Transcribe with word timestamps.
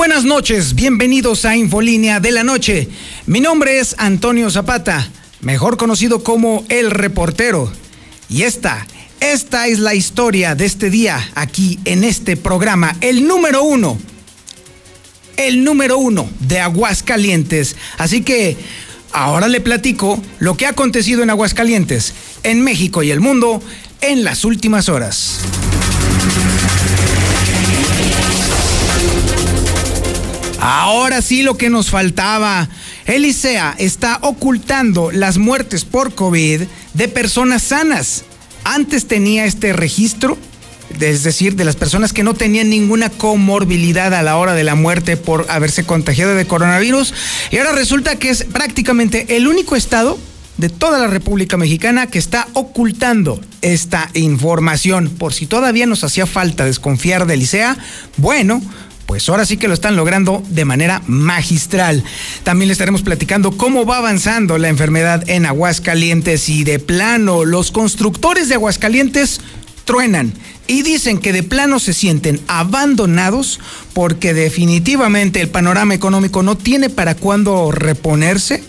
Buenas 0.00 0.24
noches, 0.24 0.74
bienvenidos 0.74 1.44
a 1.44 1.58
Infolínea 1.58 2.20
de 2.20 2.32
la 2.32 2.42
Noche. 2.42 2.88
Mi 3.26 3.42
nombre 3.42 3.80
es 3.80 3.94
Antonio 3.98 4.50
Zapata, 4.50 5.06
mejor 5.42 5.76
conocido 5.76 6.24
como 6.24 6.64
El 6.70 6.90
Reportero. 6.90 7.70
Y 8.30 8.44
esta, 8.44 8.86
esta 9.20 9.66
es 9.66 9.78
la 9.78 9.94
historia 9.94 10.54
de 10.54 10.64
este 10.64 10.88
día 10.88 11.30
aquí 11.34 11.78
en 11.84 12.02
este 12.02 12.38
programa, 12.38 12.96
el 13.02 13.28
número 13.28 13.62
uno. 13.62 13.98
El 15.36 15.64
número 15.64 15.98
uno 15.98 16.30
de 16.40 16.60
Aguascalientes. 16.60 17.76
Así 17.98 18.22
que 18.22 18.56
ahora 19.12 19.48
le 19.48 19.60
platico 19.60 20.18
lo 20.38 20.56
que 20.56 20.64
ha 20.64 20.70
acontecido 20.70 21.22
en 21.22 21.28
Aguascalientes, 21.28 22.14
en 22.42 22.62
México 22.62 23.02
y 23.02 23.10
el 23.10 23.20
mundo 23.20 23.62
en 24.00 24.24
las 24.24 24.46
últimas 24.46 24.88
horas. 24.88 25.40
Ahora 30.60 31.22
sí 31.22 31.42
lo 31.42 31.56
que 31.56 31.70
nos 31.70 31.88
faltaba. 31.88 32.68
Elisea 33.06 33.74
está 33.78 34.18
ocultando 34.20 35.10
las 35.10 35.38
muertes 35.38 35.86
por 35.86 36.14
COVID 36.14 36.62
de 36.92 37.08
personas 37.08 37.62
sanas. 37.62 38.24
Antes 38.64 39.06
tenía 39.06 39.46
este 39.46 39.72
registro, 39.72 40.36
es 41.00 41.22
decir, 41.22 41.56
de 41.56 41.64
las 41.64 41.76
personas 41.76 42.12
que 42.12 42.22
no 42.22 42.34
tenían 42.34 42.68
ninguna 42.68 43.08
comorbilidad 43.08 44.12
a 44.12 44.22
la 44.22 44.36
hora 44.36 44.52
de 44.52 44.64
la 44.64 44.74
muerte 44.74 45.16
por 45.16 45.46
haberse 45.48 45.84
contagiado 45.84 46.34
de 46.34 46.46
coronavirus. 46.46 47.14
Y 47.50 47.56
ahora 47.56 47.72
resulta 47.72 48.16
que 48.16 48.28
es 48.28 48.44
prácticamente 48.44 49.36
el 49.36 49.48
único 49.48 49.76
estado 49.76 50.18
de 50.58 50.68
toda 50.68 50.98
la 50.98 51.06
República 51.06 51.56
Mexicana 51.56 52.06
que 52.06 52.18
está 52.18 52.46
ocultando 52.52 53.40
esta 53.62 54.10
información. 54.12 55.08
Por 55.08 55.32
si 55.32 55.46
todavía 55.46 55.86
nos 55.86 56.04
hacía 56.04 56.26
falta 56.26 56.66
desconfiar 56.66 57.26
de 57.26 57.32
Elisea, 57.32 57.78
bueno, 58.18 58.60
pues 59.10 59.28
ahora 59.28 59.44
sí 59.44 59.56
que 59.56 59.66
lo 59.66 59.74
están 59.74 59.96
logrando 59.96 60.40
de 60.50 60.64
manera 60.64 61.02
magistral. 61.08 62.04
También 62.44 62.68
le 62.68 62.72
estaremos 62.74 63.02
platicando 63.02 63.50
cómo 63.50 63.84
va 63.84 63.96
avanzando 63.96 64.56
la 64.56 64.68
enfermedad 64.68 65.28
en 65.28 65.46
Aguascalientes 65.46 66.48
y 66.48 66.62
de 66.62 66.78
plano 66.78 67.44
los 67.44 67.72
constructores 67.72 68.48
de 68.48 68.54
Aguascalientes 68.54 69.40
truenan 69.84 70.32
y 70.68 70.82
dicen 70.82 71.18
que 71.18 71.32
de 71.32 71.42
plano 71.42 71.80
se 71.80 71.92
sienten 71.92 72.40
abandonados 72.46 73.58
porque 73.94 74.32
definitivamente 74.32 75.40
el 75.40 75.48
panorama 75.48 75.94
económico 75.94 76.44
no 76.44 76.56
tiene 76.56 76.88
para 76.88 77.16
cuándo 77.16 77.72
reponerse 77.72 78.62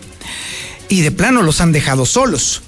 y 0.89 1.01
de 1.01 1.11
plano 1.11 1.43
los 1.43 1.61
han 1.61 1.71
dejado 1.71 2.07
solos. 2.07 2.63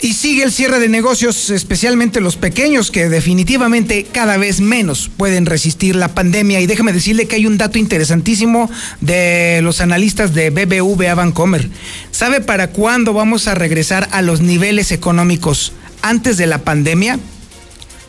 Y 0.00 0.14
sigue 0.14 0.42
el 0.42 0.52
cierre 0.52 0.80
de 0.80 0.88
negocios, 0.88 1.50
especialmente 1.50 2.20
los 2.20 2.36
pequeños, 2.36 2.90
que 2.90 3.08
definitivamente 3.08 4.04
cada 4.04 4.36
vez 4.36 4.60
menos 4.60 5.10
pueden 5.16 5.46
resistir 5.46 5.94
la 5.94 6.08
pandemia. 6.14 6.60
Y 6.60 6.66
déjame 6.66 6.92
decirle 6.92 7.26
que 7.26 7.36
hay 7.36 7.46
un 7.46 7.58
dato 7.58 7.78
interesantísimo 7.78 8.70
de 9.00 9.60
los 9.62 9.80
analistas 9.80 10.34
de 10.34 10.50
BBVA 10.50 11.14
Bancomer. 11.14 11.68
¿Sabe 12.10 12.40
para 12.40 12.70
cuándo 12.70 13.12
vamos 13.12 13.46
a 13.46 13.54
regresar 13.54 14.08
a 14.10 14.20
los 14.20 14.40
niveles 14.40 14.90
económicos 14.90 15.72
antes 16.02 16.36
de 16.36 16.48
la 16.48 16.58
pandemia? 16.58 17.18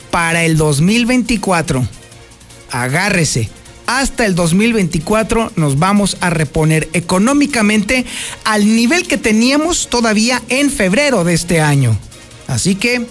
Para 0.09 0.43
el 0.43 0.57
2024. 0.57 1.87
Agárrese 2.71 3.49
hasta 3.87 4.25
el 4.25 4.35
2024 4.35 5.53
nos 5.55 5.79
vamos 5.79 6.17
a 6.21 6.29
reponer 6.29 6.89
económicamente 6.93 8.05
al 8.43 8.65
nivel 8.75 9.07
que 9.07 9.17
teníamos 9.17 9.89
todavía 9.89 10.41
en 10.49 10.71
febrero 10.71 11.23
de 11.23 11.33
este 11.33 11.61
año. 11.61 11.97
Así 12.47 12.75
que 12.75 13.05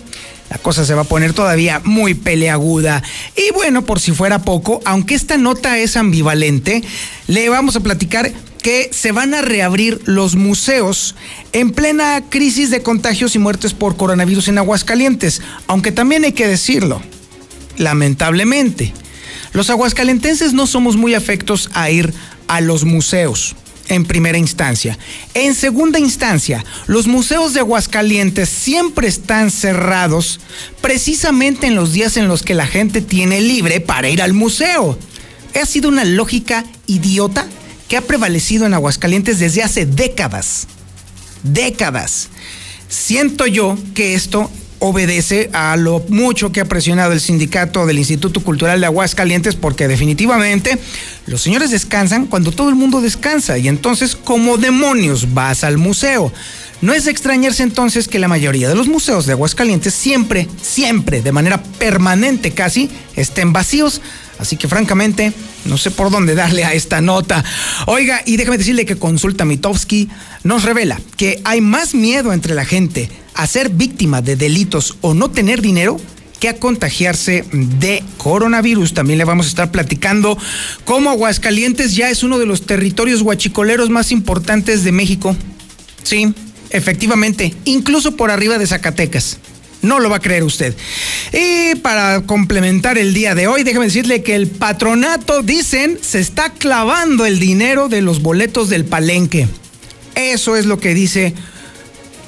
la 0.50 0.58
cosa 0.58 0.84
se 0.84 0.94
va 0.94 1.02
a 1.02 1.04
poner 1.04 1.32
todavía 1.32 1.80
muy 1.84 2.14
peleaguda. 2.14 3.02
Y 3.36 3.52
bueno, 3.52 3.84
por 3.84 4.00
si 4.00 4.12
fuera 4.12 4.42
poco, 4.42 4.80
aunque 4.84 5.14
esta 5.14 5.36
nota 5.36 5.78
es 5.78 5.96
ambivalente, 5.96 6.82
le 7.26 7.48
vamos 7.48 7.76
a 7.76 7.80
platicar 7.80 8.32
que 8.62 8.88
se 8.92 9.12
van 9.12 9.34
a 9.34 9.42
reabrir 9.42 10.00
los 10.06 10.36
museos 10.36 11.14
en 11.52 11.70
plena 11.70 12.22
crisis 12.30 12.70
de 12.70 12.82
contagios 12.82 13.34
y 13.34 13.38
muertes 13.38 13.74
por 13.74 13.96
coronavirus 13.96 14.48
en 14.48 14.58
Aguascalientes. 14.58 15.42
Aunque 15.66 15.92
también 15.92 16.24
hay 16.24 16.32
que 16.32 16.46
decirlo, 16.46 17.02
lamentablemente 17.76 18.92
los 19.54 19.70
aguascalentenses 19.70 20.52
no 20.52 20.66
somos 20.66 20.96
muy 20.96 21.14
afectos 21.14 21.70
a 21.72 21.88
ir 21.88 22.12
a 22.48 22.60
los 22.60 22.84
museos 22.84 23.56
en 23.88 24.04
primera 24.04 24.36
instancia. 24.36 24.98
En 25.34 25.54
segunda 25.54 25.98
instancia, 25.98 26.64
los 26.86 27.06
museos 27.06 27.54
de 27.54 27.60
Aguascalientes 27.60 28.48
siempre 28.48 29.06
están 29.06 29.50
cerrados 29.50 30.40
precisamente 30.80 31.68
en 31.68 31.76
los 31.76 31.92
días 31.92 32.16
en 32.16 32.28
los 32.28 32.42
que 32.42 32.54
la 32.54 32.66
gente 32.66 33.00
tiene 33.00 33.40
libre 33.40 33.80
para 33.80 34.08
ir 34.08 34.22
al 34.22 34.32
museo. 34.32 34.98
Ha 35.54 35.66
sido 35.66 35.88
una 35.88 36.04
lógica 36.04 36.64
idiota 36.86 37.46
que 37.88 37.96
ha 37.96 38.02
prevalecido 38.02 38.66
en 38.66 38.74
Aguascalientes 38.74 39.38
desde 39.38 39.62
hace 39.62 39.86
décadas. 39.86 40.66
Décadas. 41.44 42.28
Siento 42.88 43.46
yo 43.46 43.78
que 43.94 44.14
esto 44.14 44.50
obedece 44.78 45.50
a 45.52 45.76
lo 45.76 46.04
mucho 46.08 46.52
que 46.52 46.60
ha 46.60 46.64
presionado 46.64 47.12
el 47.12 47.20
sindicato 47.20 47.86
del 47.86 47.98
Instituto 47.98 48.40
Cultural 48.40 48.80
de 48.80 48.86
Aguascalientes 48.86 49.54
porque 49.54 49.88
definitivamente 49.88 50.78
los 51.26 51.40
señores 51.40 51.70
descansan 51.70 52.26
cuando 52.26 52.52
todo 52.52 52.68
el 52.68 52.74
mundo 52.74 53.00
descansa 53.00 53.58
y 53.58 53.68
entonces 53.68 54.16
como 54.16 54.58
demonios 54.58 55.32
vas 55.32 55.64
al 55.64 55.78
museo. 55.78 56.32
No 56.80 56.92
es 56.92 57.04
de 57.04 57.12
extrañarse 57.12 57.62
entonces 57.62 58.08
que 58.08 58.18
la 58.18 58.28
mayoría 58.28 58.68
de 58.68 58.74
los 58.74 58.88
museos 58.88 59.24
de 59.24 59.32
Aguascalientes 59.32 59.94
siempre, 59.94 60.48
siempre, 60.60 61.22
de 61.22 61.32
manera 61.32 61.62
permanente 61.62 62.50
casi, 62.50 62.90
estén 63.16 63.54
vacíos. 63.54 64.02
Así 64.38 64.56
que 64.56 64.68
francamente, 64.68 65.32
no 65.64 65.78
sé 65.78 65.90
por 65.90 66.10
dónde 66.10 66.34
darle 66.34 66.64
a 66.64 66.74
esta 66.74 67.00
nota. 67.00 67.42
Oiga, 67.86 68.20
y 68.26 68.36
déjame 68.36 68.58
decirle 68.58 68.84
que 68.84 68.96
Consulta 68.96 69.46
Mitowski 69.46 70.10
nos 70.42 70.64
revela 70.64 71.00
que 71.16 71.40
hay 71.44 71.60
más 71.60 71.94
miedo 71.94 72.32
entre 72.32 72.54
la 72.54 72.66
gente 72.66 73.08
a 73.34 73.46
ser 73.46 73.68
víctima 73.68 74.22
de 74.22 74.36
delitos 74.36 74.96
o 75.00 75.14
no 75.14 75.30
tener 75.30 75.60
dinero 75.60 76.00
que 76.40 76.48
a 76.48 76.56
contagiarse 76.58 77.44
de 77.52 78.02
coronavirus. 78.18 78.94
También 78.94 79.18
le 79.18 79.24
vamos 79.24 79.46
a 79.46 79.48
estar 79.48 79.70
platicando 79.70 80.36
cómo 80.84 81.10
Aguascalientes 81.10 81.94
ya 81.94 82.10
es 82.10 82.22
uno 82.22 82.38
de 82.38 82.46
los 82.46 82.66
territorios 82.66 83.22
guachicoleros 83.22 83.90
más 83.90 84.12
importantes 84.12 84.84
de 84.84 84.92
México. 84.92 85.36
Sí, 86.02 86.34
efectivamente, 86.70 87.54
incluso 87.64 88.16
por 88.16 88.30
arriba 88.30 88.58
de 88.58 88.66
Zacatecas. 88.66 89.38
No 89.80 90.00
lo 90.00 90.08
va 90.08 90.16
a 90.16 90.20
creer 90.20 90.44
usted. 90.44 90.74
Y 91.32 91.74
para 91.76 92.22
complementar 92.22 92.96
el 92.96 93.12
día 93.12 93.34
de 93.34 93.46
hoy, 93.46 93.64
déjeme 93.64 93.84
decirle 93.84 94.22
que 94.22 94.34
el 94.34 94.46
patronato, 94.46 95.42
dicen, 95.42 95.98
se 96.00 96.20
está 96.20 96.50
clavando 96.50 97.26
el 97.26 97.38
dinero 97.38 97.88
de 97.88 98.00
los 98.00 98.22
boletos 98.22 98.70
del 98.70 98.86
palenque. 98.86 99.46
Eso 100.14 100.56
es 100.56 100.64
lo 100.64 100.78
que 100.78 100.94
dice 100.94 101.34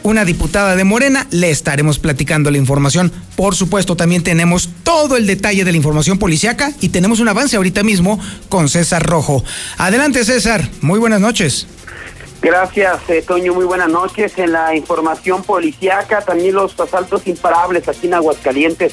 una 0.06 0.25
diputada 0.25 0.77
de 0.77 0.84
Morena. 0.84 1.27
Le 1.31 1.50
estaremos 1.50 1.99
platicando 1.99 2.53
la 2.53 2.59
información. 2.59 3.11
Por 3.34 3.56
supuesto, 3.56 3.97
también 3.97 4.22
tenemos 4.22 4.71
todo 4.84 5.17
el 5.17 5.27
detalle 5.27 5.65
de 5.65 5.72
la 5.72 5.77
información 5.77 6.19
policiaca 6.19 6.71
y 6.81 6.91
tenemos 6.91 7.19
un 7.19 7.28
avance 7.28 7.56
ahorita 7.56 7.83
mismo 7.83 8.21
con 8.48 8.69
César 8.69 9.03
Rojo. 9.04 9.42
Adelante, 9.78 10.25
César. 10.25 10.69
Muy 10.80 11.01
buenas 11.01 11.21
noches. 11.21 11.66
Gracias, 12.41 13.01
eh, 13.09 13.25
Toño. 13.27 13.53
Muy 13.53 13.65
buenas 13.65 13.89
noches. 13.89 14.39
En 14.39 14.53
la 14.53 14.77
información 14.77 15.42
policiaca, 15.42 16.21
también 16.21 16.54
los 16.54 16.78
asaltos 16.78 17.27
imparables 17.27 17.89
aquí 17.89 18.07
en 18.07 18.15
Aguascalientes. 18.15 18.92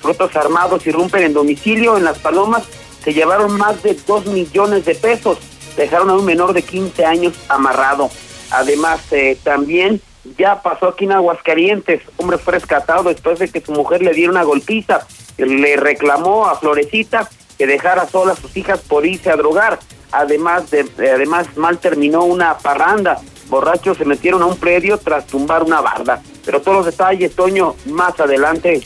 Frutos 0.00 0.36
armados 0.36 0.86
irrumpen 0.86 1.24
en 1.24 1.32
domicilio 1.32 1.98
en 1.98 2.04
Las 2.04 2.18
Palomas. 2.18 2.62
Se 3.02 3.12
llevaron 3.12 3.58
más 3.58 3.82
de 3.82 3.96
dos 4.06 4.26
millones 4.26 4.84
de 4.84 4.94
pesos. 4.94 5.38
Dejaron 5.76 6.10
a 6.10 6.14
un 6.14 6.24
menor 6.24 6.52
de 6.52 6.62
15 6.62 7.04
años 7.04 7.34
amarrado. 7.48 8.10
Además, 8.52 9.00
eh, 9.10 9.36
también 9.42 10.00
ya 10.38 10.62
pasó 10.62 10.88
aquí 10.88 11.04
en 11.04 11.12
Aguascalientes. 11.12 12.02
Hombre 12.16 12.38
fue 12.38 12.54
rescatado 12.54 13.04
después 13.04 13.38
de 13.38 13.50
que 13.50 13.60
su 13.60 13.72
mujer 13.72 14.02
le 14.02 14.12
diera 14.12 14.30
una 14.30 14.42
golpiza. 14.42 15.06
Le 15.36 15.76
reclamó 15.76 16.46
a 16.46 16.56
Florecita 16.56 17.28
que 17.58 17.66
dejara 17.66 18.06
sola 18.06 18.32
a 18.32 18.36
sus 18.36 18.56
hijas 18.56 18.80
por 18.80 19.06
irse 19.06 19.30
a 19.30 19.36
drogar. 19.36 19.78
Además, 20.10 20.70
de, 20.70 20.86
además 21.12 21.56
mal 21.56 21.78
terminó 21.78 22.24
una 22.24 22.58
parranda. 22.58 23.20
Borrachos 23.48 23.98
se 23.98 24.04
metieron 24.04 24.42
a 24.42 24.46
un 24.46 24.56
predio 24.56 24.98
tras 24.98 25.26
tumbar 25.26 25.62
una 25.62 25.80
barda. 25.80 26.22
Pero 26.44 26.60
todos 26.60 26.78
los 26.78 26.86
detalles, 26.86 27.34
Toño, 27.34 27.76
más 27.86 28.18
adelante. 28.18 28.82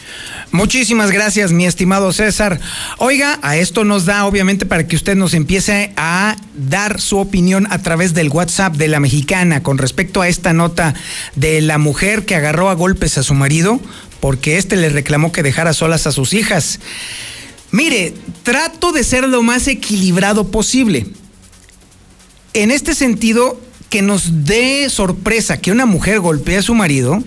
Muchísimas 0.52 1.10
gracias, 1.10 1.52
mi 1.52 1.66
estimado 1.66 2.12
César. 2.12 2.60
Oiga, 2.98 3.38
a 3.42 3.56
esto 3.56 3.84
nos 3.84 4.04
da 4.04 4.26
obviamente 4.26 4.66
para 4.66 4.86
que 4.86 4.96
usted 4.96 5.16
nos 5.16 5.34
empiece 5.34 5.92
a 5.96 6.36
dar 6.54 7.00
su 7.00 7.18
opinión 7.18 7.66
a 7.70 7.78
través 7.82 8.14
del 8.14 8.28
WhatsApp 8.28 8.74
de 8.76 8.88
la 8.88 9.00
mexicana 9.00 9.62
con 9.62 9.78
respecto 9.78 10.20
a 10.20 10.28
esta 10.28 10.52
nota 10.52 10.94
de 11.34 11.60
la 11.60 11.78
mujer 11.78 12.26
que 12.26 12.34
agarró 12.34 12.68
a 12.70 12.74
golpes 12.74 13.18
a 13.18 13.22
su 13.22 13.34
marido 13.34 13.80
porque 14.20 14.58
éste 14.58 14.76
le 14.76 14.88
reclamó 14.88 15.32
que 15.32 15.42
dejara 15.42 15.72
solas 15.72 16.06
a 16.06 16.12
sus 16.12 16.32
hijas. 16.34 16.80
Mire, 17.70 18.14
trato 18.42 18.92
de 18.92 19.04
ser 19.04 19.28
lo 19.28 19.42
más 19.42 19.68
equilibrado 19.68 20.50
posible. 20.50 21.06
En 22.54 22.70
este 22.70 22.94
sentido, 22.94 23.60
que 23.90 24.02
nos 24.02 24.44
dé 24.44 24.88
sorpresa 24.90 25.58
que 25.58 25.72
una 25.72 25.86
mujer 25.86 26.20
golpee 26.20 26.58
a 26.58 26.62
su 26.62 26.74
marido, 26.74 27.22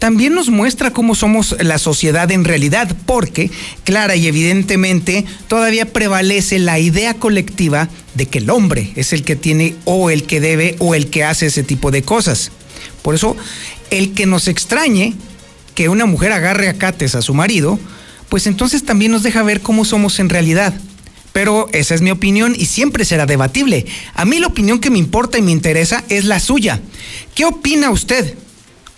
también 0.00 0.34
nos 0.34 0.48
muestra 0.48 0.92
cómo 0.92 1.14
somos 1.14 1.54
la 1.60 1.76
sociedad 1.76 2.30
en 2.32 2.44
realidad, 2.44 2.96
porque, 3.04 3.50
clara 3.84 4.16
y 4.16 4.26
evidentemente, 4.26 5.26
todavía 5.46 5.92
prevalece 5.92 6.58
la 6.58 6.78
idea 6.78 7.12
colectiva 7.14 7.90
de 8.14 8.24
que 8.24 8.38
el 8.38 8.48
hombre 8.48 8.92
es 8.96 9.12
el 9.12 9.22
que 9.24 9.36
tiene 9.36 9.76
o 9.84 10.08
el 10.08 10.22
que 10.24 10.40
debe 10.40 10.74
o 10.78 10.94
el 10.94 11.10
que 11.10 11.22
hace 11.22 11.46
ese 11.46 11.62
tipo 11.62 11.90
de 11.90 12.00
cosas. 12.00 12.50
Por 13.02 13.14
eso, 13.14 13.36
el 13.90 14.14
que 14.14 14.24
nos 14.24 14.48
extrañe 14.48 15.12
que 15.74 15.90
una 15.90 16.06
mujer 16.06 16.32
agarre 16.32 16.70
a 16.70 16.78
cates 16.78 17.14
a 17.14 17.20
su 17.20 17.34
marido, 17.34 17.78
pues 18.30 18.46
entonces 18.46 18.84
también 18.84 19.12
nos 19.12 19.22
deja 19.22 19.42
ver 19.42 19.60
cómo 19.60 19.84
somos 19.84 20.18
en 20.18 20.30
realidad. 20.30 20.72
Pero 21.34 21.68
esa 21.72 21.94
es 21.94 22.00
mi 22.00 22.10
opinión 22.10 22.54
y 22.56 22.64
siempre 22.64 23.04
será 23.04 23.26
debatible. 23.26 23.84
A 24.14 24.24
mí 24.24 24.38
la 24.38 24.46
opinión 24.46 24.80
que 24.80 24.88
me 24.88 24.98
importa 24.98 25.36
y 25.36 25.42
me 25.42 25.52
interesa 25.52 26.04
es 26.08 26.24
la 26.24 26.40
suya. 26.40 26.80
¿Qué 27.34 27.44
opina 27.44 27.90
usted 27.90 28.34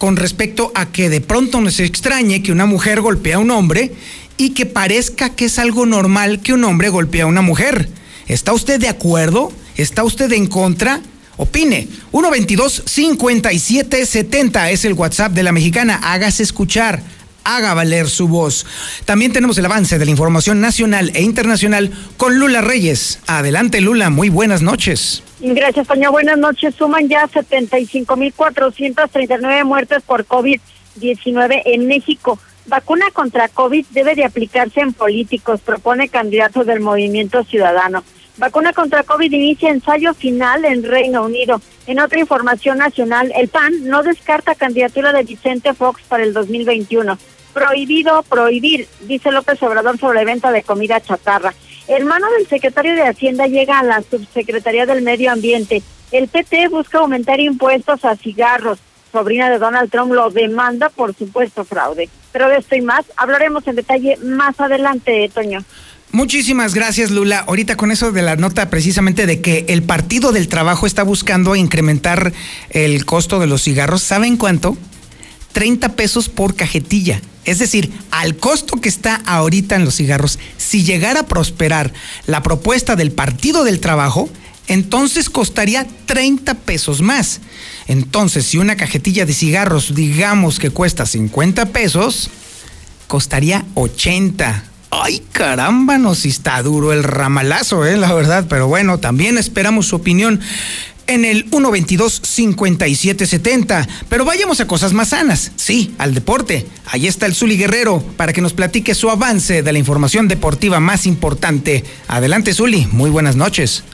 con 0.03 0.17
respecto 0.17 0.73
a 0.75 0.91
que 0.91 1.09
de 1.09 1.21
pronto 1.21 1.61
nos 1.61 1.79
extrañe 1.79 2.43
que 2.43 2.51
una 2.51 2.67
mujer 2.67 3.01
golpee 3.01 3.35
a 3.35 3.39
un 3.39 3.53
hombre 3.53 3.93
y 4.37 4.51
que 4.51 4.67
parezca 4.67 5.31
que 5.31 5.45
es 5.45 5.61
algo 5.61 5.87
normal 5.87 6.41
que 6.41 6.53
un 6.53 6.65
hombre 6.65 6.89
golpee 6.89 7.21
a 7.21 7.27
una 7.27 7.41
mujer? 7.41 7.89
¿Está 8.27 8.53
usted 8.53 8.81
de 8.81 8.89
acuerdo? 8.89 9.53
¿Está 9.77 10.03
usted 10.03 10.33
en 10.33 10.49
contra? 10.49 11.01
Opine. 11.37 11.87
122-5770 12.11 14.73
es 14.73 14.85
el 14.85 14.95
WhatsApp 14.95 15.35
de 15.35 15.45
la 15.45 15.53
mexicana. 15.53 16.01
Hágase 16.03 16.43
escuchar 16.43 17.01
haga 17.44 17.75
valer 17.75 18.09
su 18.09 18.29
voz. 18.29 18.65
También 19.05 19.33
tenemos 19.33 19.59
el 19.59 19.67
avance 19.67 19.99
de 19.99 20.05
la 20.05 20.11
información 20.11 20.61
nacional 20.61 21.11
e 21.15 21.23
internacional 21.23 21.91
con 22.17 22.39
Lula 22.39 22.61
Reyes. 22.61 23.21
Adelante, 23.27 23.81
Lula, 23.81 24.11
muy 24.11 24.29
buenas 24.29 24.62
noches. 24.62 25.23
Gracias, 25.41 25.87
Toña. 25.87 26.11
Buenas 26.11 26.39
noches. 26.39 26.75
Suman 26.77 27.09
ya 27.09 27.27
75.439 27.29 29.65
muertes 29.65 30.03
por 30.03 30.27
COVID-19 30.27 31.62
en 31.65 31.89
México. 31.89 32.39
Vacuna 32.67 33.06
contra 33.12 33.49
COVID 33.49 33.87
debe 33.91 34.15
de 34.15 34.25
aplicarse 34.25 34.81
en 34.81 34.93
políticos, 34.93 35.61
propone 35.61 36.09
candidato 36.09 36.65
del 36.65 36.81
Movimiento 36.81 37.43
Ciudadano. 37.43 38.05
Vacuna 38.39 38.73
contra 38.73 39.03
COVID 39.03 39.31
inicia 39.31 39.71
ensayo 39.71 40.15
final 40.15 40.65
en 40.65 40.85
Reino 40.85 41.25
Unido. 41.25 41.61
En 41.87 41.99
otra 41.99 42.21
información 42.21 42.79
nacional, 42.79 43.33
el 43.37 43.49
PAN 43.49 43.73
no 43.85 44.03
descarta 44.03 44.55
candidatura 44.55 45.12
de 45.12 45.25
Vicente 45.25 45.75
Fox 45.75 46.03
para 46.09 46.23
el 46.23 46.33
2021. 46.33 47.19
Prohibido 47.53 48.23
prohibir, 48.23 48.89
dice 49.03 49.31
López 49.31 49.63
Obrador 49.63 49.99
sobre 49.99 50.25
venta 50.25 50.51
de 50.53 50.63
comida 50.63 51.01
chatarra. 51.01 51.55
Hermano 51.89 52.27
del 52.31 52.47
secretario 52.47 52.95
de 52.95 53.03
Hacienda 53.03 53.47
llega 53.47 53.79
a 53.79 53.85
la 53.85 54.03
subsecretaría 54.03 54.87
del 54.87 55.03
Medio 55.03 55.33
Ambiente. 55.33 55.83
El 56.11 56.29
PT 56.29 56.69
busca 56.69 56.99
aumentar 56.99 57.41
impuestos 57.41 58.05
a 58.05 58.17
cigarros. 58.17 58.79
Sobrina 59.11 59.51
de 59.51 59.59
Donald 59.59 59.91
Trump 59.91 60.13
lo 60.13 60.31
demanda 60.31 60.89
por 60.89 61.15
supuesto 61.15 61.65
fraude. 61.65 62.09
Pero 62.33 62.49
de 62.49 62.59
esto 62.59 62.77
y 62.77 62.81
más 62.81 63.05
hablaremos 63.17 63.67
en 63.67 63.77
detalle 63.77 64.17
más 64.23 64.59
adelante, 64.59 65.31
Toño. 65.35 65.63
Muchísimas 66.13 66.75
gracias, 66.75 67.11
Lula. 67.11 67.45
Ahorita 67.49 67.77
con 67.77 67.91
eso 67.91 68.13
de 68.13 68.21
la 68.21 68.37
nota 68.37 68.69
precisamente 68.69 69.27
de 69.27 69.41
que 69.41 69.65
el 69.69 69.83
Partido 69.83 70.33
del 70.33 70.49
Trabajo 70.49 70.87
está 70.87 71.03
buscando 71.03 71.57
incrementar 71.57 72.33
el 72.69 73.05
costo 73.07 73.39
de 73.39 73.47
los 73.47 73.63
cigarros, 73.63 74.03
¿saben 74.03 74.37
cuánto? 74.37 74.77
30 75.53 75.91
pesos 75.91 76.29
por 76.29 76.55
cajetilla. 76.57 77.21
Es 77.45 77.59
decir, 77.59 77.93
al 78.11 78.37
costo 78.37 78.81
que 78.81 78.89
está 78.89 79.17
ahorita 79.27 79.75
en 79.75 79.85
los 79.85 79.97
cigarros, 79.97 80.39
si 80.57 80.85
llegara 80.85 81.21
a 81.21 81.27
prosperar 81.27 81.93
la 82.27 82.43
propuesta 82.43 82.95
del 82.95 83.11
Partido 83.11 83.65
del 83.65 83.81
Trabajo, 83.81 84.31
entonces 84.69 85.29
costaría 85.29 85.87
30 86.07 86.55
pesos 86.55 87.01
más. 87.01 87.41
Entonces, 87.89 88.47
si 88.47 88.59
una 88.59 88.77
cajetilla 88.77 89.27
de 89.27 89.35
cigarros, 89.35 89.95
digamos 89.95 90.61
que 90.61 90.71
cuesta 90.71 91.05
50 91.05 91.67
pesos, 91.67 92.31
costaría 93.09 93.65
80. 93.75 94.65
Ay, 94.95 95.23
caramba, 95.33 95.99
no 95.99 96.15
si 96.15 96.29
está 96.29 96.63
duro 96.63 96.93
el 96.93 97.03
ramalazo, 97.03 97.87
eh, 97.87 97.97
la 97.97 98.13
verdad, 98.13 98.45
pero 98.49 98.69
bueno, 98.69 98.99
también 98.99 99.39
esperamos 99.39 99.87
su 99.87 99.97
opinión 99.97 100.39
en 101.07 101.25
el 101.25 101.49
122-5770. 101.51 103.89
Pero 104.09 104.25
vayamos 104.25 104.61
a 104.61 104.67
cosas 104.67 104.93
más 104.93 105.11
sanas. 105.11 105.53
Sí, 105.57 105.95
al 105.99 106.15
deporte. 106.15 106.67
Ahí 106.87 107.07
está 107.07 107.27
el 107.27 107.35
Zuli 107.35 107.57
Guerrero 107.57 108.03
para 108.17 108.33
que 108.33 108.41
nos 108.41 108.53
platique 108.53 108.95
su 108.95 109.11
avance 109.11 109.63
de 109.63 109.73
la 109.73 109.79
información 109.79 110.29
deportiva 110.29 110.81
más 110.81 111.07
importante. 111.07 111.85
Adelante, 112.09 112.55
Zuli. 112.55 112.87
Muy 112.93 113.11
buenas 113.11 113.37
noches. 113.37 113.85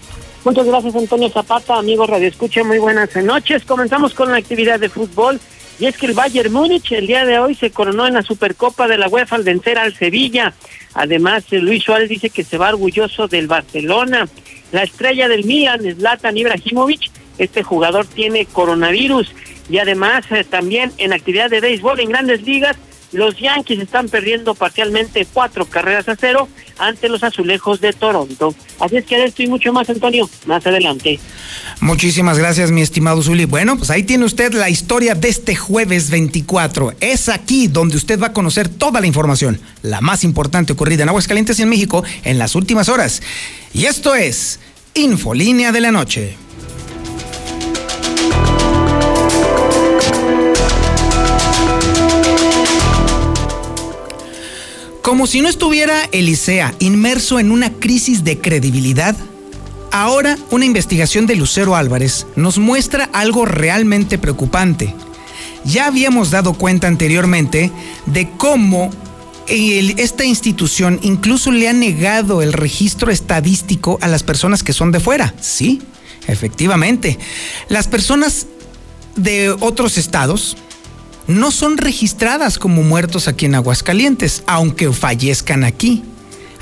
Muchas 0.45 0.67
gracias, 0.67 0.95
Antonio 0.95 1.29
Zapata. 1.31 1.79
Amigos 1.79 2.09
Radio 2.09 2.29
Escucha, 2.29 2.63
muy 2.65 2.79
buenas 2.79 3.15
noches. 3.17 3.65
Comenzamos 3.65 4.15
con 4.15 4.31
la 4.31 4.39
actividad 4.39 4.81
de 4.81 4.89
fútbol. 4.89 5.41
Y 5.79 5.87
es 5.87 5.97
que 5.97 6.07
el 6.07 6.15
Bayern 6.15 6.53
Múnich 6.53 6.91
el 6.93 7.07
día 7.07 7.25
de 7.25 7.39
hoy 7.39 7.55
se 7.55 7.71
coronó 7.71 8.07
en 8.07 8.15
la 8.15 8.23
Supercopa 8.23 8.89
de 8.89 8.99
la 8.99 9.09
UEFA 9.09 9.37
al 9.37 9.45
vencer 9.45 9.79
al 9.79 9.95
Sevilla. 9.95 10.55
Además, 10.95 11.45
Luis 11.51 11.85
Suárez 11.85 12.09
dice 12.09 12.31
que 12.31 12.43
se 12.43 12.59
va 12.59 12.71
orgulloso 12.71 13.29
del 13.29 13.47
Barcelona. 13.47 14.29
La 14.73 14.83
estrella 14.83 15.29
del 15.29 15.45
Milan, 15.45 15.81
Zlatan 15.81 16.37
Ibrahimovic, 16.37 17.11
este 17.39 17.63
jugador 17.63 18.07
tiene 18.07 18.47
coronavirus 18.47 19.33
y 19.71 19.79
además 19.79 20.25
eh, 20.31 20.45
también 20.45 20.93
en 20.99 21.13
actividad 21.13 21.51
de 21.51 21.61
béisbol 21.61 22.01
en 22.01 22.11
grandes 22.11 22.43
ligas, 22.43 22.77
los 23.13 23.39
Yankees 23.39 23.81
están 23.81 24.09
perdiendo 24.09 24.55
parcialmente 24.55 25.27
cuatro 25.33 25.65
carreras 25.65 26.09
a 26.09 26.17
cero 26.17 26.49
ante 26.79 27.09
los 27.09 27.23
azulejos 27.23 27.81
de 27.81 27.93
Toronto. 27.93 28.55
Así 28.79 28.97
es 28.97 29.05
que 29.05 29.17
de 29.17 29.25
esto 29.25 29.43
y 29.43 29.47
mucho 29.47 29.73
más, 29.73 29.89
Antonio, 29.89 30.29
más 30.47 30.67
adelante. 30.67 31.19
Muchísimas 31.81 32.39
gracias, 32.39 32.71
mi 32.71 32.83
estimado 32.83 33.23
Zuli. 33.23 33.45
Bueno, 33.45 33.77
pues 33.77 33.91
ahí 33.91 34.03
tiene 34.03 34.25
usted 34.25 34.53
la 34.53 34.71
historia 34.71 35.15
de 35.15 35.29
este 35.29 35.57
jueves 35.57 36.11
24. 36.11 36.95
Es 37.01 37.29
aquí 37.29 37.69
donde 37.69 37.97
usted 37.97 38.21
va 38.21 38.29
a 38.29 38.33
conocer 38.33 38.69
toda 38.69 39.01
la 39.01 39.07
información, 39.07 39.61
la 39.83 40.01
más 40.01 40.25
importante 40.25 40.73
ocurrida 40.73 41.03
en 41.03 41.09
Aguascalientes 41.09 41.59
y 41.59 41.63
en 41.63 41.69
México 41.69 42.05
en 42.25 42.39
las 42.39 42.55
últimas 42.55 42.89
horas. 42.89 43.23
Y 43.73 43.87
esto 43.87 44.15
es 44.15 44.61
Infolínea 44.95 45.73
de 45.73 45.81
la 45.81 45.93
Noche. 45.93 46.48
Como 55.03 55.27
si 55.27 55.41
no 55.41 55.49
estuviera 55.49 56.05
Elisea 56.13 56.75
inmerso 56.81 57.39
en 57.39 57.51
una 57.51 57.73
crisis 57.73 58.25
de 58.25 58.39
credibilidad, 58.39 59.17
ahora 59.91 60.37
una 60.51 60.65
investigación 60.65 61.27
de 61.27 61.37
Lucero 61.37 61.77
Álvarez 61.77 62.27
nos 62.37 62.59
muestra 62.59 63.09
algo 63.13 63.47
realmente 63.47 64.19
preocupante. 64.19 64.95
Ya 65.65 65.87
habíamos 65.87 66.31
dado 66.31 66.55
cuenta 66.55 66.89
anteriormente 66.89 67.73
de 68.07 68.31
cómo 68.37 68.91
esta 69.49 70.25
institución 70.25 70.99
incluso 71.03 71.51
le 71.53 71.69
ha 71.69 71.73
negado 71.73 72.43
el 72.43 72.53
registro 72.53 73.11
estadístico 73.11 73.99
a 74.03 74.09
las 74.09 74.23
personas 74.23 74.63
que 74.63 74.75
son 74.75 74.93
de 74.93 75.01
fuera. 75.01 75.35
Sí, 75.41 75.81
efectivamente. 76.27 77.19
Las 77.69 77.89
personas 77.89 78.47
de 79.17 79.51
otros 79.51 79.97
estados, 79.97 80.57
no 81.29 81.51
son 81.51 81.77
registradas 81.77 82.59
como 82.59 82.83
muertos 82.83 83.29
aquí 83.29 83.45
en 83.47 83.55
Aguascalientes, 83.55 84.43
aunque 84.47 84.93
fallezcan 84.93 85.63
aquí. 85.63 86.03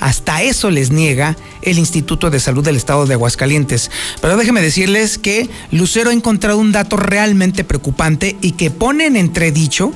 Hasta 0.00 0.42
eso 0.42 0.70
les 0.70 0.90
niega 0.90 1.36
el 1.62 1.78
Instituto 1.78 2.28
de 2.28 2.40
Salud 2.40 2.62
del 2.62 2.76
Estado 2.76 3.06
de 3.06 3.14
Aguascalientes. 3.14 3.90
Pero 4.20 4.36
déjenme 4.36 4.60
decirles 4.60 5.16
que 5.16 5.48
Lucero 5.70 6.10
ha 6.10 6.12
encontrado 6.12 6.58
un 6.58 6.72
dato 6.72 6.96
realmente 6.98 7.64
preocupante 7.64 8.36
y 8.42 8.52
que 8.52 8.70
pone 8.70 9.06
en 9.06 9.16
entredicho 9.16 9.92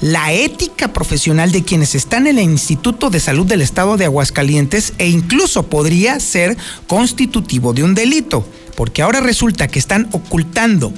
la 0.00 0.32
ética 0.32 0.92
profesional 0.92 1.52
de 1.52 1.62
quienes 1.62 1.94
están 1.94 2.26
en 2.26 2.38
el 2.38 2.44
Instituto 2.44 3.08
de 3.10 3.20
Salud 3.20 3.46
del 3.46 3.62
Estado 3.62 3.96
de 3.96 4.06
Aguascalientes 4.06 4.94
e 4.98 5.08
incluso 5.08 5.64
podría 5.64 6.18
ser 6.20 6.56
constitutivo 6.86 7.72
de 7.72 7.84
un 7.84 7.94
delito, 7.94 8.46
porque 8.76 9.02
ahora 9.02 9.20
resulta 9.20 9.68
que 9.68 9.78
están 9.78 10.08
ocultando 10.12 10.92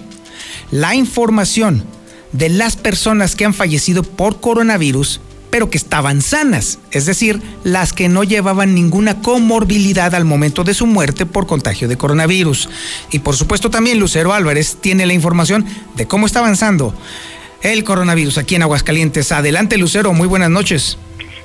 la 0.70 0.94
información 0.94 1.84
de 2.32 2.48
las 2.48 2.76
personas 2.76 3.36
que 3.36 3.44
han 3.44 3.54
fallecido 3.54 4.02
por 4.02 4.40
coronavirus, 4.40 5.20
pero 5.50 5.70
que 5.70 5.78
estaban 5.78 6.20
sanas, 6.20 6.78
es 6.90 7.06
decir, 7.06 7.40
las 7.64 7.92
que 7.92 8.08
no 8.08 8.22
llevaban 8.22 8.74
ninguna 8.74 9.20
comorbilidad 9.22 10.14
al 10.14 10.24
momento 10.24 10.64
de 10.64 10.74
su 10.74 10.86
muerte 10.86 11.26
por 11.26 11.46
contagio 11.46 11.88
de 11.88 11.96
coronavirus. 11.96 12.68
Y 13.10 13.20
por 13.20 13.36
supuesto 13.36 13.70
también 13.70 13.98
Lucero 13.98 14.34
Álvarez 14.34 14.76
tiene 14.80 15.06
la 15.06 15.14
información 15.14 15.64
de 15.96 16.06
cómo 16.06 16.26
está 16.26 16.40
avanzando 16.40 16.94
el 17.62 17.82
coronavirus 17.82 18.38
aquí 18.38 18.54
en 18.54 18.62
Aguascalientes. 18.62 19.32
Adelante, 19.32 19.78
Lucero, 19.78 20.12
muy 20.12 20.28
buenas 20.28 20.50
noches. 20.50 20.98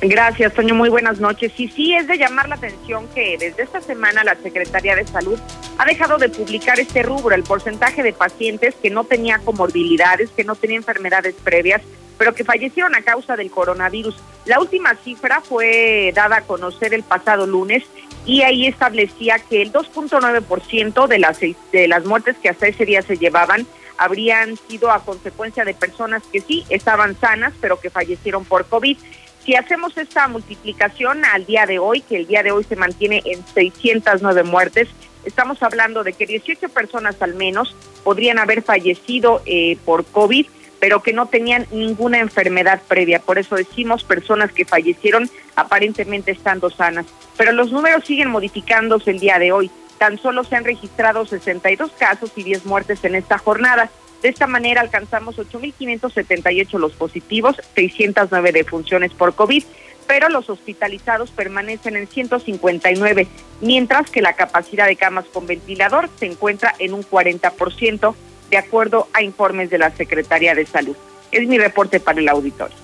Gracias, 0.05 0.53
Toño. 0.53 0.75
Muy 0.75 0.89
buenas 0.89 1.21
noches. 1.21 1.53
Y 1.57 1.69
sí, 1.69 1.93
es 1.93 2.07
de 2.07 2.17
llamar 2.17 2.49
la 2.49 2.55
atención 2.55 3.07
que 3.15 3.37
desde 3.39 3.63
esta 3.63 3.79
semana 3.79 4.25
la 4.25 4.35
Secretaría 4.35 4.97
de 4.97 5.07
Salud 5.07 5.39
ha 5.77 5.85
dejado 5.85 6.17
de 6.17 6.27
publicar 6.27 6.77
este 6.77 7.03
rubro, 7.03 7.33
el 7.33 7.43
porcentaje 7.43 8.03
de 8.03 8.11
pacientes 8.11 8.75
que 8.75 8.89
no 8.89 9.05
tenía 9.05 9.39
comorbilidades, 9.39 10.29
que 10.31 10.43
no 10.43 10.55
tenía 10.55 10.75
enfermedades 10.75 11.35
previas, 11.41 11.81
pero 12.17 12.35
que 12.35 12.43
fallecieron 12.43 12.95
a 12.95 13.01
causa 13.01 13.37
del 13.37 13.49
coronavirus. 13.49 14.21
La 14.45 14.59
última 14.59 14.93
cifra 14.95 15.39
fue 15.39 16.11
dada 16.13 16.37
a 16.37 16.41
conocer 16.41 16.93
el 16.93 17.03
pasado 17.03 17.47
lunes 17.47 17.83
y 18.25 18.41
ahí 18.41 18.67
establecía 18.67 19.39
que 19.39 19.61
el 19.61 19.71
2.9% 19.71 21.07
de 21.07 21.19
las, 21.19 21.39
de 21.39 21.87
las 21.87 22.03
muertes 22.03 22.35
que 22.41 22.49
hasta 22.49 22.67
ese 22.67 22.85
día 22.85 23.01
se 23.03 23.17
llevaban 23.17 23.65
habrían 23.97 24.57
sido 24.67 24.91
a 24.91 25.03
consecuencia 25.03 25.63
de 25.63 25.73
personas 25.73 26.23
que 26.31 26.41
sí 26.41 26.65
estaban 26.69 27.17
sanas, 27.19 27.53
pero 27.61 27.79
que 27.79 27.89
fallecieron 27.89 28.43
por 28.43 28.65
COVID. 28.65 28.97
Si 29.45 29.55
hacemos 29.55 29.97
esta 29.97 30.27
multiplicación 30.27 31.25
al 31.25 31.45
día 31.45 31.65
de 31.65 31.77
hoy, 31.77 32.01
que 32.01 32.15
el 32.15 32.27
día 32.27 32.43
de 32.43 32.51
hoy 32.51 32.63
se 32.63 32.77
mantiene 32.77 33.21
en 33.25 33.45
609 33.45 34.43
muertes, 34.43 34.87
estamos 35.25 35.61
hablando 35.61 36.03
de 36.03 36.13
que 36.13 36.25
18 36.25 36.69
personas 36.69 37.21
al 37.21 37.35
menos 37.35 37.75
podrían 38.05 38.39
haber 38.39 38.61
fallecido 38.61 39.41
eh, 39.45 39.77
por 39.83 40.05
COVID, 40.05 40.47
pero 40.79 41.03
que 41.03 41.11
no 41.11 41.25
tenían 41.25 41.67
ninguna 41.71 42.19
enfermedad 42.19 42.81
previa. 42.87 43.19
Por 43.19 43.37
eso 43.37 43.55
decimos 43.55 44.05
personas 44.05 44.53
que 44.53 44.65
fallecieron 44.65 45.29
aparentemente 45.55 46.31
estando 46.31 46.69
sanas. 46.69 47.05
Pero 47.35 47.51
los 47.51 47.71
números 47.71 48.05
siguen 48.05 48.29
modificándose 48.29 49.11
el 49.11 49.19
día 49.19 49.39
de 49.39 49.51
hoy. 49.51 49.69
Tan 49.97 50.19
solo 50.19 50.45
se 50.45 50.55
han 50.55 50.63
registrado 50.63 51.25
62 51.25 51.91
casos 51.91 52.31
y 52.37 52.43
10 52.43 52.65
muertes 52.65 53.03
en 53.03 53.15
esta 53.15 53.37
jornada. 53.37 53.89
De 54.23 54.29
esta 54.29 54.47
manera 54.47 54.79
alcanzamos 54.79 55.37
8.578 55.37 56.79
los 56.79 56.93
positivos, 56.93 57.57
609 57.75 58.53
defunciones 58.53 59.11
por 59.11 59.35
COVID, 59.35 59.63
pero 60.07 60.29
los 60.29 60.49
hospitalizados 60.49 61.29
permanecen 61.31 61.97
en 61.97 62.07
159, 62.07 63.27
mientras 63.59 64.09
que 64.09 64.21
la 64.21 64.33
capacidad 64.33 64.87
de 64.87 64.95
camas 64.95 65.25
con 65.25 65.45
ventilador 65.45 66.09
se 66.17 66.27
encuentra 66.27 66.73
en 66.79 66.93
un 66.93 67.03
40%, 67.03 68.15
de 68.49 68.57
acuerdo 68.57 69.09
a 69.11 69.23
informes 69.23 69.69
de 69.69 69.79
la 69.79 69.91
Secretaría 69.91 70.55
de 70.55 70.65
Salud. 70.65 70.95
Es 71.31 71.45
mi 71.45 71.57
reporte 71.57 71.99
para 71.99 72.21
el 72.21 72.29
auditorio. 72.29 72.82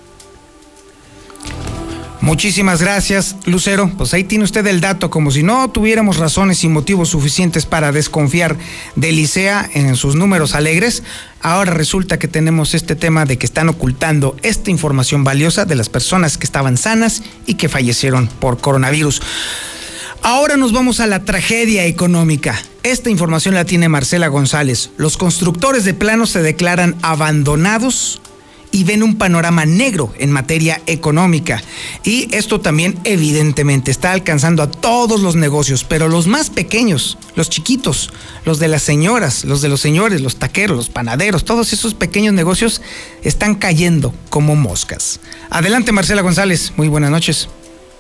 Muchísimas 2.22 2.82
gracias, 2.82 3.38
Lucero. 3.46 3.90
Pues 3.98 4.14
ahí 4.14 4.26
tiene 4.26 4.44
usted 4.44 4.68
el 4.68 4.82
dato, 4.82 5.10
como 5.10 5.32
si 5.32 5.42
no 5.42 5.70
tuviéramos 5.70 6.18
razones 6.18 6.64
y 6.66 6.68
motivos 6.68 7.10
suficientes 7.10 7.66
para 7.66 7.94
desconfiar 7.94 8.58
de 8.96 9.14
Licea 9.14 9.70
en 9.74 9.96
sus 9.96 10.16
números 10.16 10.54
alegres. 10.54 11.04
Ahora 11.42 11.74
resulta 11.74 12.20
que 12.20 12.28
tenemos 12.28 12.74
este 12.74 12.98
tema 12.98 13.24
de 13.24 13.38
que 13.38 13.46
están 13.46 13.70
ocultando 13.70 14.36
esta 14.44 14.70
información 14.70 15.24
valiosa 15.24 15.64
de 15.64 15.76
las 15.76 15.88
personas 15.88 16.38
que 16.38 16.46
estaban 16.46 16.76
sanas 16.76 17.24
y 17.46 17.54
que 17.54 17.70
fallecieron 17.70 18.28
por 18.28 18.60
coronavirus. 18.60 19.22
Ahora 20.22 20.58
nos 20.58 20.74
vamos 20.74 21.00
a 21.00 21.08
la 21.08 21.24
tragedia 21.24 21.86
económica. 21.86 22.62
Esta 22.84 23.10
información 23.10 23.56
la 23.56 23.64
tiene 23.64 23.88
Marcela 23.88 24.28
González. 24.28 24.90
Los 24.98 25.16
constructores 25.16 25.86
de 25.86 25.94
planos 25.94 26.32
se 26.32 26.42
declaran 26.42 26.98
abandonados 27.02 28.22
y 28.72 28.84
ven 28.84 29.04
un 29.04 29.18
panorama 29.18 29.66
negro 29.66 30.14
en 30.18 30.32
materia 30.32 30.82
económica. 30.86 31.62
Y 32.04 32.34
esto 32.36 32.62
también 32.62 33.00
evidentemente 33.04 33.92
está 33.92 34.12
alcanzando 34.12 34.64
a 34.64 34.70
todos 34.70 35.22
los 35.22 35.36
negocios, 35.36 35.84
pero 35.84 36.08
los 36.08 36.28
más 36.28 36.50
pequeños, 36.50 37.18
los 37.36 37.50
chiquitos, 37.50 38.12
los 38.46 38.60
de 38.60 38.68
las 38.68 38.84
señoras, 38.84 39.46
los 39.46 39.62
de 39.62 39.70
los 39.70 39.82
señores, 39.82 40.22
los 40.22 40.38
taqueros, 40.38 40.78
los 40.78 40.90
panaderos, 40.90 41.46
todos 41.46 41.74
esos 41.74 41.94
pequeños 41.94 42.34
negocios 42.34 42.82
están 43.24 43.56
cayendo 43.56 44.14
como 44.30 44.56
moscas. 44.56 45.20
Adelante 45.50 45.92
Marcela 45.92 46.22
González, 46.22 46.74
muy 46.78 46.88
buenas 46.88 47.12
noches. 47.12 47.50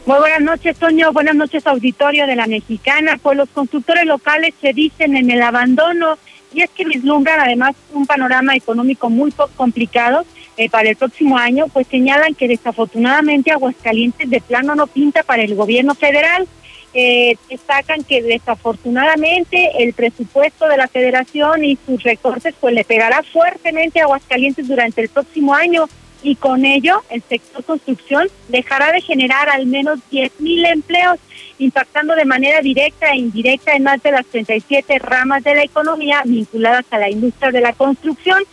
Muy 0.05 0.17
buenas 0.17 0.41
noches, 0.41 0.77
Toño. 0.77 1.11
Buenas 1.11 1.35
noches, 1.35 1.67
auditorio 1.67 2.25
de 2.25 2.35
la 2.35 2.47
Mexicana. 2.47 3.19
Pues 3.21 3.37
los 3.37 3.49
constructores 3.49 4.05
locales 4.05 4.55
se 4.59 4.73
dicen 4.73 5.15
en 5.15 5.29
el 5.29 5.41
abandono 5.41 6.17
y 6.53 6.61
es 6.61 6.69
que 6.71 6.85
vislumbran 6.85 7.39
además 7.39 7.75
un 7.93 8.07
panorama 8.07 8.55
económico 8.55 9.09
muy 9.09 9.31
complicado 9.55 10.25
eh, 10.59 10.69
para 10.69 10.89
el 10.89 10.97
próximo 10.97 11.37
año, 11.37 11.67
pues 11.71 11.87
señalan 11.87 12.35
que 12.35 12.49
desafortunadamente 12.49 13.49
Aguascalientes 13.49 14.29
de 14.29 14.41
plano 14.41 14.75
no 14.75 14.87
pinta 14.87 15.23
para 15.23 15.41
el 15.41 15.55
gobierno 15.55 15.95
federal. 15.95 16.49
Eh, 16.93 17.37
destacan 17.49 18.03
que 18.03 18.21
desafortunadamente 18.21 19.71
el 19.81 19.93
presupuesto 19.93 20.67
de 20.67 20.75
la 20.75 20.89
federación 20.89 21.63
y 21.63 21.77
sus 21.85 22.03
recortes 22.03 22.55
pues 22.59 22.73
le 22.73 22.83
pegará 22.83 23.23
fuertemente 23.23 24.01
a 24.01 24.03
Aguascalientes 24.03 24.67
durante 24.67 24.99
el 24.99 25.07
próximo 25.07 25.55
año 25.55 25.87
y 26.23 26.35
con 26.35 26.65
ello 26.65 27.03
el 27.09 27.23
sector 27.23 27.63
construcción 27.63 28.27
dejará 28.49 28.91
de 28.91 28.99
generar 28.99 29.47
al 29.47 29.65
menos 29.65 29.99
10 30.11 30.41
mil 30.41 30.65
empleos, 30.65 31.19
impactando 31.57 32.15
de 32.15 32.25
manera 32.25 32.59
directa 32.59 33.11
e 33.11 33.19
indirecta 33.19 33.75
en 33.75 33.83
más 33.83 34.03
de 34.03 34.11
las 34.11 34.25
37 34.25 34.99
ramas 34.99 35.41
de 35.45 35.55
la 35.55 35.63
economía 35.63 36.21
vinculadas 36.25 36.85
a 36.91 36.97
la 36.97 37.09
industria 37.09 37.51
de 37.51 37.61
la 37.61 37.71
construcción. 37.71 38.43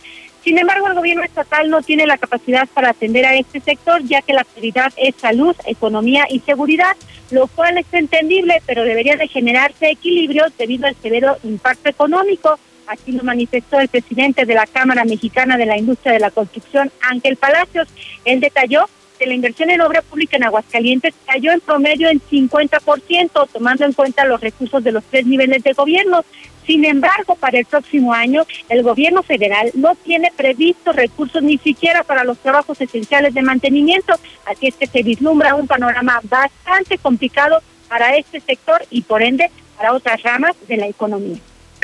Sin 0.47 0.57
embargo, 0.57 0.87
el 0.87 0.93
gobierno 0.93 1.23
estatal 1.23 1.69
no 1.69 1.81
tiene 1.81 2.07
la 2.07 2.17
capacidad 2.17 2.69
para 2.73 2.91
atender 2.91 3.25
a 3.25 3.35
este 3.35 3.59
sector, 3.59 4.01
ya 4.03 4.21
que 4.21 4.31
la 4.31 4.45
prioridad 4.45 4.93
es 4.95 5.13
salud, 5.15 5.53
economía 5.65 6.25
y 6.29 6.39
seguridad, 6.39 6.95
lo 7.31 7.47
cual 7.47 7.77
es 7.77 7.85
entendible, 7.91 8.61
pero 8.65 8.85
debería 8.85 9.17
de 9.17 9.27
generarse 9.27 9.89
equilibrios 9.89 10.53
debido 10.57 10.87
al 10.87 10.95
severo 10.95 11.35
impacto 11.43 11.89
económico. 11.89 12.57
Así 12.85 13.11
lo 13.11 13.25
manifestó 13.25 13.77
el 13.81 13.89
presidente 13.89 14.45
de 14.45 14.53
la 14.53 14.65
Cámara 14.67 15.03
Mexicana 15.03 15.57
de 15.57 15.65
la 15.65 15.77
Industria 15.77 16.13
de 16.13 16.21
la 16.21 16.31
Construcción, 16.31 16.93
Ángel 17.01 17.35
Palacios. 17.35 17.89
Él 18.23 18.39
detalló 18.39 18.85
que 19.19 19.27
la 19.27 19.33
inversión 19.33 19.69
en 19.69 19.81
obra 19.81 20.01
pública 20.01 20.37
en 20.37 20.45
Aguascalientes 20.45 21.13
cayó 21.25 21.51
en 21.51 21.59
promedio 21.59 22.07
en 22.07 22.21
50%, 22.21 23.49
tomando 23.51 23.83
en 23.83 23.91
cuenta 23.91 24.23
los 24.23 24.39
recursos 24.39 24.81
de 24.81 24.93
los 24.93 25.03
tres 25.03 25.25
niveles 25.25 25.61
de 25.61 25.73
gobierno. 25.73 26.23
Sin 26.67 26.83
embargo, 26.83 27.35
para 27.35 27.59
el 27.59 27.65
próximo 27.65 28.13
año, 28.13 28.45
el 28.67 28.83
gobierno 28.83 29.23
federal 29.23 29.71
no 29.73 29.95
tiene 29.95 30.33
previsto 30.35 30.91
recursos 30.91 31.41
ni 31.41 31.57
siquiera 31.57 32.03
para 32.03 32.25
los 32.25 32.37
trabajos 32.39 32.79
esenciales 32.81 33.33
de 33.33 33.41
mantenimiento, 33.41 34.13
así 34.45 34.67
es 34.67 34.75
que 34.75 34.85
se 34.85 35.01
vislumbra 35.01 35.55
un 35.55 35.65
panorama 35.65 36.19
bastante 36.23 36.97
complicado 36.97 37.61
para 37.87 38.17
este 38.17 38.41
sector 38.41 38.85
y 38.89 39.01
por 39.01 39.23
ende 39.23 39.49
para 39.77 39.93
otras 39.93 40.21
ramas 40.23 40.55
de 40.67 40.75
la 40.75 40.87
economía. 40.87 41.37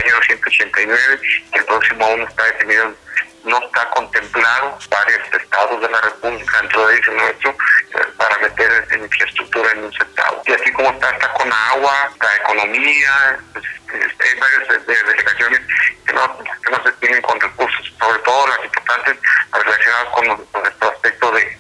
Año 0.03 0.13
189, 0.27 0.99
el 1.53 1.63
próximo 1.63 2.05
año 2.05 2.27
está 2.27 2.43
definido 2.43 2.93
no 3.43 3.59
está 3.63 3.89
contemplado 3.89 4.77
varios 4.89 5.21
estados 5.33 5.81
de 5.81 5.89
la 5.89 6.01
República, 6.01 6.61
dentro 6.61 6.87
de 6.87 7.01
nuestro, 7.11 7.51
eh, 7.51 8.05
para 8.17 8.37
meter 8.37 8.87
infraestructura 8.97 9.71
en 9.71 9.85
un 9.85 9.93
centavo. 9.93 10.41
Y 10.45 10.53
así 10.53 10.71
como 10.71 10.89
está, 10.91 11.09
está 11.11 11.33
con 11.33 11.51
agua, 11.51 12.11
la 12.21 12.35
economía, 12.37 13.39
pues, 13.53 13.65
hay 13.93 14.39
varias 14.39 14.85
delegaciones 14.85 15.61
que 16.05 16.13
no, 16.13 16.37
que 16.37 16.71
no 16.71 16.83
se 16.83 16.91
tienen 16.93 17.21
con 17.21 17.39
recursos, 17.39 17.93
sobre 17.99 18.19
todo 18.19 18.47
las 18.47 18.63
importantes 18.63 19.17
relacionadas 19.51 20.09
con, 20.13 20.27
nuestro 20.27 20.89
aspecto 20.89 21.31
de, 21.31 21.57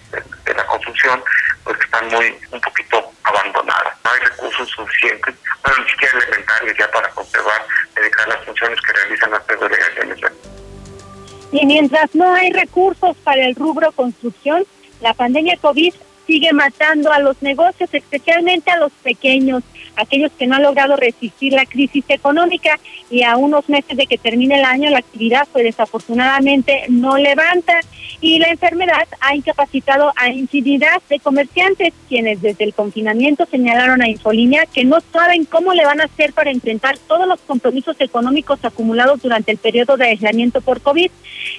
la 0.55 0.65
construcción, 0.67 1.23
pues 1.63 1.77
que 1.77 1.85
están 1.85 2.07
muy 2.09 2.39
un 2.51 2.61
poquito 2.61 3.11
abandonadas. 3.23 3.93
No 4.03 4.11
hay 4.11 4.19
recursos 4.19 4.69
suficientes, 4.69 5.35
bueno, 5.63 5.83
ni 5.83 5.91
siquiera 5.91 6.17
elementarios 6.19 6.77
ya 6.77 6.91
para 6.91 7.09
conservar, 7.09 7.65
dedicar 7.95 8.27
las 8.27 8.45
funciones 8.45 8.79
que 8.81 8.93
realizan 8.93 9.31
las 9.31 9.47
delegaciones. 9.47 10.19
Y 11.53 11.65
mientras 11.67 12.15
no 12.15 12.33
hay 12.33 12.51
recursos 12.51 13.15
para 13.23 13.45
el 13.45 13.53
rubro 13.53 13.91
construcción, 13.91 14.63
la 15.01 15.13
pandemia 15.13 15.55
COVID 15.57 15.93
sigue 16.25 16.53
matando 16.53 17.11
a 17.11 17.19
los 17.19 17.41
negocios, 17.41 17.89
especialmente 17.93 18.71
a 18.71 18.77
los 18.77 18.91
pequeños 19.03 19.63
aquellos 19.95 20.31
que 20.31 20.47
no 20.47 20.55
han 20.55 20.63
logrado 20.63 20.95
resistir 20.95 21.53
la 21.53 21.65
crisis 21.65 22.03
económica 22.07 22.79
y 23.09 23.23
a 23.23 23.37
unos 23.37 23.69
meses 23.69 23.95
de 23.95 24.07
que 24.07 24.17
termine 24.17 24.59
el 24.59 24.65
año 24.65 24.89
la 24.89 24.99
actividad 24.99 25.47
pues 25.51 25.65
desafortunadamente 25.65 26.85
no 26.89 27.17
levanta 27.17 27.79
y 28.21 28.39
la 28.39 28.47
enfermedad 28.47 29.07
ha 29.19 29.35
incapacitado 29.35 30.13
a 30.15 30.29
infinidad 30.29 31.01
de 31.09 31.19
comerciantes 31.19 31.93
quienes 32.07 32.41
desde 32.41 32.63
el 32.63 32.73
confinamiento 32.73 33.45
señalaron 33.45 34.01
a 34.01 34.07
Infolínea 34.07 34.65
que 34.65 34.85
no 34.85 34.99
saben 35.11 35.45
cómo 35.45 35.73
le 35.73 35.85
van 35.85 36.01
a 36.01 36.05
hacer 36.05 36.33
para 36.33 36.51
enfrentar 36.51 36.97
todos 36.97 37.27
los 37.27 37.39
compromisos 37.41 37.99
económicos 37.99 38.63
acumulados 38.63 39.21
durante 39.21 39.51
el 39.51 39.57
periodo 39.57 39.97
de 39.97 40.07
aislamiento 40.07 40.61
por 40.61 40.81
COVID. 40.81 41.11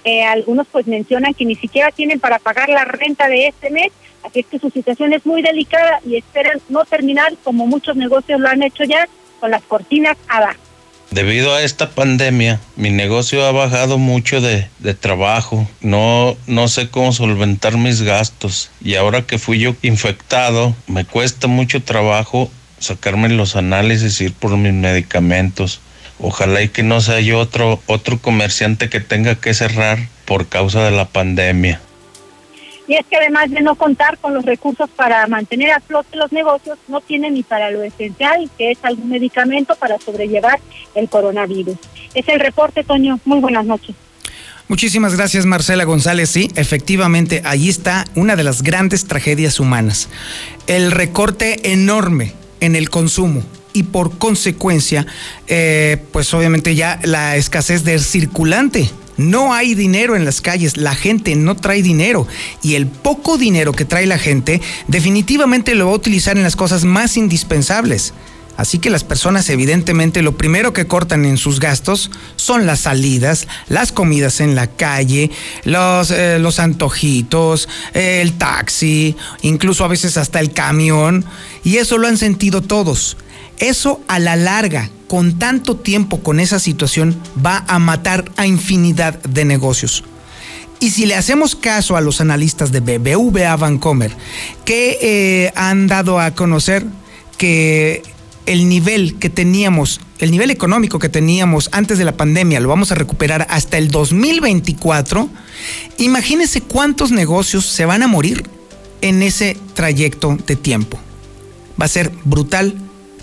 Eh, 0.05 0.25
algunos 0.25 0.67
pues 0.69 0.87
mencionan 0.87 1.35
que 1.35 1.45
ni 1.45 1.55
siquiera 1.55 1.91
tienen 1.91 2.21
para 2.21 2.39
pagar 2.39 2.69
la 2.69 2.85
renta 2.85 3.29
de 3.29 3.49
este 3.49 3.71
mes 3.71 3.93
Así 4.25 4.41
es 4.41 4.47
que 4.47 4.59
su 4.59 4.71
situación 4.71 5.13
es 5.13 5.25
muy 5.27 5.43
delicada 5.43 6.01
y 6.07 6.17
esperan 6.17 6.61
no 6.69 6.85
terminar 6.85 7.35
como 7.45 7.67
muchos 7.67 7.95
negocios 7.97 8.41
lo 8.41 8.49
han 8.49 8.63
hecho 8.63 8.85
ya 8.85 9.07
con 9.39 9.51
las 9.51 9.63
cortinas 9.63 10.17
abajo. 10.29 10.59
Debido 11.11 11.55
a 11.55 11.63
esta 11.63 11.91
pandemia, 11.91 12.59
mi 12.75 12.91
negocio 12.91 13.45
ha 13.45 13.53
bajado 13.53 13.99
mucho 13.99 14.41
de, 14.41 14.67
de, 14.81 14.95
trabajo. 14.95 15.69
No, 15.81 16.37
no 16.47 16.67
sé 16.67 16.89
cómo 16.89 17.13
solventar 17.13 17.77
mis 17.77 18.03
gastos. 18.03 18.71
Y 18.81 18.97
ahora 18.97 19.23
que 19.23 19.39
fui 19.39 19.61
yo 19.61 19.77
infectado, 19.83 20.75
me 20.89 21.05
cuesta 21.05 21.47
mucho 21.47 21.83
trabajo 21.83 22.51
sacarme 22.79 23.29
los 23.29 23.55
análisis, 23.57 24.21
ir 24.21 24.33
por 24.33 24.57
mis 24.57 24.73
medicamentos. 24.73 25.81
Ojalá 26.19 26.63
y 26.63 26.69
que 26.69 26.83
no 26.83 27.01
sea 27.01 27.21
yo 27.21 27.39
otro, 27.39 27.81
otro 27.87 28.19
comerciante 28.19 28.89
que 28.89 29.01
tenga 29.01 29.35
que 29.35 29.55
cerrar 29.55 29.99
por 30.25 30.49
causa 30.49 30.85
de 30.85 30.91
la 30.91 31.07
pandemia. 31.07 31.81
Y 32.87 32.95
es 32.95 33.07
que 33.07 33.17
además 33.17 33.51
de 33.51 33.61
no 33.61 33.77
contar 33.77 34.19
con 34.19 34.35
los 34.35 34.45
recursos 34.45 34.91
para 34.91 35.27
mantener 35.27 35.71
a 35.71 35.81
flote 35.81 36.17
los 36.17 36.33
negocios, 36.33 36.79
no 36.89 37.01
tienen 37.01 37.35
ni 37.35 37.43
para 37.43 37.71
lo 37.71 37.83
esencial, 37.83 38.51
que 38.59 38.73
es 38.73 38.79
algún 38.83 39.09
medicamento 39.09 39.75
para 39.77 39.99
sobrellevar 39.99 40.61
el 40.95 41.09
coronavirus. 41.09 41.77
Es 42.15 42.29
el 42.29 42.41
reporte, 42.41 42.85
Toño. 42.85 43.19
Muy 43.25 43.41
buenas 43.41 43.65
noches. 43.65 43.97
Muchísimas 44.67 45.15
gracias 45.15 45.45
Marcela 45.45 45.85
González. 45.85 46.31
Sí, 46.31 46.51
efectivamente, 46.57 47.43
ahí 47.45 47.69
está 47.69 48.07
una 48.15 48.35
de 48.35 48.45
las 48.45 48.63
grandes 48.63 49.07
tragedias 49.07 49.61
humanas. 49.61 50.09
El 50.67 50.91
recorte 50.91 51.71
enorme 51.73 52.33
en 52.61 52.75
el 52.75 52.89
consumo 52.89 53.43
y 53.75 53.83
por 53.83 54.17
consecuencia, 54.17 55.07
eh, 55.49 55.99
pues 56.13 56.33
obviamente 56.33 56.75
ya 56.75 56.99
la 57.03 57.37
escasez 57.37 57.85
del 57.85 58.01
circulante. 58.01 58.89
No 59.17 59.55
hay 59.55 59.75
dinero 59.75 60.17
en 60.17 60.25
las 60.25 60.41
calles, 60.41 60.77
la 60.77 60.95
gente 60.95 61.37
no 61.37 61.57
trae 61.57 61.83
dinero 61.83 62.27
y 62.63 62.75
el 62.75 62.87
poco 62.87 63.39
dinero 63.39 63.73
que 63.73 63.85
trae 63.85 64.07
la 64.07 64.19
gente 64.19 64.61
definitivamente 64.89 65.75
lo 65.75 65.87
va 65.87 65.93
a 65.93 65.97
utilizar 65.97 66.37
en 66.37 66.43
las 66.43 66.57
cosas 66.57 66.85
más 66.85 67.17
indispensables. 67.17 68.13
Así 68.57 68.79
que 68.79 68.91
las 68.91 69.03
personas 69.03 69.49
evidentemente 69.51 70.23
lo 70.23 70.37
primero 70.37 70.73
que 70.73 70.87
cortan 70.87 71.25
en 71.25 71.39
sus 71.39 71.59
gastos 71.59 72.11
son 72.37 72.67
las 72.67 72.81
salidas, 72.81 73.49
las 73.69 73.91
comidas 73.91 74.41
en 74.41 74.55
la 74.55 74.69
calle, 74.69 75.31
los, 75.65 76.13
eh, 76.13 76.41
antojitos, 76.59 77.69
el 77.95 78.35
taxi, 78.35 79.17
incluso 79.43 79.85
a 79.85 79.89
veces 79.89 80.17
hasta 80.17 80.39
el 80.39 80.53
camión. 80.53 81.25
Y 81.65 81.79
eso 81.79 81.99
lo 81.99 82.07
han 82.07 82.17
sentido 82.17 82.63
todos. 82.63 83.17
Eso 83.59 84.01
a 84.09 84.19
la 84.19 84.37
larga, 84.37 84.91
con 85.07 85.39
tanto 85.39 85.77
tiempo 85.77 86.23
con 86.23 86.41
esa 86.41 86.59
situación, 86.59 87.17
va 87.45 87.65
a 87.69 87.79
matar 87.79 88.31
a 88.37 88.47
infinidad 88.47 89.23
de 89.23 89.45
negocios. 89.45 90.05
Y 90.81 90.91
si 90.91 91.07
le 91.07 91.15
hacemos 91.15 91.55
caso 91.55 91.97
a 91.97 92.01
los 92.01 92.21
analistas 92.21 92.73
de 92.73 92.81
BBVA 92.81 93.57
Vancomer, 93.57 94.13
que 94.65 94.99
eh, 95.01 95.53
han 95.55 95.87
dado 95.87 96.21
a 96.21 96.33
conocer 96.33 96.85
que 97.39 98.03
el 98.47 98.69
nivel 98.69 99.19
que 99.19 99.31
teníamos, 99.31 100.01
el 100.19 100.31
nivel 100.31 100.51
económico 100.51 100.99
que 100.99 101.09
teníamos 101.09 101.71
antes 101.73 101.97
de 101.99 102.05
la 102.05 102.17
pandemia, 102.17 102.61
lo 102.61 102.69
vamos 102.69 102.93
a 102.93 102.97
recuperar 102.97 103.47
hasta 103.51 103.79
el 103.79 103.89
2024, 103.89 105.29
imagínense 105.99 106.61
cuántos 106.61 107.11
negocios 107.11 107.67
se 107.67 107.87
van 107.87 108.03
a 108.03 108.07
morir 108.07 108.45
en 109.01 109.23
ese 109.23 109.57
trayecto 109.75 110.37
de 110.47 110.57
tiempo. 110.57 110.99
Va 111.81 111.87
a 111.87 111.89
ser 111.89 112.13
brutal, 112.25 112.77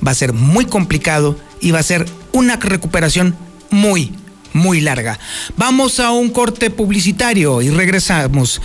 va 0.06 0.12
a 0.12 0.16
ser 0.16 0.34
muy 0.34 0.66
complicado 0.66 1.38
y 1.60 1.72
va 1.72 1.80
a 1.80 1.84
ser 1.84 2.06
una 2.32 2.56
recuperación 2.56 3.36
muy, 3.70 4.14
muy 4.54 4.82
larga. 4.82 5.20
Vamos 5.58 6.00
a 6.00 6.12
un 6.12 6.30
corte 6.30 6.70
publicitario 6.70 7.62
y 7.62 7.70
regresamos. 7.70 8.62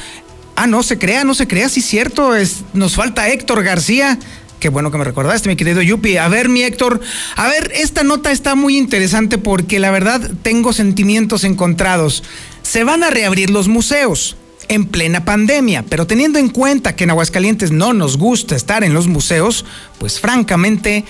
Ah, 0.57 0.67
no 0.67 0.83
se 0.83 0.99
crea, 0.99 1.25
no 1.25 1.35
se 1.35 1.47
crea, 1.47 1.69
sí 1.69 1.83
cierto, 1.83 2.35
es, 2.35 2.65
nos 2.73 2.95
falta 2.95 3.29
Héctor 3.29 3.63
García. 3.63 4.19
Qué 4.59 4.71
bueno 4.71 4.91
que 4.91 4.97
me 4.97 5.05
recordaste, 5.05 5.51
mi 5.51 5.57
querido 5.57 5.83
Yupi. 5.83 6.17
A 6.17 6.29
ver, 6.29 6.49
mi 6.49 6.63
Héctor, 6.63 7.01
a 7.37 7.47
ver, 7.49 7.71
esta 7.75 8.03
nota 8.05 8.33
está 8.33 8.55
muy 8.55 8.79
interesante 8.79 9.37
porque 9.37 9.79
la 9.79 9.91
verdad 9.91 10.31
tengo 10.43 10.73
sentimientos 10.73 11.45
encontrados. 11.45 12.23
Se 12.63 12.83
van 12.83 13.03
a 13.03 13.11
reabrir 13.11 13.51
los 13.51 13.69
museos 13.69 14.37
en 14.69 14.87
plena 14.87 15.25
pandemia, 15.25 15.85
pero 15.89 16.07
teniendo 16.07 16.39
en 16.39 16.49
cuenta 16.49 16.97
que 16.97 17.05
en 17.05 17.11
Aguascalientes 17.11 17.73
no 17.73 17.93
nos 17.93 18.17
gusta 18.17 18.57
estar 18.57 18.85
en 18.85 18.95
los 18.95 19.07
museos, 19.07 19.65
pues 19.99 20.21
francamente 20.21 21.05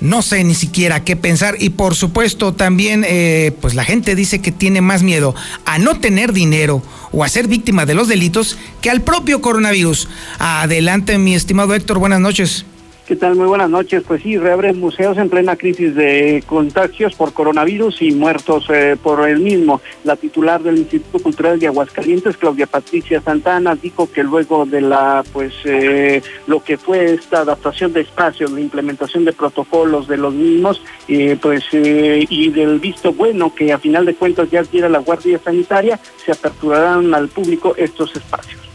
no 0.00 0.22
sé 0.22 0.42
ni 0.44 0.54
siquiera 0.54 1.04
qué 1.04 1.14
pensar 1.14 1.56
y 1.58 1.70
por 1.70 1.94
supuesto 1.94 2.54
también 2.54 3.04
eh, 3.06 3.52
pues 3.60 3.74
la 3.74 3.84
gente 3.84 4.14
dice 4.14 4.40
que 4.40 4.50
tiene 4.50 4.80
más 4.80 5.02
miedo 5.02 5.34
a 5.66 5.78
no 5.78 6.00
tener 6.00 6.32
dinero 6.32 6.82
o 7.12 7.22
a 7.22 7.28
ser 7.28 7.48
víctima 7.48 7.84
de 7.84 7.94
los 7.94 8.08
delitos 8.08 8.56
que 8.80 8.90
al 8.90 9.02
propio 9.02 9.42
coronavirus. 9.42 10.08
Adelante 10.38 11.18
mi 11.18 11.34
estimado 11.34 11.74
Héctor, 11.74 11.98
buenas 11.98 12.20
noches. 12.20 12.64
¿Qué 13.10 13.16
tal? 13.16 13.34
Muy 13.34 13.48
buenas 13.48 13.68
noches. 13.68 14.04
Pues 14.06 14.22
sí, 14.22 14.38
reabren 14.38 14.78
museos 14.78 15.18
en 15.18 15.28
plena 15.28 15.56
crisis 15.56 15.96
de 15.96 16.44
contagios 16.46 17.16
por 17.16 17.32
coronavirus 17.32 18.02
y 18.02 18.12
muertos 18.12 18.66
eh, 18.72 18.96
por 19.02 19.28
el 19.28 19.40
mismo. 19.40 19.80
La 20.04 20.14
titular 20.14 20.62
del 20.62 20.78
Instituto 20.78 21.18
Cultural 21.18 21.58
de 21.58 21.66
Aguascalientes, 21.66 22.36
Claudia 22.36 22.68
Patricia 22.68 23.20
Santana, 23.20 23.74
dijo 23.74 24.08
que 24.12 24.22
luego 24.22 24.64
de 24.64 24.80
la, 24.82 25.24
pues, 25.32 25.52
eh, 25.64 26.22
lo 26.46 26.62
que 26.62 26.78
fue 26.78 27.14
esta 27.14 27.40
adaptación 27.40 27.92
de 27.92 28.02
espacios, 28.02 28.52
la 28.52 28.60
implementación 28.60 29.24
de 29.24 29.32
protocolos 29.32 30.06
de 30.06 30.16
los 30.16 30.32
mismos, 30.32 30.80
eh, 31.08 31.36
pues, 31.42 31.64
y 31.72 32.50
del 32.50 32.78
visto 32.78 33.12
bueno 33.12 33.52
que 33.52 33.72
a 33.72 33.78
final 33.78 34.06
de 34.06 34.14
cuentas 34.14 34.52
ya 34.52 34.60
adquiere 34.60 34.88
la 34.88 35.00
Guardia 35.00 35.40
Sanitaria, 35.42 35.98
se 36.24 36.30
aperturarán 36.30 37.12
al 37.12 37.26
público 37.26 37.74
estos 37.76 38.14
espacios. 38.14 38.69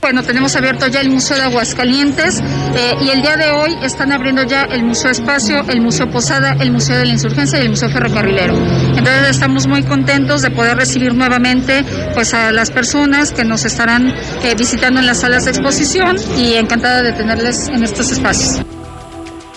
Bueno, 0.00 0.22
tenemos 0.22 0.56
abierto 0.56 0.86
ya 0.86 1.02
el 1.02 1.10
Museo 1.10 1.36
de 1.36 1.42
Aguascalientes 1.42 2.40
eh, 2.74 2.96
y 3.02 3.10
el 3.10 3.20
día 3.20 3.36
de 3.36 3.50
hoy 3.50 3.76
están 3.82 4.12
abriendo 4.12 4.42
ya 4.44 4.62
el 4.62 4.82
Museo 4.82 5.10
Espacio, 5.10 5.62
el 5.68 5.82
Museo 5.82 6.10
Posada, 6.10 6.56
el 6.58 6.72
Museo 6.72 6.96
de 6.96 7.04
la 7.04 7.12
Insurgencia 7.12 7.58
y 7.58 7.62
el 7.62 7.70
Museo 7.70 7.90
Ferrocarrilero. 7.90 8.54
Entonces 8.96 9.28
estamos 9.28 9.66
muy 9.66 9.82
contentos 9.82 10.40
de 10.40 10.50
poder 10.50 10.78
recibir 10.78 11.14
nuevamente 11.14 11.84
pues 12.14 12.32
a 12.32 12.50
las 12.50 12.70
personas 12.70 13.32
que 13.32 13.44
nos 13.44 13.66
estarán 13.66 14.08
eh, 14.42 14.54
visitando 14.56 15.00
en 15.00 15.06
las 15.06 15.20
salas 15.20 15.44
de 15.44 15.50
exposición 15.50 16.16
y 16.38 16.54
encantada 16.54 17.02
de 17.02 17.12
tenerles 17.12 17.68
en 17.68 17.84
estos 17.84 18.10
espacios. 18.10 18.64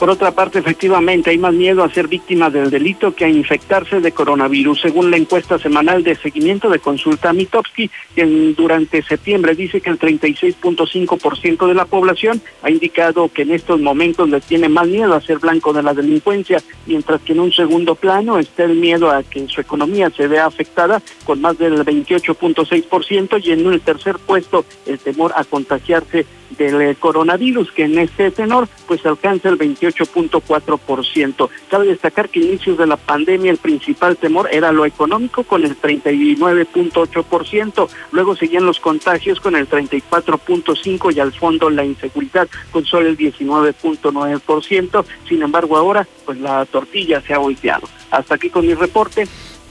Por 0.04 0.10
otra 0.10 0.32
parte, 0.32 0.60
efectivamente, 0.60 1.30
hay 1.30 1.38
más 1.38 1.54
miedo 1.54 1.82
a 1.82 1.89
ser 1.89 2.10
víctima 2.10 2.50
del 2.50 2.70
delito 2.70 3.16
que 3.16 3.24
a 3.24 3.30
infectarse 3.30 4.02
de 4.02 4.12
coronavirus. 4.12 4.82
Según 4.82 5.10
la 5.10 5.16
encuesta 5.16 5.58
semanal 5.58 6.04
de 6.04 6.16
seguimiento 6.16 6.70
de 6.70 6.80
consulta 6.80 7.32
Mitowski, 7.32 7.89
quien 8.13 8.54
durante 8.54 9.02
septiembre 9.02 9.56
dice 9.56 9.80
que 9.80 9.89
el 9.89 9.98
36.5% 9.98 11.68
de 11.68 11.74
la 11.74 11.86
población 11.86 12.42
ha 12.63 12.70
indicado 12.70 13.30
que 13.30 13.44
en 13.44 13.52
estos 13.52 13.80
momentos 13.80 14.28
le 14.28 14.42
tiene 14.42 14.68
más 14.68 14.88
miedo 14.88 15.13
a 15.13 15.22
ser 15.22 15.39
blanco 15.39 15.72
de 15.72 15.84
la 15.84 15.94
delincuencia, 15.94 16.62
mientras 16.86 17.22
que 17.22 17.32
en 17.32 17.39
un 17.39 17.54
segundo 17.54 17.96
plano 17.96 18.39
está 18.39 18.66
el 18.66 18.76
miedo 18.76 19.10
a 19.10 19.24
que 19.24 19.48
su 19.48 19.62
economía 19.62 20.10
se 20.10 20.28
vea 20.28 20.48
afectada 20.48 21.02
con 21.24 21.39
más 21.39 21.58
del 21.58 21.76
28.6% 21.86 23.42
y 23.42 23.52
en 23.54 23.66
un 23.66 23.80
tercer 23.80 24.18
puesto 24.18 24.66
el 24.86 25.00
temor 25.00 25.32
a 25.34 25.46
contagiarse 25.46 26.26
del 26.58 26.96
coronavirus, 26.98 27.72
que 27.72 27.86
en 27.86 27.98
este 27.98 28.32
tenor 28.32 28.68
pues 28.88 29.06
alcanza 29.06 29.50
el 29.50 29.58
28.4%. 29.95 31.49
Cabe 31.69 31.88
destacar 31.88 32.29
que 32.29 32.39
inicios 32.39 32.77
de 32.77 32.88
la 32.88 32.95
pandemia 32.97 33.51
el 33.51 33.58
principal 33.58 34.17
temor 34.17 34.49
era 34.51 34.71
lo 34.71 34.86
económico 34.86 35.43
con 35.43 35.65
el 35.65 35.79
39.8%, 35.79 37.89
luego 38.12 38.36
seguían 38.36 38.65
los 38.65 38.79
contagios 38.79 39.39
con 39.39 39.56
el 39.56 39.69
34.5% 39.69 41.15
y 41.15 41.19
al 41.19 41.34
fondo 41.34 41.69
la 41.69 41.86
inseguridad 41.86 42.47
con 42.71 42.86
solo 42.86 43.10
el 43.10 43.17
19.9%. 43.17 45.06
Sin 45.27 45.41
embargo, 45.41 45.77
ahora 45.77 46.08
pues 46.25 46.39
la 46.39 46.65
tortilla 46.65 47.21
se 47.21 47.34
ha 47.34 47.38
volteado. 47.38 47.88
Hasta 48.12 48.36
aquí 48.36 48.49
con 48.49 48.65
mi 48.65 48.73
reporte 48.73 49.27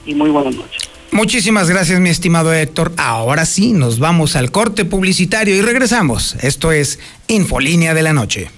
y 0.06 0.14
muy 0.14 0.30
buenas 0.30 0.54
noches. 0.54 0.92
Muchísimas 1.12 1.68
gracias, 1.68 2.00
mi 2.00 2.08
estimado 2.08 2.54
Héctor. 2.54 2.92
Ahora 2.96 3.44
sí, 3.44 3.74
nos 3.74 3.98
vamos 3.98 4.34
al 4.34 4.50
corte 4.50 4.86
publicitario 4.86 5.54
y 5.54 5.60
regresamos. 5.60 6.36
Esto 6.40 6.72
es 6.72 6.98
Infolínea 7.28 7.92
de 7.92 8.02
la 8.02 8.14
Noche. 8.14 8.50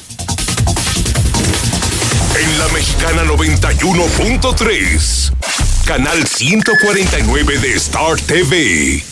En 2.37 2.59
la 2.59 2.66
Mexicana 2.68 3.25
91.3, 3.25 5.33
canal 5.85 6.27
149 6.27 7.59
de 7.59 7.75
Star 7.75 8.20
TV. 8.20 9.05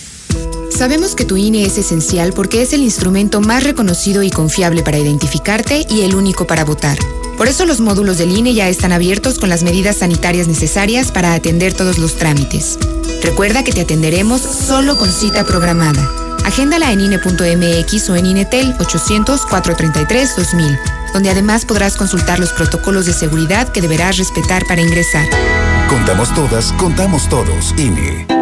Sabemos 0.77 1.15
que 1.15 1.25
tu 1.25 1.37
INE 1.37 1.65
es 1.65 1.79
esencial 1.79 2.33
porque 2.33 2.63
es 2.63 2.73
el 2.73 2.83
instrumento 2.83 3.41
más 3.41 3.63
reconocido 3.63 4.25
y 4.25 4.31
confiable 4.31 4.83
para 4.83 4.99
identificarte 4.99 5.87
y 5.89 6.01
el 6.01 6.17
único 6.17 6.49
para 6.49 6.65
votar. 6.65 6.99
Por 7.39 7.47
eso 7.47 7.65
los 7.65 7.79
módulos 7.79 8.19
del 8.19 8.37
INE 8.37 8.55
ya 8.55 8.69
están 8.69 8.91
abiertos 8.91 9.39
con 9.39 9.49
las 9.49 9.63
medidas 9.63 9.99
sanitarias 9.99 10.49
necesarias 10.49 11.13
para 11.13 11.35
atender 11.35 11.75
todos 11.75 11.99
los 11.99 12.17
trámites. 12.17 12.77
Recuerda 13.23 13.63
que 13.63 13.73
te 13.73 13.83
atenderemos 13.83 14.41
solo 14.41 14.99
con 14.99 15.13
cita 15.13 15.45
programada. 15.45 16.11
Agéndala 16.45 16.91
en 16.91 17.03
INE.mx 17.03 18.11
o 18.11 18.17
en 18.17 18.27
INETEL 18.27 18.77
800-433-2000, 18.79 20.81
donde 21.13 21.31
además 21.31 21.65
podrás 21.65 21.97
consultar 21.97 22.39
los 22.39 22.53
protocolos 22.53 23.07
de 23.07 23.13
seguridad 23.13 23.69
que 23.69 23.81
deberás 23.81 24.17
respetar 24.19 24.65
para 24.67 24.81
ingresar. 24.81 25.29
Contamos 25.89 26.33
todas, 26.35 26.73
contamos 26.73 27.29
todos, 27.29 27.75
INE. 27.77 28.42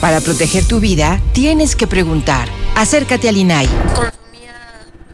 Para 0.00 0.20
proteger 0.20 0.64
tu 0.64 0.78
vida, 0.78 1.20
tienes 1.32 1.74
que 1.74 1.86
preguntar. 1.86 2.48
Acércate 2.74 3.28
al 3.28 3.36
INAI. 3.36 3.68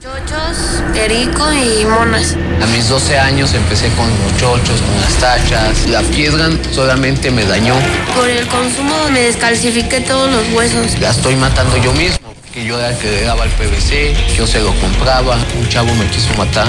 Chochos, 0.01 0.83
erico 0.97 1.53
y 1.53 1.85
monas. 1.85 2.37
A 2.61 2.67
mis 2.67 2.89
12 2.89 3.19
años 3.19 3.55
empecé 3.55 3.89
con 3.91 4.09
los 4.09 4.37
chochos, 4.39 4.81
con 4.81 5.01
las 5.01 5.15
tachas. 5.15 5.87
La 5.89 6.03
piedra 6.03 6.51
solamente 6.73 7.31
me 7.31 7.45
dañó. 7.45 7.75
Por 8.17 8.29
el 8.29 8.47
consumo 8.49 9.09
me 9.13 9.21
descalcifiqué 9.21 10.01
todos 10.01 10.31
los 10.31 10.53
huesos. 10.53 10.99
La 11.01 11.11
estoy 11.11 11.37
matando 11.37 11.77
yo 11.77 11.93
mismo. 11.93 12.19
Que 12.53 12.65
yo 12.65 12.79
era 12.79 12.91
el 12.91 12.99
que 12.99 13.11
le 13.11 13.23
daba 13.23 13.45
el 13.45 13.51
PVC, 13.51 14.15
yo 14.37 14.47
se 14.47 14.61
lo 14.61 14.75
compraba. 14.81 15.39
Un 15.59 15.69
chavo 15.69 15.95
me 15.95 16.07
quiso 16.07 16.35
matar. 16.37 16.69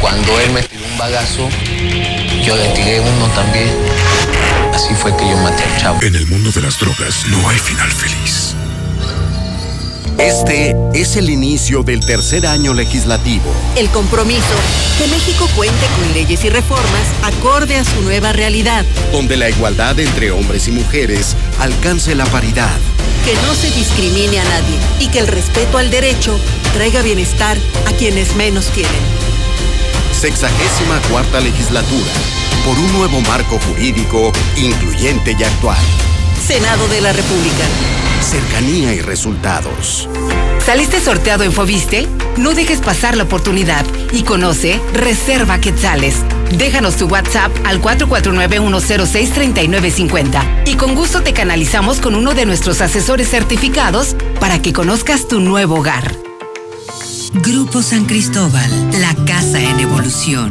Cuando 0.00 0.40
él 0.40 0.50
me 0.52 0.62
tiró 0.62 0.84
un 0.90 0.98
bagazo, 0.98 1.48
yo 2.42 2.56
le 2.56 2.68
tiré 2.70 3.00
uno 3.00 3.26
también. 3.34 3.70
Así 4.76 4.94
fue 4.94 5.16
que 5.16 5.26
yo 5.26 5.38
maté 5.38 5.62
al 5.64 5.76
chavo. 5.78 6.02
En 6.02 6.14
el 6.14 6.26
mundo 6.26 6.50
de 6.52 6.60
las 6.60 6.78
drogas 6.78 7.26
no 7.28 7.48
hay 7.48 7.56
final 7.56 7.90
feliz. 7.90 8.54
Este 10.18 10.76
es 10.92 11.16
el 11.16 11.30
inicio 11.30 11.82
del 11.82 12.04
tercer 12.04 12.46
año 12.46 12.74
legislativo. 12.74 13.50
El 13.74 13.88
compromiso, 13.88 14.54
que 14.98 15.06
México 15.06 15.48
cuente 15.56 15.86
con 15.98 16.12
leyes 16.12 16.44
y 16.44 16.50
reformas 16.50 17.06
acorde 17.22 17.78
a 17.78 17.84
su 17.84 18.02
nueva 18.02 18.34
realidad. 18.34 18.84
Donde 19.12 19.38
la 19.38 19.48
igualdad 19.48 19.98
entre 19.98 20.30
hombres 20.30 20.68
y 20.68 20.72
mujeres 20.72 21.36
alcance 21.58 22.14
la 22.14 22.26
paridad. 22.26 22.76
Que 23.24 23.32
no 23.46 23.54
se 23.54 23.70
discrimine 23.70 24.40
a 24.40 24.44
nadie 24.44 24.76
y 25.00 25.08
que 25.08 25.20
el 25.20 25.26
respeto 25.26 25.78
al 25.78 25.90
derecho 25.90 26.38
traiga 26.74 27.00
bienestar 27.00 27.56
a 27.86 27.92
quienes 27.92 28.36
menos 28.36 28.66
tienen. 28.66 28.92
Sexagésima 30.12 31.00
cuarta 31.08 31.40
legislatura. 31.40 32.12
Por 32.66 32.78
un 32.80 32.92
nuevo 32.94 33.20
marco 33.20 33.60
jurídico 33.60 34.32
incluyente 34.56 35.36
y 35.38 35.44
actual. 35.44 35.78
Senado 36.44 36.88
de 36.88 37.00
la 37.00 37.12
República. 37.12 37.64
Cercanía 38.20 38.92
y 38.92 39.00
resultados. 39.00 40.08
¿Saliste 40.64 41.00
sorteado 41.00 41.44
en 41.44 41.52
Fobiste? 41.52 42.08
No 42.36 42.54
dejes 42.54 42.80
pasar 42.80 43.16
la 43.16 43.22
oportunidad 43.22 43.86
y 44.10 44.24
conoce 44.24 44.80
Reserva 44.94 45.60
Quetzales. 45.60 46.16
Déjanos 46.58 46.96
tu 46.96 47.06
WhatsApp 47.06 47.52
al 47.64 47.80
449-106-3950 47.80 50.64
y 50.66 50.74
con 50.74 50.96
gusto 50.96 51.22
te 51.22 51.32
canalizamos 51.32 52.00
con 52.00 52.16
uno 52.16 52.34
de 52.34 52.46
nuestros 52.46 52.80
asesores 52.80 53.30
certificados 53.30 54.16
para 54.40 54.60
que 54.60 54.72
conozcas 54.72 55.28
tu 55.28 55.38
nuevo 55.38 55.76
hogar. 55.76 56.16
Grupo 57.32 57.80
San 57.80 58.06
Cristóbal, 58.06 58.90
la 59.00 59.14
casa 59.24 59.60
en 59.60 59.78
evolución. 59.78 60.50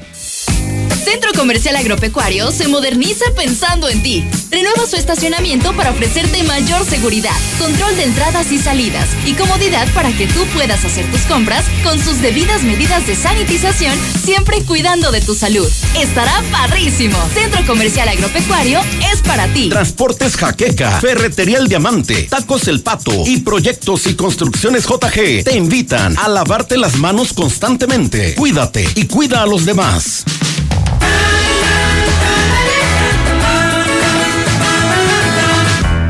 Centro 1.01 1.31
Comercial 1.33 1.75
Agropecuario 1.75 2.51
se 2.51 2.67
moderniza 2.67 3.25
pensando 3.35 3.89
en 3.89 4.03
ti. 4.03 4.23
Renueva 4.51 4.85
su 4.85 4.97
estacionamiento 4.97 5.73
para 5.75 5.89
ofrecerte 5.89 6.43
mayor 6.43 6.85
seguridad, 6.85 7.35
control 7.57 7.95
de 7.95 8.03
entradas 8.03 8.51
y 8.51 8.59
salidas 8.59 9.09
y 9.25 9.33
comodidad 9.33 9.91
para 9.93 10.11
que 10.11 10.27
tú 10.27 10.45
puedas 10.53 10.85
hacer 10.85 11.09
tus 11.09 11.21
compras 11.21 11.65
con 11.83 11.97
sus 11.99 12.21
debidas 12.21 12.61
medidas 12.61 13.07
de 13.07 13.15
sanitización, 13.15 13.97
siempre 14.23 14.63
cuidando 14.63 15.11
de 15.11 15.21
tu 15.21 15.33
salud. 15.33 15.67
Estará 15.99 16.43
padrísimo. 16.51 17.17
Centro 17.33 17.65
Comercial 17.65 18.07
Agropecuario 18.07 18.79
es 19.11 19.21
para 19.21 19.47
ti. 19.47 19.69
Transportes 19.69 20.35
Jaqueca, 20.35 20.99
Ferretería 21.01 21.57
El 21.57 21.67
Diamante, 21.67 22.27
Tacos 22.29 22.67
El 22.67 22.81
Pato 22.81 23.23
y 23.25 23.39
Proyectos 23.39 24.05
y 24.05 24.13
Construcciones 24.13 24.85
JG 24.85 25.43
te 25.43 25.57
invitan 25.57 26.15
a 26.19 26.27
lavarte 26.27 26.77
las 26.77 26.97
manos 26.97 27.33
constantemente. 27.33 28.35
Cuídate 28.35 28.87
y 28.95 29.07
cuida 29.07 29.41
a 29.41 29.47
los 29.47 29.65
demás. 29.65 30.25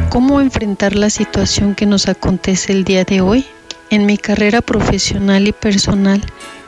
¿Cómo 0.09 0.41
enfrentar 0.41 0.95
la 0.95 1.09
situación 1.09 1.73
que 1.73 1.85
nos 1.85 2.07
acontece 2.07 2.73
el 2.73 2.83
día 2.83 3.05
de 3.05 3.21
hoy? 3.21 3.45
En 3.89 4.05
mi 4.05 4.17
carrera 4.17 4.61
profesional 4.61 5.47
y 5.47 5.51
personal 5.51 6.21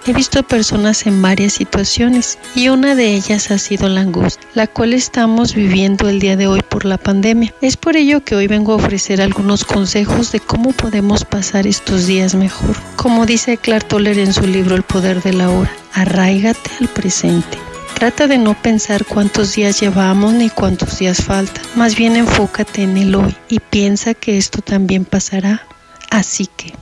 he 0.05 0.13
visto 0.13 0.43
personas 0.43 1.05
en 1.07 1.21
varias 1.21 1.53
situaciones 1.53 2.37
y 2.55 2.69
una 2.69 2.95
de 2.95 3.13
ellas 3.13 3.51
ha 3.51 3.57
sido 3.57 3.87
la 3.87 4.01
angustia, 4.01 4.45
la 4.53 4.67
cual 4.67 4.93
estamos 4.93 5.55
viviendo 5.55 6.09
el 6.09 6.19
día 6.19 6.35
de 6.35 6.47
hoy 6.47 6.61
por 6.67 6.85
la 6.85 6.97
pandemia. 6.97 7.53
Es 7.61 7.77
por 7.77 7.95
ello 7.95 8.23
que 8.23 8.35
hoy 8.35 8.47
vengo 8.47 8.73
a 8.73 8.77
ofrecer 8.77 9.21
algunos 9.21 9.63
consejos 9.63 10.31
de 10.31 10.39
cómo 10.39 10.71
podemos 10.71 11.23
pasar 11.23 11.67
estos 11.67 12.07
días 12.07 12.35
mejor. 12.35 12.75
Como 12.95 13.25
dice 13.25 13.57
Clark 13.57 13.87
Toller 13.87 14.19
en 14.19 14.33
su 14.33 14.45
libro 14.45 14.75
El 14.75 14.83
poder 14.83 15.21
de 15.21 15.33
la 15.33 15.49
hora, 15.49 15.71
arraigate 15.93 16.71
al 16.81 16.87
presente. 16.89 17.57
Trata 17.95 18.27
de 18.27 18.37
no 18.37 18.53
pensar 18.61 19.05
cuántos 19.05 19.55
días 19.55 19.79
llevamos 19.79 20.33
ni 20.33 20.49
cuántos 20.49 20.99
días 20.99 21.23
faltan. 21.23 21.63
Más 21.75 21.95
bien 21.95 22.15
enfócate 22.15 22.83
en 22.83 22.97
el 22.97 23.15
hoy 23.15 23.35
y 23.47 23.59
piensa 23.59 24.13
que 24.13 24.37
esto 24.37 24.61
también 24.61 25.05
pasará. 25.05 25.65
Así 26.09 26.47
que 26.47 26.73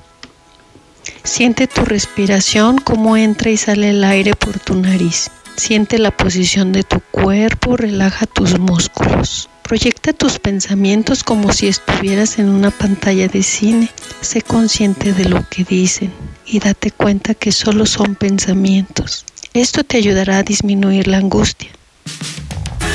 siente 1.23 1.67
tu 1.67 1.85
respiración, 1.85 2.79
cómo 2.79 3.17
entra 3.17 3.51
y 3.51 3.57
sale 3.57 3.91
el 3.91 4.03
aire 4.03 4.33
por 4.33 4.57
tu 4.59 4.75
nariz. 4.75 5.29
Siente 5.57 5.99
la 5.99 6.11
posición 6.11 6.71
de 6.71 6.83
tu 6.83 6.99
cuerpo, 7.11 7.77
relaja 7.77 8.25
tus 8.25 8.57
músculos. 8.57 9.47
Proyecta 9.61 10.13
tus 10.13 10.39
pensamientos 10.39 11.23
como 11.23 11.53
si 11.53 11.67
estuvieras 11.67 12.39
en 12.39 12.49
una 12.49 12.71
pantalla 12.71 13.27
de 13.27 13.43
cine. 13.43 13.89
Sé 14.21 14.41
consciente 14.41 15.13
de 15.13 15.25
lo 15.25 15.47
que 15.49 15.63
dicen 15.63 16.11
y 16.45 16.59
date 16.59 16.91
cuenta 16.91 17.35
que 17.35 17.51
solo 17.51 17.85
son 17.85 18.15
pensamientos. 18.15 19.25
Esto 19.53 19.83
te 19.83 19.97
ayudará 19.97 20.37
a 20.37 20.43
disminuir 20.43 21.09
la 21.09 21.17
angustia. 21.17 21.69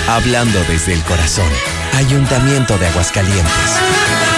Hablando 0.09 0.59
desde 0.64 0.95
el 0.95 1.03
corazón, 1.03 1.51
Ayuntamiento 1.92 2.79
de 2.79 2.87
Aguascalientes. 2.87 4.36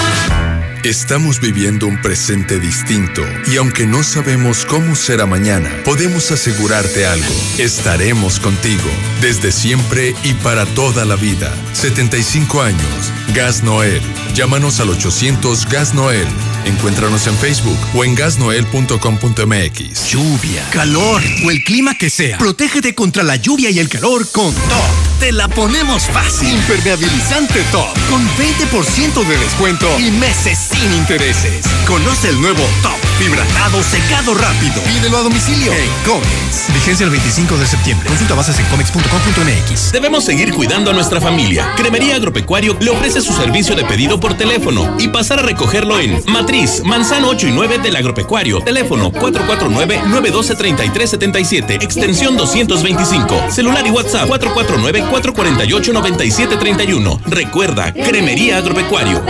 Estamos 0.89 1.39
viviendo 1.39 1.87
un 1.87 2.01
presente 2.01 2.59
distinto 2.59 3.21
y 3.47 3.59
aunque 3.59 3.87
no 3.87 4.03
sabemos 4.03 4.65
cómo 4.65 4.97
será 4.97 5.27
mañana, 5.27 5.71
podemos 5.85 6.31
asegurarte 6.31 7.05
algo. 7.05 7.27
Estaremos 7.59 8.41
contigo 8.41 8.89
desde 9.21 9.53
siempre 9.53 10.15
y 10.25 10.33
para 10.33 10.65
toda 10.65 11.05
la 11.05 11.17
vida. 11.17 11.55
75 11.75 12.63
años. 12.63 13.13
Gas 13.35 13.63
Noel. 13.63 14.01
Llámanos 14.33 14.81
al 14.81 14.89
800 14.89 15.69
Gas 15.69 15.93
Noel. 15.93 16.27
Encuéntranos 16.65 17.27
en 17.27 17.37
Facebook 17.37 17.79
o 17.95 18.05
en 18.05 18.15
gasnoel.com.mx. 18.15 20.11
Lluvia, 20.11 20.71
calor 20.71 21.23
o 21.45 21.51
el 21.51 21.63
clima 21.65 21.97
que 21.97 22.09
sea. 22.09 22.39
Protégete 22.39 22.95
contra 22.95 23.23
la 23.23 23.37
lluvia 23.37 23.69
y 23.69 23.79
el 23.79 23.91
calor 23.91 24.27
con 24.31 24.55
Top. 24.55 25.21
Te 25.21 25.33
la 25.33 25.49
ponemos 25.49 26.05
fácil. 26.05 26.49
Impermeabilizante 26.49 27.63
Top. 27.73 27.93
Con 28.09 28.27
20% 28.39 29.27
de 29.27 29.37
descuento 29.37 29.99
y 29.99 30.11
meses 30.13 30.71
sin 30.79 30.93
intereses. 30.95 31.65
Conoce 31.87 32.29
el 32.29 32.41
nuevo 32.41 32.63
Top. 32.83 32.93
Fibratado 33.19 33.83
secado 33.83 34.33
rápido. 34.35 34.81
Pídelo 34.83 35.19
a 35.19 35.23
domicilio 35.23 35.73
en 35.73 35.91
Comex. 36.07 36.73
Vigencia 36.73 37.03
el 37.03 37.11
25 37.11 37.57
de 37.57 37.67
septiembre. 37.67 38.09
Consulta 38.09 38.37
bases 38.37 38.61
en 38.61 38.67
comex.com.mx. 38.67 39.91
Debemos 39.91 40.25
seguir 40.25 40.55
cuidando 40.55 40.93
a 40.93 40.95
nuestra 40.95 41.21
familia. 41.21 41.75
Cremería 41.77 42.15
Agropecuario 42.15 42.77
le 42.79 42.91
ofrece 42.91 43.21
su 43.21 43.33
servicio 43.33 43.75
de 43.75 43.85
pedido 43.85 44.21
por 44.21 44.35
teléfono 44.35 44.95
y 45.01 45.09
pasar 45.09 45.41
a 45.41 45.43
recogerlo 45.43 45.99
en 45.99 46.23
Matriz, 46.27 46.85
Manzano 46.85 47.31
8 47.31 47.49
y 47.49 47.51
9 47.51 47.79
del 47.79 47.97
Agropecuario. 47.97 48.61
Teléfono 48.61 49.11
449-912-3377, 49.11 51.83
extensión 51.83 52.37
225. 52.37 53.51
Celular 53.51 53.85
y 53.85 53.91
WhatsApp 53.91 54.29
449-448-9731. 54.29 57.19
Recuerda, 57.27 57.93
Cremería 57.93 58.59
Agropecuario. 58.59 59.25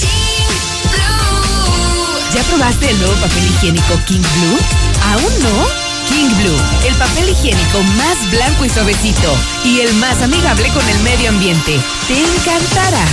¿Ya 2.34 2.42
probaste 2.44 2.88
el 2.88 2.98
nuevo 2.98 3.14
papel 3.14 3.44
higiénico 3.44 4.00
King 4.06 4.20
Blue? 4.20 4.58
¿Aún 5.12 5.42
no? 5.42 5.82
King 6.08 6.30
Blue, 6.40 6.60
el 6.86 6.94
papel 6.96 7.28
higiénico 7.28 7.82
más 7.96 8.30
blanco 8.30 8.64
y 8.64 8.68
suavecito 8.68 9.34
y 9.64 9.80
el 9.80 9.92
más 9.94 10.22
amigable 10.22 10.68
con 10.70 10.86
el 10.88 10.98
medio 11.00 11.28
ambiente. 11.28 11.78
Te 12.08 12.18
encantará. 12.18 13.04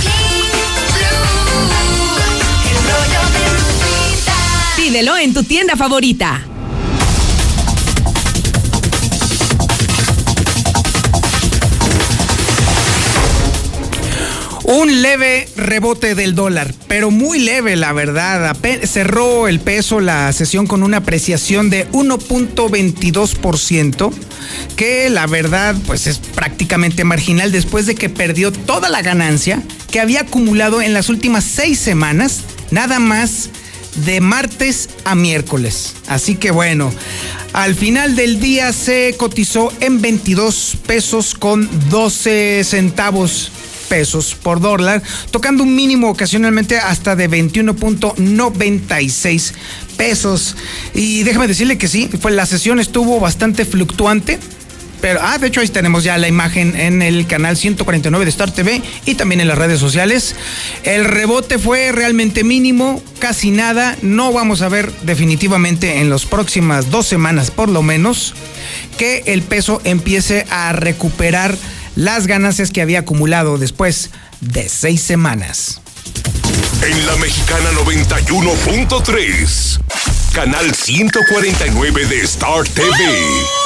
Pídelo 4.90 5.16
en 5.16 5.32
tu 5.32 5.44
tienda 5.44 5.76
favorita. 5.76 6.44
Un 14.64 15.00
leve 15.00 15.48
rebote 15.54 16.16
del 16.16 16.34
dólar, 16.34 16.74
pero 16.88 17.12
muy 17.12 17.38
leve, 17.38 17.76
la 17.76 17.92
verdad. 17.92 18.56
cerró 18.82 19.46
el 19.46 19.60
peso 19.60 20.00
la 20.00 20.32
sesión 20.32 20.66
con 20.66 20.82
una 20.82 20.96
apreciación 20.96 21.70
de 21.70 21.88
1.22%, 21.92 24.12
que 24.74 25.08
la 25.08 25.28
verdad, 25.28 25.76
pues 25.86 26.08
es 26.08 26.18
prácticamente 26.18 27.04
marginal 27.04 27.52
después 27.52 27.86
de 27.86 27.94
que 27.94 28.08
perdió 28.08 28.50
toda 28.50 28.88
la 28.88 29.02
ganancia 29.02 29.62
que 29.92 30.00
había 30.00 30.22
acumulado 30.22 30.82
en 30.82 30.94
las 30.94 31.10
últimas 31.10 31.44
seis 31.44 31.78
semanas, 31.78 32.40
nada 32.72 32.98
más 32.98 33.50
de 34.04 34.20
martes 34.20 34.90
a 35.04 35.14
miércoles. 35.14 35.94
Así 36.08 36.34
que 36.36 36.50
bueno, 36.50 36.92
al 37.52 37.74
final 37.74 38.16
del 38.16 38.40
día 38.40 38.72
se 38.72 39.14
cotizó 39.16 39.72
en 39.80 40.00
22 40.00 40.78
pesos 40.86 41.34
con 41.34 41.68
12 41.90 42.64
centavos 42.64 43.52
pesos 43.88 44.34
por 44.40 44.60
dólar, 44.60 45.02
tocando 45.32 45.64
un 45.64 45.74
mínimo 45.74 46.08
ocasionalmente 46.10 46.78
hasta 46.78 47.16
de 47.16 47.28
21.96 47.28 49.52
pesos. 49.96 50.54
Y 50.94 51.24
déjame 51.24 51.48
decirle 51.48 51.76
que 51.76 51.88
sí, 51.88 52.08
fue, 52.20 52.30
la 52.30 52.46
sesión 52.46 52.78
estuvo 52.78 53.18
bastante 53.18 53.64
fluctuante. 53.64 54.38
Pero, 55.00 55.20
ah, 55.22 55.38
de 55.38 55.46
hecho 55.46 55.60
ahí 55.60 55.68
tenemos 55.68 56.04
ya 56.04 56.18
la 56.18 56.28
imagen 56.28 56.76
en 56.76 57.02
el 57.02 57.26
canal 57.26 57.56
149 57.56 58.24
de 58.24 58.30
Star 58.30 58.50
TV 58.50 58.82
y 59.06 59.14
también 59.14 59.40
en 59.40 59.48
las 59.48 59.58
redes 59.58 59.80
sociales. 59.80 60.36
El 60.84 61.04
rebote 61.04 61.58
fue 61.58 61.92
realmente 61.92 62.44
mínimo, 62.44 63.02
casi 63.18 63.50
nada. 63.50 63.96
No 64.02 64.32
vamos 64.32 64.62
a 64.62 64.68
ver 64.68 64.92
definitivamente 65.02 66.00
en 66.00 66.10
las 66.10 66.26
próximas 66.26 66.90
dos 66.90 67.06
semanas 67.06 67.50
por 67.50 67.68
lo 67.68 67.82
menos 67.82 68.34
que 68.98 69.22
el 69.26 69.42
peso 69.42 69.80
empiece 69.84 70.46
a 70.50 70.72
recuperar 70.72 71.56
las 71.96 72.26
ganancias 72.26 72.70
que 72.70 72.82
había 72.82 73.00
acumulado 73.00 73.58
después 73.58 74.10
de 74.40 74.68
seis 74.68 75.02
semanas. 75.02 75.80
En 76.82 77.06
la 77.06 77.16
mexicana 77.16 77.70
91.3, 77.84 79.80
canal 80.32 80.74
149 80.74 82.06
de 82.06 82.20
Star 82.22 82.64
TV. 82.64 83.59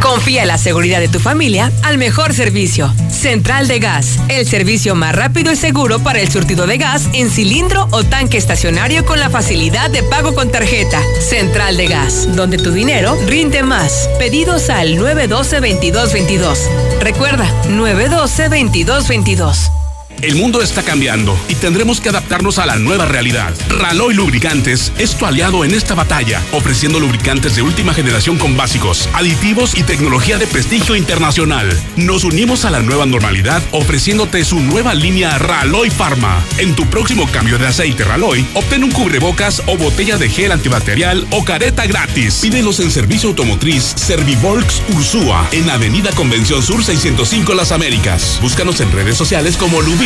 Confía 0.00 0.42
en 0.42 0.48
la 0.48 0.58
seguridad 0.58 1.00
de 1.00 1.08
tu 1.08 1.18
familia 1.18 1.72
al 1.82 1.98
mejor 1.98 2.34
servicio. 2.34 2.92
Central 3.10 3.68
de 3.68 3.78
Gas, 3.78 4.18
el 4.28 4.46
servicio 4.46 4.94
más 4.94 5.14
rápido 5.14 5.52
y 5.52 5.56
seguro 5.56 5.98
para 6.00 6.20
el 6.20 6.30
surtido 6.30 6.66
de 6.66 6.78
gas 6.78 7.08
en 7.12 7.30
cilindro 7.30 7.88
o 7.90 8.04
tanque 8.04 8.36
estacionario 8.36 9.04
con 9.04 9.18
la 9.18 9.30
facilidad 9.30 9.90
de 9.90 10.02
pago 10.02 10.34
con 10.34 10.50
tarjeta. 10.50 11.00
Central 11.20 11.76
de 11.76 11.88
Gas, 11.88 12.28
donde 12.36 12.58
tu 12.58 12.70
dinero 12.70 13.16
rinde 13.26 13.62
más. 13.62 14.08
Pedidos 14.18 14.70
al 14.70 14.96
912-2222. 14.96 16.58
Recuerda, 17.00 17.46
912-2222. 17.68 19.85
El 20.22 20.34
mundo 20.34 20.62
está 20.62 20.82
cambiando 20.82 21.38
y 21.48 21.54
tendremos 21.56 22.00
que 22.00 22.08
adaptarnos 22.08 22.58
a 22.58 22.64
la 22.64 22.76
nueva 22.76 23.04
realidad. 23.04 23.54
Raloy 23.68 24.14
Lubricantes 24.14 24.90
es 24.98 25.14
tu 25.14 25.26
aliado 25.26 25.62
en 25.64 25.74
esta 25.74 25.94
batalla, 25.94 26.42
ofreciendo 26.52 26.98
lubricantes 26.98 27.54
de 27.54 27.62
última 27.62 27.92
generación 27.92 28.38
con 28.38 28.56
básicos, 28.56 29.10
aditivos 29.12 29.76
y 29.76 29.82
tecnología 29.82 30.38
de 30.38 30.46
prestigio 30.46 30.96
internacional. 30.96 31.68
Nos 31.96 32.24
unimos 32.24 32.64
a 32.64 32.70
la 32.70 32.80
nueva 32.80 33.04
normalidad 33.04 33.62
ofreciéndote 33.72 34.44
su 34.44 34.60
nueva 34.60 34.94
línea 34.94 35.36
Raloy 35.38 35.90
Pharma. 35.90 36.42
En 36.56 36.74
tu 36.74 36.86
próximo 36.86 37.28
cambio 37.30 37.58
de 37.58 37.66
aceite 37.66 38.04
Raloy, 38.04 38.46
obtén 38.54 38.84
un 38.84 38.92
cubrebocas 38.92 39.62
o 39.66 39.76
botella 39.76 40.16
de 40.16 40.30
gel 40.30 40.52
antibacterial 40.52 41.26
o 41.30 41.44
careta 41.44 41.86
gratis. 41.86 42.36
Pídelos 42.40 42.80
en 42.80 42.90
servicio 42.90 43.28
automotriz 43.28 43.94
Servivolks 43.96 44.82
Ursúa 44.94 45.46
en 45.52 45.68
Avenida 45.68 46.10
Convención 46.12 46.62
Sur 46.62 46.82
605 46.82 47.54
Las 47.54 47.70
Américas. 47.70 48.38
Búscanos 48.40 48.80
en 48.80 48.90
redes 48.92 49.16
sociales 49.16 49.56
como 49.56 49.82
Lubi 49.82 50.05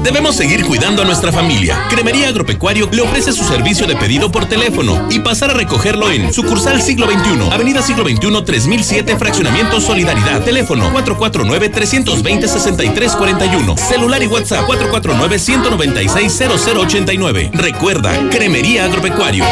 Debemos 0.03 0.35
seguir 0.35 0.65
cuidando 0.65 1.01
a 1.01 1.05
nuestra 1.05 1.31
familia. 1.31 1.87
Cremería 1.89 2.27
Agropecuario 2.27 2.89
le 2.91 3.01
ofrece 3.01 3.31
su 3.31 3.45
servicio 3.45 3.87
de 3.87 3.95
pedido 3.95 4.29
por 4.31 4.45
teléfono 4.45 5.07
y 5.09 5.19
pasar 5.19 5.51
a 5.51 5.53
recogerlo 5.53 6.11
en 6.11 6.33
sucursal 6.33 6.81
Siglo 6.81 7.07
XXI, 7.07 7.49
Avenida 7.51 7.81
Siglo 7.81 8.03
XXI 8.03 8.43
3007, 8.43 9.15
Fraccionamiento 9.17 9.79
Solidaridad. 9.79 10.43
Teléfono 10.43 10.91
449-320-6341. 10.93 13.77
Celular 13.77 14.21
y 14.21 14.27
WhatsApp 14.27 14.67
449-196-0089. 14.67 17.51
Recuerda, 17.53 18.11
Cremería 18.29 18.83
Agropecuario. 18.85 19.45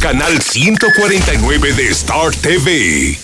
Canal 0.02 0.42
149 0.42 1.74
de 1.74 1.88
Star 1.92 2.36
TV. 2.36 3.18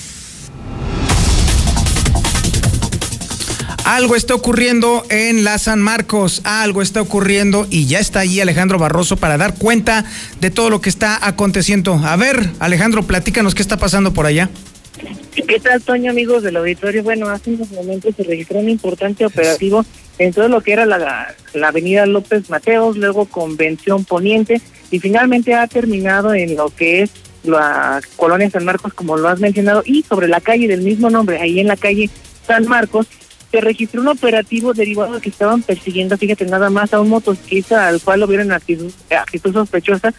Algo 3.92 4.16
está 4.16 4.36
ocurriendo 4.36 5.04
en 5.10 5.44
la 5.44 5.58
San 5.58 5.82
Marcos, 5.82 6.40
algo 6.46 6.82
está 6.82 7.02
ocurriendo 7.02 7.68
y 7.70 7.88
ya 7.88 8.00
está 8.00 8.22
allí 8.22 8.40
Alejandro 8.40 8.80
Barroso 8.80 9.18
para 9.18 9.38
dar 9.38 9.56
cuenta 9.56 10.06
de 10.40 10.50
todo 10.50 10.70
lo 10.70 10.80
que 10.80 10.88
está 10.88 11.20
aconteciendo. 11.28 11.96
A 11.96 12.16
ver, 12.16 12.52
Alejandro, 12.60 13.04
platícanos 13.04 13.54
qué 13.54 13.62
está 13.62 13.76
pasando 13.76 14.14
por 14.14 14.26
allá. 14.26 14.50
¿Qué 15.36 15.60
tal, 15.60 15.82
Toño, 15.82 16.10
amigos 16.10 16.42
del 16.42 16.56
auditorio? 16.56 17.04
Bueno, 17.04 17.28
hace 17.28 17.50
unos 17.54 17.70
momentos 17.72 18.16
se 18.16 18.24
registró 18.24 18.60
un 18.60 18.70
importante 18.70 19.26
operativo 19.26 19.86
en 20.20 20.32
todo 20.32 20.48
lo 20.48 20.62
que 20.62 20.72
era 20.72 20.86
la, 20.86 21.36
la 21.54 21.68
avenida 21.68 22.06
López 22.06 22.50
Mateos, 22.50 22.96
luego 22.96 23.26
Convención 23.26 24.06
Poniente, 24.06 24.62
y 24.90 25.00
finalmente 25.00 25.54
ha 25.54 25.68
terminado 25.68 26.34
en 26.34 26.56
lo 26.56 26.70
que 26.70 27.02
es 27.02 27.10
la 27.44 28.00
colonia 28.16 28.50
San 28.50 28.64
Marcos, 28.64 28.94
como 28.94 29.18
lo 29.18 29.28
has 29.28 29.42
mencionado, 29.42 29.84
y 29.86 30.04
sobre 30.04 30.30
la 30.30 30.40
calle 30.40 30.70
del 30.70 30.82
mismo 30.82 31.10
nombre, 31.10 31.42
ahí 31.42 31.60
en 31.60 31.68
la 31.68 31.76
calle 31.76 32.10
San 32.48 32.66
Marcos, 32.70 33.08
se 33.52 33.60
registró 33.60 34.02
un 34.02 34.08
operativo 34.08 34.74
derivado 34.74 35.16
de 35.16 35.22
que 35.22 35.30
estaban 35.30 35.62
persiguiendo, 35.62 36.18
fíjate, 36.18 36.46
nada 36.46 36.70
más 36.70 36.94
a 36.94 37.02
un 37.02 37.10
motociclista 37.10 37.88
al 37.88 38.00
cual 38.00 38.22
lo 38.22 38.28
vieron 38.28 38.52
actitud, 38.52 38.92
actitud 39.10 39.54
sospechosa 39.54 40.14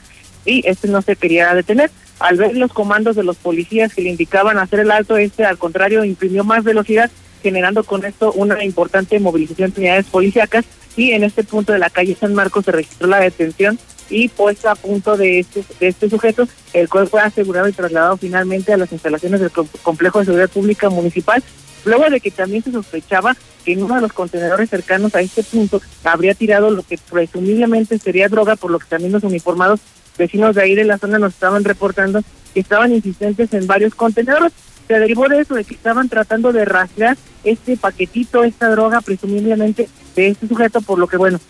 y 0.44 0.66
este 0.68 0.88
no 0.88 1.00
se 1.00 1.16
quería 1.16 1.54
detener. 1.54 1.90
Al 2.20 2.36
ver 2.36 2.56
los 2.56 2.72
comandos 2.72 3.16
de 3.16 3.24
los 3.24 3.36
policías 3.36 3.94
que 3.94 4.02
le 4.02 4.10
indicaban 4.10 4.58
hacer 4.58 4.80
el 4.80 4.90
alto, 4.90 5.16
este 5.16 5.44
al 5.44 5.58
contrario 5.58 6.04
imprimió 6.04 6.44
más 6.44 6.62
velocidad, 6.62 7.10
generando 7.42 7.84
con 7.84 8.04
esto 8.04 8.32
una 8.32 8.62
importante 8.62 9.18
movilización 9.18 9.72
de 9.72 9.80
unidades 9.80 10.06
policíacas 10.06 10.66
y 10.96 11.12
en 11.12 11.24
este 11.24 11.42
punto 11.42 11.72
de 11.72 11.78
la 11.78 11.90
calle 11.90 12.14
San 12.14 12.34
Marcos 12.34 12.66
se 12.66 12.72
registró 12.72 13.08
la 13.08 13.18
detención 13.18 13.78
y 14.10 14.28
puesta 14.28 14.72
a 14.72 14.74
punto 14.74 15.16
de 15.16 15.38
este, 15.38 15.64
de 15.80 15.88
este 15.88 16.10
sujeto, 16.10 16.46
el 16.74 16.88
cual 16.90 17.08
fue 17.08 17.22
asegurado 17.22 17.66
y 17.66 17.72
trasladado 17.72 18.18
finalmente 18.18 18.72
a 18.74 18.76
las 18.76 18.92
instalaciones 18.92 19.40
del 19.40 19.50
complejo 19.50 20.18
de 20.18 20.26
seguridad 20.26 20.50
pública 20.50 20.90
municipal 20.90 21.42
luego 21.84 22.08
de 22.10 22.20
que 22.20 22.30
también 22.30 22.62
se 22.62 22.72
sospechaba 22.72 23.36
que 23.64 23.72
en 23.72 23.82
uno 23.82 23.96
de 23.96 24.00
los 24.00 24.12
contenedores 24.12 24.70
cercanos 24.70 25.14
a 25.14 25.20
este 25.20 25.42
punto 25.42 25.80
habría 26.04 26.34
tirado 26.34 26.70
lo 26.70 26.82
que 26.82 26.98
presumiblemente 27.10 27.98
sería 27.98 28.28
droga, 28.28 28.56
por 28.56 28.70
lo 28.70 28.78
que 28.78 28.86
también 28.86 29.12
los 29.12 29.24
uniformados 29.24 29.80
vecinos 30.18 30.54
de 30.54 30.62
ahí 30.62 30.74
de 30.74 30.84
la 30.84 30.98
zona 30.98 31.18
nos 31.18 31.34
estaban 31.34 31.64
reportando 31.64 32.22
que 32.52 32.60
estaban 32.60 32.92
insistentes 32.92 33.52
en 33.54 33.66
varios 33.66 33.94
contenedores. 33.94 34.52
Se 34.88 34.98
derivó 34.98 35.28
de 35.28 35.40
eso, 35.40 35.54
de 35.54 35.64
que 35.64 35.74
estaban 35.74 36.08
tratando 36.08 36.52
de 36.52 36.64
rastrear 36.64 37.16
este 37.44 37.76
paquetito, 37.76 38.44
esta 38.44 38.68
droga, 38.68 39.00
presumiblemente 39.00 39.88
de 40.16 40.28
este 40.28 40.48
sujeto, 40.48 40.80
por 40.82 40.98
lo 40.98 41.06
que, 41.06 41.16
bueno, 41.16 41.40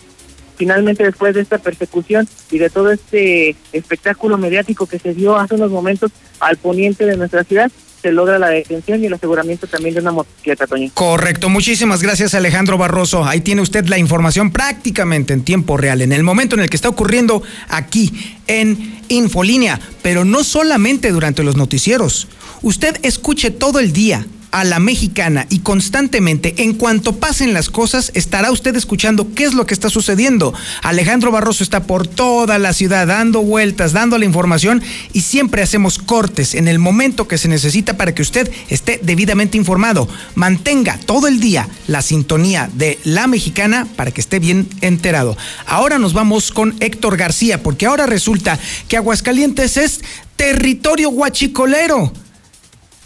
finalmente 0.57 1.03
después 1.03 1.35
de 1.35 1.41
esta 1.41 1.59
persecución 1.59 2.29
y 2.51 2.59
de 2.59 2.71
todo 2.71 2.93
este 2.93 3.57
espectáculo 3.73 4.39
mediático 4.39 4.87
que 4.87 4.99
se 4.99 5.15
dio 5.15 5.37
hace 5.37 5.55
unos 5.55 5.71
momentos 5.71 6.13
al 6.41 6.57
poniente 6.57 7.05
de 7.05 7.17
nuestra 7.17 7.43
ciudad, 7.43 7.71
se 8.03 8.11
logra 8.11 8.39
la 8.39 8.49
detención 8.49 9.03
y 9.03 9.07
el 9.07 9.15
aseguramiento 9.15 9.67
también 9.69 9.95
de 9.95 10.01
una 10.01 10.11
motocicleta, 10.11 10.67
Toño. 10.67 10.91
Correcto, 10.93 11.49
muchísimas 11.49 12.03
gracias 12.03 12.35
Alejandro 12.35 12.77
Barroso. 12.77 13.25
Ahí 13.25 13.41
tiene 13.41 13.63
usted 13.63 13.87
la 13.87 13.97
información 13.97 14.51
prácticamente 14.51 15.33
en 15.33 15.45
tiempo 15.45 15.77
real, 15.77 16.03
en 16.03 16.13
el 16.13 16.25
momento 16.25 16.57
en 16.57 16.63
el 16.63 16.71
que 16.71 16.77
está 16.77 16.89
ocurriendo 16.89 17.43
aquí 17.69 18.13
en 18.49 19.01
Infolínea, 19.09 19.79
pero 20.03 20.25
no 20.25 20.43
solamente 20.43 21.11
durante 21.11 21.45
los 21.45 21.57
noticieros. 21.57 22.29
Usted 22.63 22.99
escuche 23.03 23.51
todo 23.51 23.79
el 23.79 23.93
día 23.93 24.27
a 24.53 24.65
la 24.65 24.79
mexicana 24.79 25.47
y 25.51 25.61
constantemente, 25.61 26.55
en 26.59 26.75
cuanto 26.75 27.17
pasen 27.17 27.55
las 27.55 27.71
cosas, 27.71 28.13
estará 28.15 28.53
usted 28.53 28.77
escuchando 28.77 29.35
qué 29.35 29.45
es 29.45 29.55
lo 29.55 29.67
que 29.67 29.75
está 29.75 29.91
sucediendo. 29.91 30.55
Alejandro 30.83 31.33
Barroso 31.33 31.65
está 31.65 31.85
por 31.85 32.07
toda 32.07 32.59
la 32.59 32.73
ciudad 32.73 33.07
dando 33.07 33.43
vueltas, 33.43 33.93
dando 33.93 34.19
la 34.19 34.27
información 34.27 34.83
y 35.13 35.23
siempre 35.23 35.63
hacemos 35.63 35.99
cortes 35.99 36.55
en 36.55 36.69
el 36.69 36.79
momento 36.79 37.27
que 37.27 37.39
se 37.39 37.49
necesita 37.49 37.97
para 37.97 38.15
que 38.15 38.23
usted 38.23 38.51
esté 38.69 39.01
debidamente 39.03 39.57
informado. 39.57 40.09
Mantenga 40.35 40.99
todo 40.99 41.27
el 41.29 41.41
día 41.41 41.69
la 41.87 42.03
sintonía 42.03 42.71
de 42.75 42.99
la 43.05 43.27
mexicana 43.27 43.89
para 43.97 44.11
que 44.11 44.21
esté 44.21 44.39
bien 44.39 44.69
enterado. 44.83 45.37
Ahora 45.67 45.99
nos 45.99 46.13
vamos 46.13 46.53
con 46.53 46.77
Héctor 46.81 47.17
García, 47.17 47.63
porque 47.63 47.87
ahora 47.87 48.07
resulta 48.07 48.59
que 48.89 48.99
Aguascalientes 48.99 49.79
es 49.79 50.01
territorio 50.37 51.11
guachicolero. 51.11 52.13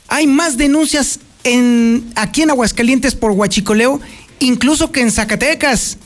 Hay 0.08 0.26
más 0.26 0.56
denuncias 0.56 1.20
aquí 2.16 2.42
en 2.42 2.50
Aguascalientes 2.50 3.14
por 3.14 3.32
huachicoleo, 3.32 4.00
incluso 4.40 4.90
que 4.90 5.00
en 5.00 5.10
Zacatecas. 5.10 5.98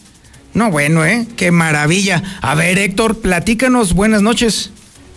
No, 0.53 0.71
bueno, 0.71 1.05
¿eh? 1.05 1.27
Qué 1.37 1.51
maravilla. 1.51 2.23
A 2.43 2.55
ver, 2.55 2.79
Héctor, 2.79 3.21
platícanos. 3.21 3.95
Buenas 3.95 4.23
noches. 4.23 4.71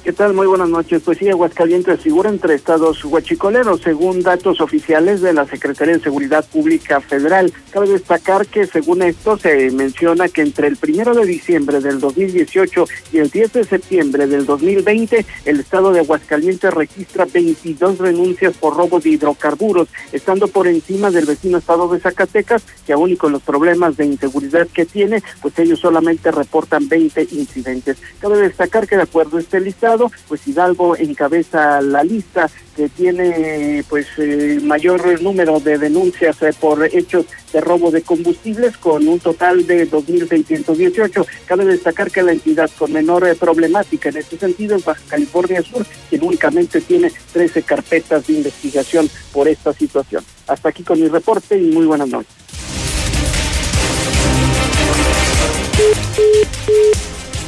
¿Qué 0.03 0.11
tal? 0.11 0.33
Muy 0.33 0.47
buenas 0.47 0.67
noches. 0.67 1.01
Pues 1.05 1.17
sí, 1.17 1.29
Aguascalientes 1.29 2.01
figura 2.01 2.29
entre 2.29 2.55
estados 2.55 3.05
huachicoleros, 3.05 3.79
según 3.79 4.21
datos 4.21 4.59
oficiales 4.59 5.21
de 5.21 5.31
la 5.31 5.45
Secretaría 5.45 5.93
de 5.93 6.03
Seguridad 6.03 6.43
Pública 6.43 6.99
Federal. 6.99 7.53
Cabe 7.71 7.87
destacar 7.87 8.45
que, 8.45 8.67
según 8.67 9.01
esto, 9.01 9.37
se 9.37 9.71
menciona 9.71 10.27
que 10.27 10.41
entre 10.41 10.67
el 10.67 10.75
primero 10.75 11.13
de 11.13 11.25
diciembre 11.25 11.79
del 11.79 12.01
2018 12.01 12.85
y 13.13 13.19
el 13.19 13.29
10 13.29 13.53
de 13.53 13.63
septiembre 13.63 14.27
del 14.27 14.45
2020, 14.45 15.25
el 15.45 15.61
estado 15.61 15.93
de 15.93 16.01
Aguascalientes 16.01 16.73
registra 16.73 17.23
22 17.23 17.99
renuncias 17.99 18.57
por 18.57 18.75
robo 18.75 18.99
de 18.99 19.11
hidrocarburos, 19.11 19.87
estando 20.11 20.49
por 20.49 20.67
encima 20.67 21.11
del 21.11 21.27
vecino 21.27 21.59
estado 21.59 21.87
de 21.87 22.01
Zacatecas, 22.01 22.65
que 22.85 22.91
aún 22.91 23.11
y 23.11 23.15
con 23.15 23.31
los 23.31 23.41
problemas 23.41 23.95
de 23.95 24.05
inseguridad 24.05 24.67
que 24.67 24.85
tiene, 24.85 25.23
pues 25.41 25.57
ellos 25.59 25.79
solamente 25.79 26.29
reportan 26.29 26.89
20 26.89 27.25
incidentes. 27.31 27.99
Cabe 28.19 28.35
destacar 28.35 28.85
que, 28.85 28.97
de 28.97 29.03
acuerdo 29.03 29.37
a 29.37 29.39
este 29.39 29.61
listado, 29.61 29.92
pues 30.27 30.47
Hidalgo 30.47 30.95
encabeza 30.95 31.81
la 31.81 32.03
lista 32.03 32.49
que 32.75 32.89
tiene 32.89 33.83
pues 33.87 34.07
eh, 34.17 34.59
mayor 34.63 35.21
número 35.21 35.59
de 35.59 35.77
denuncias 35.77 36.41
eh, 36.41 36.51
por 36.59 36.83
hechos 36.85 37.25
de 37.51 37.61
robo 37.61 37.91
de 37.91 38.01
combustibles 38.01 38.77
con 38.77 39.07
un 39.07 39.19
total 39.19 39.67
de 39.67 39.89
2.618. 39.89 41.25
Cabe 41.45 41.65
destacar 41.65 42.09
que 42.09 42.23
la 42.23 42.31
entidad 42.31 42.69
con 42.77 42.91
menor 42.91 43.27
eh, 43.27 43.35
problemática 43.35 44.09
en 44.09 44.17
este 44.17 44.37
sentido 44.37 44.75
es 44.75 44.85
Baja 44.85 45.01
California 45.07 45.61
Sur, 45.61 45.85
que 46.09 46.17
únicamente 46.17 46.81
tiene 46.81 47.11
13 47.31 47.61
carpetas 47.63 48.25
de 48.27 48.33
investigación 48.33 49.09
por 49.31 49.47
esta 49.47 49.73
situación. 49.73 50.23
Hasta 50.47 50.69
aquí 50.69 50.83
con 50.83 50.99
mi 50.99 51.07
reporte 51.07 51.57
y 51.57 51.71
muy 51.71 51.85
buenas 51.85 52.09
noches. 52.09 52.43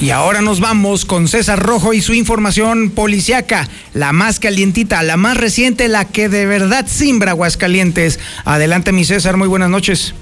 Y 0.02 0.10
ahora 0.10 0.42
nos 0.42 0.60
vamos 0.60 1.06
con 1.06 1.30
César 1.30 1.58
Rojo 1.58 1.94
y 1.94 2.02
su 2.02 2.14
información 2.14 2.90
policiaca, 2.90 3.70
la 3.94 4.12
más 4.12 4.42
calientita, 4.42 5.02
la 5.04 5.16
más 5.16 5.38
reciente, 5.38 5.88
la 5.88 6.04
que 6.04 6.28
de 6.28 6.46
verdad 6.46 6.86
simbra 6.86 7.32
Aguascalientes. 7.32 8.20
Adelante, 8.44 8.92
mi 8.92 9.06
César, 9.06 9.38
muy 9.38 9.48
buenas 9.48 9.70
noches. 9.70 10.14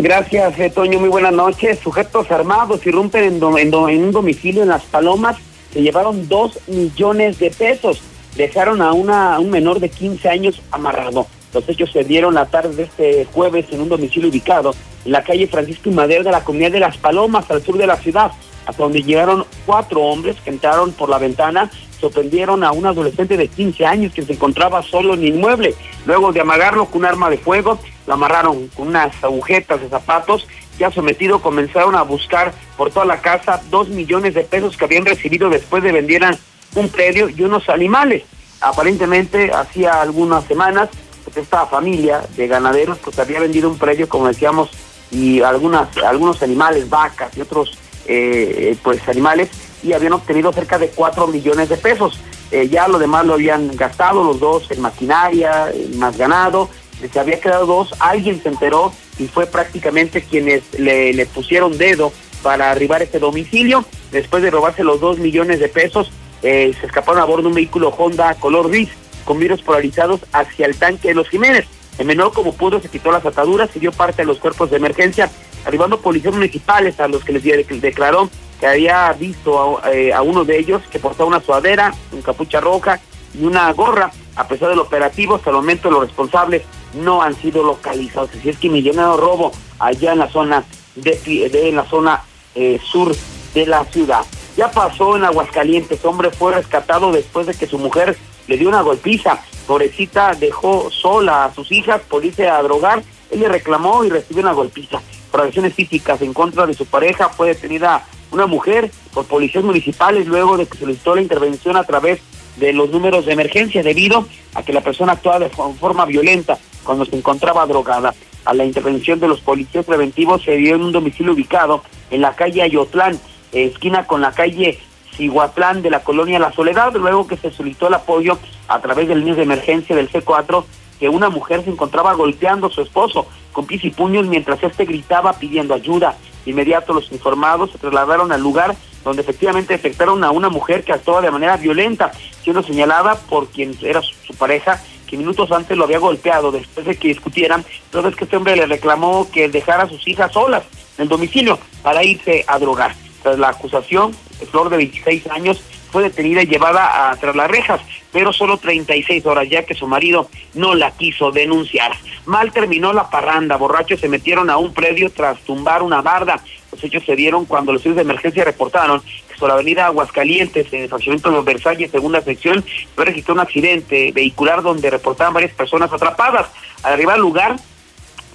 Gracias, 0.00 0.58
eh, 0.58 0.70
Toño, 0.70 0.98
muy 0.98 1.08
buenas 1.08 1.32
noches. 1.32 1.78
Sujetos 1.78 2.32
armados 2.32 2.84
irrumpen 2.84 3.22
en, 3.22 3.58
en, 3.58 4.04
un 4.04 4.10
domicilio 4.10 4.62
en 4.62 4.70
Las 4.70 4.82
Palomas, 4.82 5.36
se 5.72 5.82
llevaron 5.82 6.28
dos 6.28 6.58
millones 6.66 7.38
de 7.38 7.50
pesos. 7.50 8.02
Dejaron 8.34 8.82
a, 8.82 8.92
una, 8.92 9.38
un 9.38 9.50
menor 9.50 9.78
de 9.78 9.88
15 9.88 10.28
años 10.28 10.60
amarrado. 10.72 11.28
Los 11.54 11.68
hechos 11.68 11.92
se 11.92 12.02
dieron 12.02 12.34
la 12.34 12.46
tarde 12.46 12.74
de 12.74 12.82
este 12.82 13.24
jueves 13.26 13.66
en 13.70 13.82
un 13.82 13.88
domicilio 13.88 14.30
ubicado 14.30 14.74
en 15.04 15.12
la 15.12 15.22
calle 15.22 15.46
Francisco 15.46 15.90
y 15.90 15.92
Madero 15.92 16.24
de 16.24 16.32
la 16.32 16.42
comunidad 16.42 16.72
de 16.72 16.80
Las 16.80 16.96
Palomas, 16.96 17.48
al 17.50 17.62
sur 17.62 17.78
de 17.78 17.86
la 17.86 17.96
ciudad 17.98 18.32
hasta 18.66 18.82
donde 18.82 19.02
llegaron 19.02 19.44
cuatro 19.66 20.00
hombres 20.02 20.36
que 20.44 20.50
entraron 20.50 20.92
por 20.92 21.08
la 21.08 21.18
ventana, 21.18 21.70
sorprendieron 22.00 22.64
a 22.64 22.72
un 22.72 22.84
adolescente 22.84 23.36
de 23.36 23.48
15 23.48 23.86
años 23.86 24.12
que 24.12 24.22
se 24.22 24.32
encontraba 24.32 24.82
solo 24.82 25.14
en 25.14 25.20
el 25.20 25.34
inmueble. 25.36 25.74
Luego 26.04 26.32
de 26.32 26.40
amagarlo 26.40 26.86
con 26.86 27.02
un 27.02 27.06
arma 27.06 27.30
de 27.30 27.38
fuego, 27.38 27.78
lo 28.06 28.14
amarraron 28.14 28.68
con 28.68 28.88
unas 28.88 29.22
agujetas 29.22 29.80
de 29.80 29.88
zapatos. 29.88 30.46
Ya 30.78 30.90
sometido, 30.90 31.40
comenzaron 31.40 31.94
a 31.94 32.02
buscar 32.02 32.52
por 32.76 32.90
toda 32.90 33.06
la 33.06 33.20
casa 33.20 33.62
dos 33.70 33.88
millones 33.88 34.34
de 34.34 34.42
pesos 34.42 34.76
que 34.76 34.84
habían 34.84 35.06
recibido 35.06 35.48
después 35.48 35.82
de 35.82 35.92
vendieran 35.92 36.36
un 36.74 36.88
predio 36.88 37.28
y 37.28 37.42
unos 37.42 37.68
animales. 37.68 38.24
Aparentemente, 38.60 39.52
hacía 39.52 40.00
algunas 40.00 40.44
semanas, 40.44 40.88
pues 41.24 41.36
esta 41.36 41.66
familia 41.66 42.22
de 42.36 42.48
ganaderos 42.48 42.98
pues 42.98 43.18
había 43.18 43.40
vendido 43.40 43.68
un 43.68 43.78
predio, 43.78 44.08
como 44.08 44.26
decíamos, 44.26 44.70
y 45.12 45.40
algunas, 45.42 45.96
algunos 45.98 46.42
animales, 46.42 46.88
vacas 46.88 47.36
y 47.36 47.42
otros 47.42 47.78
eh, 48.06 48.76
pues 48.82 49.06
animales 49.08 49.50
y 49.82 49.92
habían 49.92 50.12
obtenido 50.12 50.52
cerca 50.52 50.78
de 50.78 50.88
4 50.88 51.26
millones 51.26 51.68
de 51.68 51.76
pesos. 51.76 52.20
Eh, 52.50 52.68
ya 52.68 52.86
lo 52.86 52.98
demás 52.98 53.24
lo 53.24 53.34
habían 53.34 53.74
gastado 53.76 54.22
los 54.22 54.38
dos 54.38 54.70
en 54.70 54.80
maquinaria, 54.80 55.72
más 55.96 56.16
ganado, 56.16 56.68
se 57.10 57.18
había 57.18 57.40
quedado 57.40 57.66
dos, 57.66 57.94
alguien 57.98 58.42
se 58.42 58.48
enteró 58.48 58.92
y 59.18 59.26
fue 59.26 59.46
prácticamente 59.46 60.22
quienes 60.22 60.62
le, 60.78 61.26
pusieron 61.26 61.76
dedo 61.78 62.12
para 62.42 62.70
arribar 62.70 63.02
este 63.02 63.18
domicilio. 63.18 63.84
Después 64.10 64.42
de 64.42 64.50
robarse 64.50 64.84
los 64.84 65.00
2 65.00 65.18
millones 65.18 65.60
de 65.60 65.68
pesos, 65.68 66.10
eh, 66.42 66.74
se 66.78 66.86
escaparon 66.86 67.22
a 67.22 67.24
bordo 67.24 67.42
de 67.42 67.48
un 67.48 67.54
vehículo 67.54 67.88
Honda 67.88 68.34
color 68.34 68.68
gris 68.68 68.90
con 69.24 69.38
virus 69.38 69.62
polarizados 69.62 70.20
hacia 70.32 70.66
el 70.66 70.76
tanque 70.76 71.08
de 71.08 71.14
los 71.14 71.28
Jiménez. 71.28 71.66
El 71.98 72.06
menor, 72.06 72.32
como 72.32 72.54
pudo, 72.54 72.80
se 72.80 72.88
quitó 72.88 73.12
las 73.12 73.24
ataduras 73.24 73.70
y 73.74 73.78
dio 73.78 73.92
parte 73.92 74.22
de 74.22 74.26
los 74.26 74.38
cuerpos 74.38 74.70
de 74.70 74.78
emergencia 74.78 75.30
arribando 75.64 76.00
policías 76.00 76.34
municipales 76.34 76.98
a 77.00 77.08
los 77.08 77.24
que 77.24 77.32
les 77.32 77.42
declaró 77.80 78.28
que 78.62 78.68
había 78.68 79.12
visto 79.14 79.80
eh, 79.92 80.12
a, 80.12 80.22
uno 80.22 80.44
de 80.44 80.56
ellos 80.56 80.82
que 80.88 81.00
portaba 81.00 81.28
una 81.28 81.40
suadera, 81.40 81.92
un 82.12 82.22
capucha 82.22 82.60
roja 82.60 83.00
y 83.34 83.44
una 83.44 83.72
gorra. 83.72 84.12
A 84.36 84.46
pesar 84.46 84.68
del 84.68 84.78
operativo, 84.78 85.34
hasta 85.34 85.50
el 85.50 85.56
momento 85.56 85.90
los 85.90 86.02
responsables 86.02 86.62
no 86.94 87.22
han 87.22 87.34
sido 87.34 87.64
localizados. 87.64 88.30
Así 88.30 88.48
es 88.48 88.58
que 88.58 88.70
millonario 88.70 89.16
robo 89.16 89.50
allá 89.80 90.12
en 90.12 90.20
la 90.20 90.28
zona 90.28 90.64
de, 90.94 91.20
en 91.52 91.74
la 91.74 91.84
zona 91.86 92.22
eh, 92.54 92.78
sur 92.84 93.12
de 93.52 93.66
la 93.66 93.84
ciudad. 93.86 94.24
Ya 94.56 94.70
pasó 94.70 95.16
en 95.16 95.24
Aguascalientes, 95.24 96.04
hombre 96.04 96.30
fue 96.30 96.54
rescatado 96.54 97.10
después 97.10 97.48
de 97.48 97.54
que 97.54 97.66
su 97.66 97.78
mujer 97.78 98.16
le 98.46 98.58
dio 98.58 98.68
una 98.68 98.82
golpiza. 98.82 99.40
Pobrecita 99.66 100.34
dejó 100.34 100.88
sola 100.92 101.46
a 101.46 101.52
sus 101.52 101.72
hijas 101.72 102.00
por 102.08 102.24
irse 102.24 102.48
a 102.48 102.62
drogar. 102.62 103.02
Él 103.32 103.40
le 103.40 103.48
reclamó 103.48 104.04
y 104.04 104.10
recibió 104.10 104.42
una 104.42 104.52
golpiza 104.52 105.02
por 105.32 105.40
agresiones 105.40 105.74
físicas 105.74 106.22
en 106.22 106.32
contra 106.32 106.66
de 106.66 106.74
su 106.74 106.86
pareja. 106.86 107.30
Fue 107.30 107.48
detenida 107.48 108.04
una 108.30 108.46
mujer 108.46 108.92
por 109.12 109.26
policías 109.26 109.64
municipales 109.64 110.26
luego 110.26 110.56
de 110.56 110.66
que 110.66 110.78
solicitó 110.78 111.16
la 111.16 111.22
intervención 111.22 111.76
a 111.76 111.84
través 111.84 112.20
de 112.56 112.72
los 112.72 112.90
números 112.90 113.26
de 113.26 113.32
emergencia 113.32 113.82
debido 113.82 114.28
a 114.54 114.62
que 114.62 114.72
la 114.72 114.82
persona 114.82 115.12
actuaba 115.12 115.40
de 115.40 115.48
forma 115.48 116.04
violenta 116.04 116.58
cuando 116.84 117.04
se 117.04 117.16
encontraba 117.16 117.66
drogada. 117.66 118.14
A 118.44 118.54
la 118.54 118.64
intervención 118.64 119.20
de 119.20 119.28
los 119.28 119.40
policías 119.40 119.86
preventivos 119.86 120.42
se 120.42 120.56
dio 120.56 120.74
en 120.74 120.82
un 120.82 120.92
domicilio 120.92 121.32
ubicado 121.32 121.82
en 122.10 122.20
la 122.20 122.34
calle 122.34 122.62
Ayotlán, 122.62 123.18
esquina 123.52 124.06
con 124.06 124.20
la 124.20 124.32
calle 124.32 124.78
Ciguatlán 125.16 125.82
de 125.82 125.90
la 125.90 126.02
colonia 126.02 126.38
La 126.38 126.52
Soledad, 126.52 126.94
luego 126.94 127.26
que 127.26 127.36
se 127.36 127.50
solicitó 127.50 127.88
el 127.88 127.94
apoyo 127.94 128.38
a 128.68 128.80
través 128.80 129.08
del 129.08 129.20
líneas 129.20 129.36
de 129.36 129.42
emergencia 129.44 129.94
del 129.94 130.10
C4 130.10 130.64
que 130.98 131.08
una 131.08 131.30
mujer 131.30 131.64
se 131.64 131.70
encontraba 131.70 132.14
golpeando 132.14 132.68
a 132.68 132.70
su 132.70 132.80
esposo 132.80 133.26
con 133.52 133.66
pies 133.66 133.84
y 133.84 133.90
puños 133.90 134.26
mientras 134.26 134.62
éste 134.62 134.84
gritaba 134.84 135.34
pidiendo 135.34 135.74
ayuda. 135.74 136.16
De 136.44 136.50
inmediato 136.50 136.92
los 136.92 137.12
informados 137.12 137.70
se 137.70 137.78
trasladaron 137.78 138.32
al 138.32 138.40
lugar 138.40 138.74
donde 139.04 139.22
efectivamente 139.22 139.74
detectaron 139.74 140.22
a 140.24 140.30
una 140.30 140.48
mujer 140.48 140.84
que 140.84 140.92
actuaba 140.92 141.20
de 141.20 141.30
manera 141.30 141.56
violenta, 141.56 142.12
siendo 142.42 142.62
señalada 142.62 143.16
por 143.28 143.48
quien 143.48 143.76
era 143.82 144.00
su, 144.02 144.34
pareja, 144.34 144.82
que 145.06 145.16
minutos 145.16 145.50
antes 145.52 145.76
lo 145.76 145.84
había 145.84 145.98
golpeado 145.98 146.52
después 146.52 146.86
de 146.86 146.96
que 146.96 147.08
discutieran, 147.08 147.64
entonces 147.86 148.16
que 148.16 148.24
este 148.24 148.36
hombre 148.36 148.56
le 148.56 148.66
reclamó 148.66 149.28
que 149.30 149.48
dejara 149.48 149.84
a 149.84 149.88
sus 149.88 150.06
hijas 150.08 150.32
solas 150.32 150.62
en 150.96 151.02
el 151.02 151.08
domicilio 151.08 151.58
para 151.82 152.04
irse 152.04 152.44
a 152.46 152.58
drogar. 152.58 152.94
Tras 153.22 153.38
la 153.38 153.48
acusación, 153.50 154.12
Flor 154.50 154.70
de 154.70 154.76
26 154.78 155.28
años 155.28 155.62
fue 155.92 156.02
detenida 156.02 156.42
y 156.42 156.46
llevada 156.46 157.10
a, 157.10 157.16
tras 157.16 157.36
las 157.36 157.50
rejas, 157.50 157.80
pero 158.10 158.32
solo 158.32 158.56
36 158.56 159.24
horas 159.26 159.48
ya 159.48 159.64
que 159.64 159.74
su 159.74 159.86
marido 159.86 160.28
no 160.54 160.74
la 160.74 160.90
quiso 160.92 161.30
denunciar. 161.30 161.92
Mal 162.24 162.50
terminó 162.50 162.92
la 162.92 163.10
parranda, 163.10 163.56
borrachos 163.56 164.00
se 164.00 164.08
metieron 164.08 164.48
a 164.48 164.56
un 164.56 164.72
predio 164.72 165.10
tras 165.10 165.38
tumbar 165.40 165.82
una 165.82 166.00
barda. 166.00 166.40
Los 166.72 166.82
hechos 166.82 167.04
se 167.04 167.14
dieron 167.14 167.44
cuando 167.44 167.72
los 167.72 167.82
servicios 167.82 167.96
de 168.04 168.10
emergencia 168.10 168.44
reportaron 168.44 169.02
que 169.02 169.36
sobre 169.36 169.48
la 169.48 169.54
avenida 169.54 169.86
Aguascalientes, 169.86 170.72
en 170.72 170.82
el 170.82 170.88
fraccionamiento 170.88 171.30
de 171.30 171.42
Versalles, 171.42 171.90
segunda 171.90 172.22
sección, 172.22 172.64
fue 172.94 173.04
registrado 173.04 173.40
un 173.40 173.46
accidente 173.46 174.12
vehicular 174.12 174.62
donde 174.62 174.88
reportaban 174.88 175.34
varias 175.34 175.52
personas 175.52 175.92
atrapadas. 175.92 176.46
Al 176.82 176.94
arribar 176.94 177.16
al 177.16 177.20
lugar, 177.20 177.56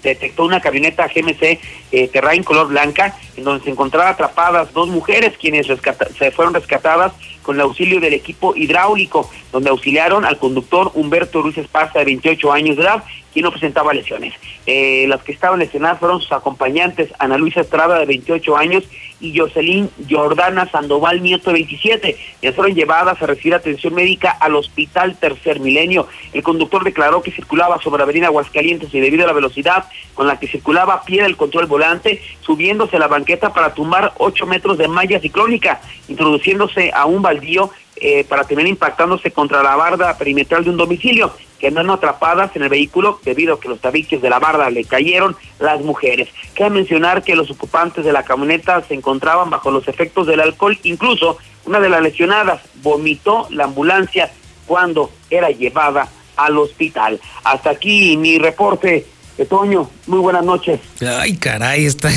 detectó 0.01 0.45
una 0.45 0.61
camioneta 0.61 1.07
GMC 1.07 1.59
eh, 1.91 2.07
Terrain 2.09 2.43
color 2.43 2.67
blanca, 2.67 3.17
en 3.35 3.43
donde 3.43 3.63
se 3.63 3.69
encontraban 3.69 4.13
atrapadas 4.13 4.73
dos 4.73 4.87
mujeres, 4.89 5.37
quienes 5.37 5.67
se 5.67 6.31
fueron 6.31 6.53
rescatadas 6.53 7.13
con 7.41 7.55
el 7.55 7.61
auxilio 7.61 8.01
del 8.01 8.13
equipo 8.13 8.55
hidráulico, 8.55 9.29
donde 9.53 9.69
auxiliaron 9.69 10.25
al 10.25 10.37
conductor 10.37 10.91
Humberto 10.95 11.41
Ruiz 11.41 11.57
Esparza, 11.57 11.99
de 11.99 12.05
28 12.05 12.51
años 12.51 12.75
de 12.75 12.83
edad, 12.83 13.03
quien 13.31 13.45
no 13.45 13.51
presentaba 13.51 13.93
lesiones. 13.93 14.33
Eh, 14.65 15.05
las 15.07 15.23
que 15.23 15.31
estaban 15.31 15.59
lesionadas 15.59 15.99
fueron 15.99 16.19
sus 16.19 16.31
acompañantes, 16.33 17.09
Ana 17.19 17.37
Luisa 17.37 17.61
Estrada, 17.61 17.99
de 17.99 18.05
28 18.05 18.57
años, 18.57 18.83
y 19.19 19.37
Jocelyn 19.37 19.89
Jordana 20.09 20.69
Sandoval 20.69 21.21
Nieto, 21.21 21.49
de 21.49 21.55
27. 21.55 22.17
Ya 22.41 22.53
fueron 22.53 22.75
llevadas 22.75 23.21
a 23.21 23.25
recibir 23.25 23.55
atención 23.55 23.93
médica 23.93 24.31
al 24.31 24.55
Hospital 24.55 25.17
Tercer 25.17 25.59
Milenio. 25.59 26.07
El 26.33 26.43
conductor 26.43 26.83
declaró 26.83 27.21
que 27.21 27.31
circulaba 27.31 27.81
sobre 27.81 28.03
Avenida 28.03 28.27
Aguascalientes 28.27 28.93
y 28.93 28.99
debido 28.99 29.23
a 29.23 29.27
la 29.27 29.33
velocidad 29.33 29.85
con 30.13 30.27
la 30.27 30.39
que 30.39 30.47
circulaba 30.47 30.95
a 30.95 31.03
pie 31.03 31.23
del 31.23 31.37
control 31.37 31.65
volante, 31.65 32.21
subiéndose 32.41 32.97
a 32.97 32.99
la 32.99 33.07
banqueta 33.07 33.53
para 33.53 33.73
tumbar 33.73 34.13
8 34.17 34.45
metros 34.45 34.77
de 34.77 34.87
malla 34.87 35.19
ciclónica, 35.19 35.81
introduciéndose 36.07 36.91
a 36.93 37.05
un 37.05 37.21
baldío 37.21 37.71
eh, 37.99 38.23
para 38.25 38.43
terminar 38.43 38.69
impactándose 38.69 39.31
contra 39.31 39.63
la 39.63 39.75
barda 39.75 40.17
perimetral 40.17 40.63
de 40.63 40.69
un 40.69 40.77
domicilio, 40.77 41.33
quedando 41.59 41.93
atrapadas 41.93 42.55
en 42.55 42.63
el 42.63 42.69
vehículo 42.69 43.19
debido 43.23 43.55
a 43.55 43.59
que 43.59 43.69
los 43.69 43.79
tabiques 43.79 44.21
de 44.21 44.29
la 44.29 44.39
barda 44.39 44.69
le 44.69 44.83
cayeron 44.83 45.35
las 45.59 45.81
mujeres. 45.81 46.29
Queda 46.55 46.69
mencionar 46.69 47.23
que 47.23 47.35
los 47.35 47.49
ocupantes 47.51 48.05
de 48.05 48.13
la 48.13 48.23
camioneta 48.23 48.81
se 48.87 48.93
encontraban 48.93 49.49
bajo 49.49 49.71
los 49.71 49.87
efectos 49.87 50.27
del 50.27 50.39
alcohol, 50.39 50.77
incluso 50.83 51.37
una 51.65 51.79
de 51.79 51.89
las 51.89 52.01
lesionadas 52.01 52.61
vomitó 52.81 53.47
la 53.49 53.65
ambulancia 53.65 54.31
cuando 54.65 55.11
era 55.29 55.49
llevada 55.49 56.09
al 56.35 56.57
hospital. 56.57 57.19
Hasta 57.43 57.71
aquí 57.71 58.15
mi 58.17 58.37
reporte. 58.37 59.05
Toño, 59.49 59.87
muy 60.07 60.17
buenas 60.17 60.43
noches. 60.43 60.79
Ay, 60.99 61.37
caray, 61.37 61.85
está, 61.87 62.09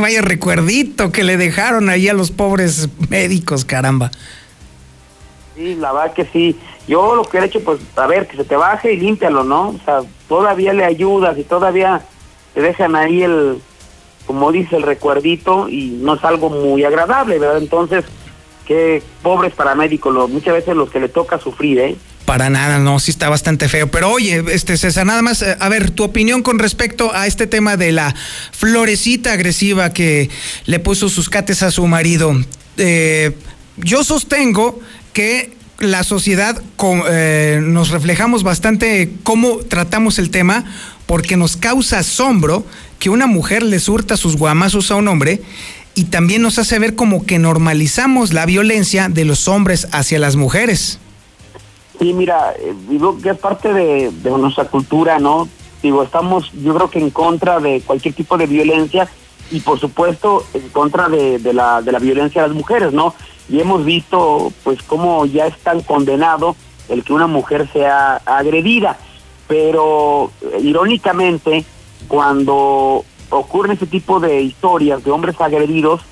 vaya 0.00 0.22
recuerdito 0.22 1.12
que 1.12 1.22
le 1.22 1.36
dejaron 1.36 1.88
ahí 1.88 2.08
a 2.08 2.14
los 2.14 2.32
pobres 2.32 2.88
médicos, 3.08 3.64
caramba. 3.64 4.10
Sí, 5.54 5.76
la 5.76 5.92
verdad 5.92 6.14
que 6.14 6.24
sí. 6.32 6.56
Yo 6.86 7.14
lo 7.16 7.24
que 7.24 7.38
he 7.38 7.44
hecho, 7.44 7.62
pues, 7.64 7.80
a 7.96 8.06
ver, 8.06 8.26
que 8.26 8.36
se 8.36 8.44
te 8.44 8.56
baje 8.56 8.92
y 8.92 8.96
límpialo, 8.98 9.44
¿no? 9.44 9.70
O 9.70 9.80
sea, 9.84 10.00
todavía 10.28 10.72
le 10.72 10.84
ayudas 10.84 11.38
y 11.38 11.44
todavía 11.44 12.02
te 12.52 12.60
dejan 12.60 12.94
ahí 12.94 13.22
el, 13.22 13.58
como 14.26 14.52
dice, 14.52 14.76
el 14.76 14.82
recuerdito 14.82 15.68
y 15.68 15.98
no 16.00 16.14
es 16.14 16.24
algo 16.24 16.50
muy 16.50 16.84
agradable, 16.84 17.38
¿verdad? 17.38 17.58
Entonces, 17.58 18.04
qué 18.66 19.02
pobres 19.22 19.54
paramédicos, 19.54 20.30
muchas 20.30 20.54
veces 20.54 20.76
los 20.76 20.90
que 20.90 21.00
le 21.00 21.08
toca 21.08 21.38
sufrir, 21.38 21.78
¿eh? 21.78 21.96
Para 22.24 22.48
nada, 22.48 22.78
no, 22.78 22.98
sí 23.00 23.10
está 23.10 23.28
bastante 23.28 23.68
feo. 23.68 23.90
Pero 23.90 24.10
oye, 24.10 24.42
este 24.50 24.78
César, 24.78 25.04
nada 25.04 25.20
más, 25.20 25.42
eh, 25.42 25.56
a 25.60 25.68
ver, 25.68 25.90
tu 25.90 26.04
opinión 26.04 26.42
con 26.42 26.58
respecto 26.58 27.14
a 27.14 27.26
este 27.26 27.46
tema 27.46 27.76
de 27.76 27.92
la 27.92 28.14
florecita 28.52 29.32
agresiva 29.32 29.92
que 29.92 30.30
le 30.64 30.78
puso 30.78 31.10
sus 31.10 31.28
cates 31.28 31.62
a 31.62 31.70
su 31.70 31.86
marido. 31.86 32.32
Eh, 32.78 33.36
yo 33.76 34.04
sostengo 34.04 34.80
que 35.12 35.52
la 35.78 36.04
sociedad 36.04 36.60
eh, 37.10 37.60
nos 37.62 37.90
reflejamos 37.90 38.42
bastante 38.42 39.12
cómo 39.22 39.58
tratamos 39.58 40.18
el 40.18 40.30
tema, 40.30 40.64
porque 41.06 41.36
nos 41.36 41.56
causa 41.56 41.98
asombro 41.98 42.64
que 42.98 43.10
una 43.10 43.26
mujer 43.26 43.62
le 43.62 43.78
surta 43.78 44.16
sus 44.16 44.36
guamazos 44.36 44.90
a 44.90 44.96
un 44.96 45.08
hombre 45.08 45.42
y 45.94 46.04
también 46.04 46.42
nos 46.42 46.58
hace 46.58 46.78
ver 46.78 46.94
como 46.94 47.24
que 47.26 47.38
normalizamos 47.38 48.32
la 48.32 48.46
violencia 48.46 49.08
de 49.08 49.24
los 49.24 49.48
hombres 49.48 49.88
hacia 49.92 50.18
las 50.18 50.36
mujeres. 50.36 50.98
Sí, 51.98 52.12
mira, 52.12 52.54
eh, 52.58 52.74
digo 52.88 53.20
que 53.20 53.30
es 53.30 53.38
parte 53.38 53.72
de, 53.72 54.10
nuestra 54.38 54.64
cultura, 54.64 55.18
¿no? 55.18 55.48
Digo, 55.82 56.02
estamos, 56.02 56.50
yo 56.52 56.74
creo 56.74 56.90
que 56.90 56.98
en 56.98 57.10
contra 57.10 57.60
de 57.60 57.80
cualquier 57.82 58.14
tipo 58.14 58.36
de 58.36 58.46
violencia 58.46 59.08
y 59.50 59.60
por 59.60 59.78
supuesto 59.78 60.44
en 60.54 60.68
contra 60.70 61.08
de, 61.08 61.38
la, 61.52 61.82
de 61.82 61.92
la 61.92 61.98
violencia 61.98 62.42
a 62.42 62.48
las 62.48 62.56
mujeres, 62.56 62.92
¿no? 62.92 63.14
Y 63.48 63.60
hemos 63.60 63.84
visto 63.84 64.52
pues 64.62 64.82
cómo 64.82 65.26
ya 65.26 65.46
es 65.46 65.58
tan 65.58 65.80
condenado 65.82 66.56
el 66.88 67.04
que 67.04 67.12
una 67.12 67.26
mujer 67.26 67.68
sea 67.72 68.16
agredida, 68.24 68.98
pero 69.46 70.30
eh, 70.40 70.58
irónicamente 70.62 71.64
cuando 72.08 73.04
ocurren 73.30 73.72
ese 73.72 73.86
tipo 73.86 74.20
de 74.20 74.42
historias 74.42 75.04
de 75.04 75.10
hombres 75.10 75.40
agredidos, 75.40 76.02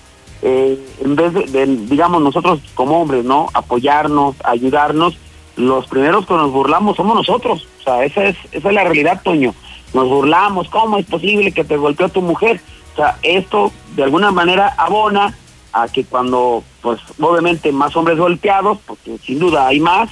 eh, 0.42 0.78
en 1.00 1.14
vez 1.14 1.32
de, 1.52 1.66
digamos, 1.66 2.20
nosotros 2.20 2.60
como 2.74 3.00
hombres, 3.00 3.24
¿no? 3.24 3.48
Apoyarnos, 3.54 4.36
ayudarnos, 4.44 5.16
los 5.56 5.86
primeros 5.86 6.26
que 6.26 6.34
nos 6.34 6.50
burlamos 6.50 6.96
somos 6.96 7.14
nosotros. 7.14 7.66
O 7.80 7.82
sea, 7.84 8.04
esa 8.04 8.24
es, 8.24 8.36
esa 8.50 8.68
es 8.68 8.74
la 8.74 8.84
realidad, 8.84 9.20
Toño. 9.22 9.54
Nos 9.94 10.08
burlamos, 10.08 10.68
¿cómo 10.68 10.98
es 10.98 11.06
posible 11.06 11.52
que 11.52 11.64
te 11.64 11.76
golpeó 11.76 12.08
tu 12.08 12.22
mujer? 12.22 12.60
O 12.94 12.96
sea, 12.96 13.18
esto 13.22 13.70
de 13.94 14.02
alguna 14.02 14.30
manera 14.30 14.74
abona 14.76 15.36
a 15.72 15.88
que 15.88 16.04
cuando, 16.04 16.62
pues 16.80 17.00
obviamente 17.20 17.72
más 17.72 17.96
hombres 17.96 18.18
golpeados, 18.18 18.78
porque 18.86 19.18
sin 19.18 19.38
duda 19.38 19.66
hay 19.66 19.80
más, 19.80 20.10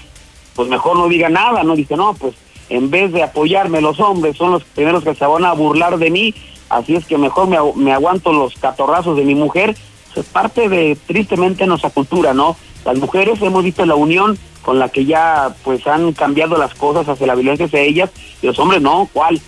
pues 0.54 0.68
mejor 0.68 0.96
no 0.96 1.08
diga 1.08 1.28
nada, 1.28 1.62
no 1.62 1.76
dice, 1.76 1.96
no, 1.96 2.14
pues 2.14 2.34
en 2.68 2.90
vez 2.90 3.12
de 3.12 3.22
apoyarme 3.22 3.80
los 3.80 4.00
hombres, 4.00 4.36
son 4.36 4.52
los 4.52 4.64
primeros 4.64 5.04
que 5.04 5.14
se 5.14 5.26
van 5.26 5.44
a 5.44 5.52
burlar 5.52 5.98
de 5.98 6.10
mí, 6.10 6.34
así 6.68 6.96
es 6.96 7.04
que 7.04 7.18
mejor 7.18 7.48
me, 7.76 7.92
aguanto 7.92 8.32
los 8.32 8.54
catorrazos 8.54 9.16
de 9.16 9.24
mi 9.24 9.34
mujer. 9.34 9.76
es 10.16 10.26
parte 10.26 10.68
de, 10.68 10.96
tristemente, 11.06 11.66
nuestra 11.66 11.90
cultura, 11.90 12.32
¿no? 12.32 12.56
Las 12.84 12.98
mujeres 12.98 13.42
hemos 13.42 13.64
visto 13.64 13.84
la 13.84 13.94
unión 13.94 14.38
con 14.62 14.78
la 14.78 14.88
que 14.88 15.04
ya 15.04 15.54
pues 15.64 15.86
han 15.86 16.12
cambiado 16.12 16.56
las 16.56 16.74
cosas 16.74 17.08
hacia 17.08 17.26
la 17.26 17.34
violencia 17.34 17.66
hacia 17.66 17.80
ellas 17.80 18.10
y 18.40 18.46
los 18.46 18.58
hombres 18.58 18.80
no, 18.80 19.08
¿cuál? 19.12 19.40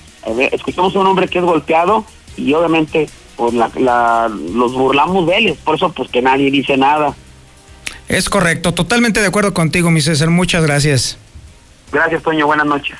escuchamos 0.53 0.95
a 0.95 1.01
un 1.01 1.07
hombre 1.07 1.29
que 1.29 1.39
es 1.39 1.45
golpeado 1.45 2.05
y 2.37 2.53
obviamente 2.55 3.09
pues 3.37 3.55
la, 3.55 4.31
los 4.55 4.73
burlamos 4.73 5.27
de 5.27 5.37
él, 5.37 5.59
por 5.65 5.77
eso 5.77 5.93
pues 5.93 6.11
que 6.11 6.23
nadie 6.23 6.51
dice 6.51 6.77
nada. 6.77 7.15
Es 8.09 8.29
correcto, 8.29 8.73
totalmente 8.75 9.21
de 9.21 9.27
acuerdo 9.27 9.55
contigo, 9.55 9.91
mi 9.91 10.01
César, 10.01 10.31
muchas 10.31 10.65
gracias. 10.65 11.17
Gracias, 11.91 12.23
Toño, 12.23 12.47
buenas 12.47 12.67
noches. 12.67 12.97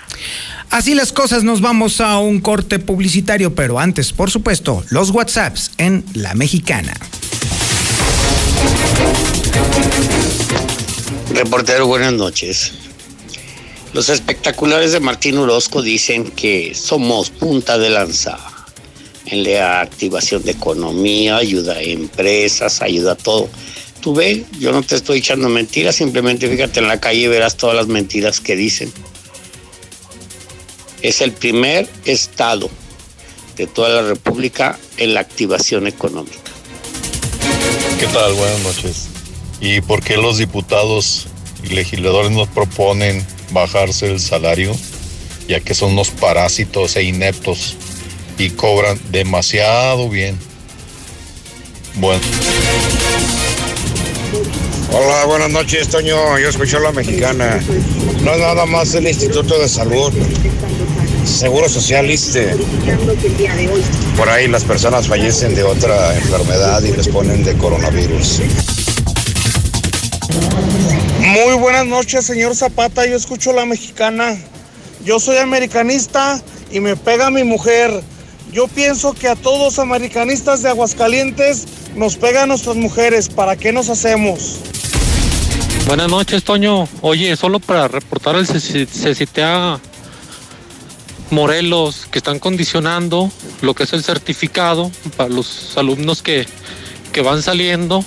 Así 0.71 0.95
las 0.95 1.13
cosas, 1.13 1.45
nos 1.45 1.61
vamos 1.61 2.01
a 2.01 2.19
un 2.19 2.41
corte 2.41 2.79
publicitario, 2.79 3.55
pero 3.55 3.79
antes, 3.79 4.13
por 4.13 4.31
supuesto, 4.31 4.85
los 4.91 5.11
WhatsApps 5.11 5.73
en 5.79 6.05
La 6.15 6.35
Mexicana. 6.35 6.95
Reportero, 11.35 11.87
buenas 11.87 12.13
noches. 12.13 12.73
Los 13.93 14.09
espectaculares 14.09 14.93
de 14.93 15.01
Martín 15.01 15.37
Orozco 15.37 15.83
dicen 15.83 16.31
que 16.31 16.75
somos 16.75 17.31
punta 17.31 17.77
de 17.77 17.91
lanza 17.91 18.39
en 19.33 19.45
la 19.45 19.81
activación 19.81 20.43
de 20.43 20.51
economía, 20.51 21.37
ayuda 21.37 21.77
a 21.77 21.83
empresas, 21.83 22.83
ayuda 22.83 23.13
a 23.13 23.15
todo. 23.15 23.49
Tú 24.03 24.15
ve, 24.15 24.45
yo 24.59 24.73
no 24.73 24.83
te 24.83 24.95
estoy 24.95 25.21
echando 25.21 25.49
mentiras, 25.49 25.97
simplemente 25.97 26.51
fíjate 26.51 26.81
en 26.81 26.89
la 26.89 27.01
calle 27.01 27.21
y 27.21 27.27
verás 27.29 27.57
todas 27.57 27.75
las 27.75 27.87
mentiras 27.87 28.41
que 28.41 28.57
dicen. 28.57 28.93
Es 31.01 31.23
el 31.23 31.33
primer 31.33 31.89
estado 32.05 32.69
de 33.57 33.67
toda 33.67 33.89
la 33.89 34.03
República 34.03 34.79
en 34.99 35.15
la 35.15 35.21
activación 35.21 35.87
económica. 35.87 36.37
¿Qué 37.99 38.07
tal? 38.09 38.35
Buenas 38.35 38.61
noches. 38.61 39.09
¿Y 39.63 39.81
por 39.81 40.03
qué 40.03 40.19
los 40.19 40.37
diputados 40.37 41.27
y 41.65 41.69
legisladores 41.69 42.33
nos 42.33 42.49
proponen 42.49 43.27
bajarse 43.51 44.13
el 44.13 44.21
salario? 44.21 44.77
Ya 45.49 45.61
que 45.61 45.75
son 45.75 45.93
unos 45.93 46.11
parásitos 46.11 46.97
e 46.97 47.05
ineptos 47.05 47.77
y 48.39 48.51
cobran 48.51 48.99
demasiado 49.11 50.09
bien. 50.09 50.39
Bueno. 51.95 52.23
Hola, 54.93 55.25
buenas 55.27 55.51
noches, 55.51 55.89
Toño. 55.89 56.39
Yo 56.39 56.49
escucho 56.49 56.79
a 56.79 56.81
la 56.81 56.93
mexicana. 56.93 57.61
No 58.23 58.33
es 58.33 58.39
nada 58.39 58.67
más 58.67 58.95
el 58.95 59.09
Instituto 59.09 59.59
de 59.59 59.69
Salud. 59.69 60.13
Seguro 61.25 61.69
Social 61.69 62.11
Por 64.17 64.29
ahí 64.29 64.49
las 64.49 64.65
personas 64.65 65.07
fallecen 65.07 65.55
de 65.55 65.63
otra 65.63 66.17
enfermedad 66.17 66.83
y 66.83 66.93
les 66.93 67.09
ponen 67.09 67.45
de 67.45 67.57
coronavirus. 67.57 68.41
Muy 71.21 71.55
buenas 71.55 71.87
noches, 71.87 72.27
señor 72.27 72.55
Zapata. 72.57 73.07
Yo 73.07 73.17
escucho 73.17 73.51
a 73.51 73.55
la 73.55 73.67
mexicana. 73.67 74.37
Yo 75.05 75.19
soy 75.21 75.39
americanista 75.39 76.43
y 76.71 76.81
me 76.81 76.97
pega 76.97 77.31
mi 77.31 77.45
mujer. 77.45 78.03
Yo 78.53 78.69
pienso 78.69 79.15
que 79.15 79.29
a 79.29 79.35
todos 79.35 79.79
americanistas 79.79 80.63
de 80.63 80.69
Aguascalientes 80.69 81.67
nos 81.97 82.17
pegan 82.17 82.49
nuestras 82.49 82.77
mujeres. 82.77 83.31
¿Para 83.31 83.57
qué 83.57 83.73
nos 83.73 83.89
hacemos? 83.89 84.59
Buenas 85.87 86.09
noches, 86.09 86.45
Toño. 86.45 86.87
Oye, 87.01 87.35
solo 87.37 87.61
para 87.61 87.89
reportar 87.89 88.37
el 88.37 88.47
CCTA 88.47 89.81
Morelos 91.31 92.07
que 92.11 92.19
están 92.19 92.39
condicionando 92.39 93.33
lo 93.63 93.75
que 93.75 93.85
es 93.85 93.93
el 93.95 94.05
certificado 94.05 94.91
para 95.17 95.31
los 95.31 95.79
alumnos 95.79 96.21
que, 96.21 96.47
que 97.11 97.23
van 97.23 97.43
saliendo 97.43 98.05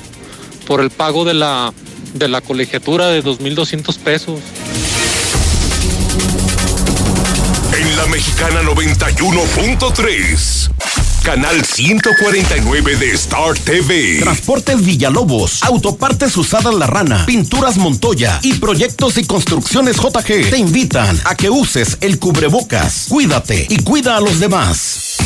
por 0.68 0.80
el 0.80 0.92
pago 0.92 1.26
de 1.26 1.34
la, 1.34 1.74
de 2.14 2.28
la 2.28 2.42
colegiatura 2.42 3.08
de 3.08 3.24
2.200 3.24 3.98
pesos 3.98 4.40
Mexicana 8.08 8.62
91.3. 8.62 10.70
Canal 11.24 11.66
149 11.66 12.96
de 12.98 13.12
Star 13.14 13.58
TV. 13.58 14.20
Transportes 14.20 14.86
Villalobos, 14.86 15.64
Autopartes 15.64 16.38
Usadas 16.38 16.74
La 16.76 16.86
Rana, 16.88 17.26
Pinturas 17.26 17.78
Montoya 17.78 18.40
y 18.44 18.54
Proyectos 18.54 19.18
y 19.18 19.26
Construcciones 19.26 19.98
JG 19.98 20.52
te 20.52 20.58
invitan 20.58 21.20
a 21.26 21.36
que 21.36 21.50
uses 21.50 21.98
el 22.02 22.20
cubrebocas. 22.20 23.08
Cuídate 23.10 23.66
y 23.70 23.80
cuida 23.80 24.18
a 24.18 24.22
los 24.22 24.40
demás. 24.40 25.18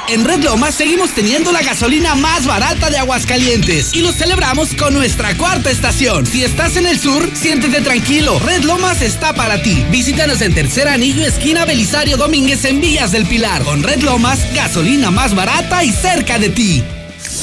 En 0.09 0.23
Red 0.23 0.43
Lomas 0.43 0.73
seguimos 0.73 1.11
teniendo 1.11 1.51
la 1.51 1.61
gasolina 1.61 2.15
más 2.15 2.45
barata 2.45 2.89
de 2.89 2.97
Aguascalientes 2.97 3.93
y 3.93 3.99
lo 3.99 4.13
celebramos 4.13 4.73
con 4.73 4.93
nuestra 4.93 5.35
cuarta 5.35 5.69
estación. 5.69 6.25
Si 6.25 6.45
estás 6.45 6.77
en 6.77 6.87
el 6.87 6.97
sur, 6.97 7.29
siéntete 7.33 7.81
tranquilo. 7.81 8.39
Red 8.39 8.63
Lomas 8.63 9.01
está 9.01 9.33
para 9.33 9.61
ti. 9.61 9.83
Visítanos 9.91 10.41
en 10.41 10.55
Tercer 10.55 10.87
Anillo, 10.87 11.25
esquina 11.25 11.65
Belisario 11.65 12.15
Domínguez 12.15 12.63
en 12.63 12.79
Villas 12.79 13.11
del 13.11 13.25
Pilar. 13.25 13.63
Con 13.63 13.83
Red 13.83 14.01
Lomas, 14.03 14.39
gasolina 14.53 15.11
más 15.11 15.35
barata 15.35 15.83
y 15.83 15.91
cerca 15.91 16.39
de 16.39 16.49
ti. 16.49 16.83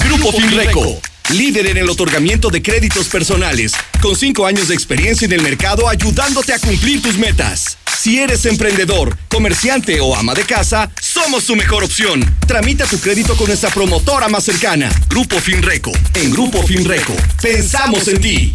Grupo 0.05 0.33
Finreco. 0.33 1.03
Líder 1.35 1.67
en 1.67 1.79
el 1.79 1.89
otorgamiento 1.89 2.49
de 2.49 2.63
créditos 2.63 3.09
personales, 3.09 3.73
con 4.01 4.15
cinco 4.15 4.47
años 4.47 4.69
de 4.69 4.75
experiencia 4.75 5.25
en 5.25 5.33
el 5.33 5.41
mercado 5.41 5.89
ayudándote 5.89 6.53
a 6.53 6.59
cumplir 6.59 7.01
tus 7.03 7.17
metas. 7.17 7.79
Si 7.99 8.19
eres 8.19 8.45
emprendedor, 8.47 9.17
comerciante 9.29 10.01
o 10.01 10.15
ama 10.15 10.35
de 10.35 10.45
casa, 10.45 10.91
somos 11.01 11.47
tu 11.47 11.57
mejor 11.57 11.85
opción. 11.85 12.23
Tramita 12.47 12.85
tu 12.87 12.99
crédito 12.99 13.37
con 13.37 13.47
nuestra 13.47 13.71
promotora 13.71 14.29
más 14.29 14.45
cercana, 14.45 14.91
Grupo 15.09 15.41
Finreco. 15.41 15.93
En 16.15 16.31
Grupo 16.31 16.63
Finreco, 16.63 17.15
pensamos 17.41 18.07
en 18.09 18.21
ti. 18.21 18.55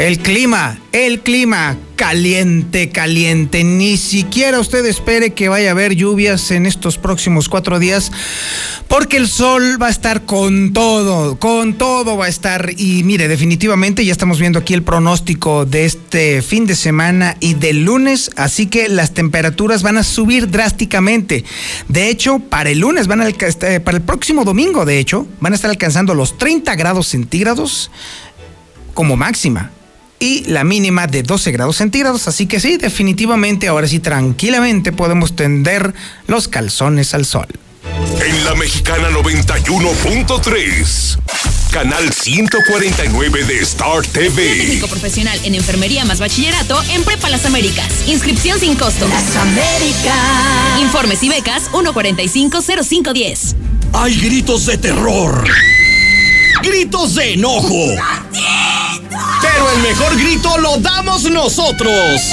El 0.00 0.18
clima, 0.20 0.78
el 0.92 1.20
clima, 1.20 1.76
caliente, 1.94 2.88
caliente. 2.88 3.64
Ni 3.64 3.98
siquiera 3.98 4.58
usted 4.58 4.82
espere 4.86 5.34
que 5.34 5.50
vaya 5.50 5.68
a 5.68 5.72
haber 5.72 5.94
lluvias 5.94 6.52
en 6.52 6.64
estos 6.64 6.96
próximos 6.96 7.50
cuatro 7.50 7.78
días, 7.78 8.10
porque 8.88 9.18
el 9.18 9.28
sol 9.28 9.76
va 9.80 9.88
a 9.88 9.90
estar 9.90 10.24
con 10.24 10.72
todo, 10.72 11.38
con 11.38 11.74
todo 11.74 12.16
va 12.16 12.24
a 12.24 12.28
estar. 12.30 12.70
Y 12.78 13.02
mire, 13.04 13.28
definitivamente 13.28 14.02
ya 14.02 14.12
estamos 14.12 14.40
viendo 14.40 14.60
aquí 14.60 14.72
el 14.72 14.82
pronóstico 14.82 15.66
de 15.66 15.84
este 15.84 16.40
fin 16.40 16.66
de 16.66 16.76
semana 16.76 17.36
y 17.38 17.52
del 17.52 17.84
lunes, 17.84 18.30
así 18.36 18.68
que 18.68 18.88
las 18.88 19.12
temperaturas 19.12 19.82
van 19.82 19.98
a 19.98 20.02
subir 20.02 20.50
drásticamente. 20.50 21.44
De 21.88 22.08
hecho, 22.08 22.38
para 22.38 22.70
el 22.70 22.78
lunes 22.78 23.06
van 23.06 23.20
este, 23.20 23.80
para 23.80 23.98
el 23.98 24.02
próximo 24.02 24.46
domingo, 24.46 24.86
de 24.86 24.98
hecho, 24.98 25.26
van 25.40 25.52
a 25.52 25.56
estar 25.56 25.70
alcanzando 25.70 26.14
los 26.14 26.38
30 26.38 26.74
grados 26.76 27.06
centígrados 27.08 27.90
como 28.94 29.18
máxima 29.18 29.72
y 30.20 30.44
la 30.44 30.62
mínima 30.62 31.08
de 31.08 31.24
12 31.24 31.50
grados 31.50 31.78
centígrados. 31.78 32.28
Así 32.28 32.46
que 32.46 32.60
sí, 32.60 32.76
definitivamente 32.76 33.66
ahora 33.66 33.88
sí 33.88 33.98
tranquilamente 33.98 34.92
podemos 34.92 35.34
tender 35.34 35.92
los 36.28 36.46
calzones 36.46 37.14
al 37.14 37.24
sol. 37.24 37.48
En 38.22 38.44
la 38.44 38.54
mexicana 38.54 39.08
91.3, 39.10 41.18
canal 41.70 42.12
149 42.12 43.44
de 43.44 43.60
Star 43.60 44.06
TV. 44.06 44.56
Técnico 44.56 44.88
profesional 44.88 45.40
en 45.44 45.54
enfermería 45.54 46.04
más 46.04 46.20
bachillerato 46.20 46.82
en 46.90 47.02
Prepa 47.02 47.30
Las 47.30 47.46
Américas. 47.46 47.86
Inscripción 48.06 48.60
sin 48.60 48.76
costo. 48.76 49.08
Las 49.08 49.34
Américas. 49.36 50.80
Informes 50.80 51.22
y 51.22 51.30
becas 51.30 51.70
1450510. 51.72 53.56
Hay 53.94 54.20
gritos 54.20 54.66
de 54.66 54.76
terror. 54.76 55.42
Gritos 56.62 57.14
de 57.14 57.32
enojo. 57.32 57.86
Pero 59.60 59.72
el 59.72 59.82
mejor 59.82 60.16
grito 60.16 60.56
lo 60.56 60.78
damos 60.78 61.24
nosotros. 61.24 62.32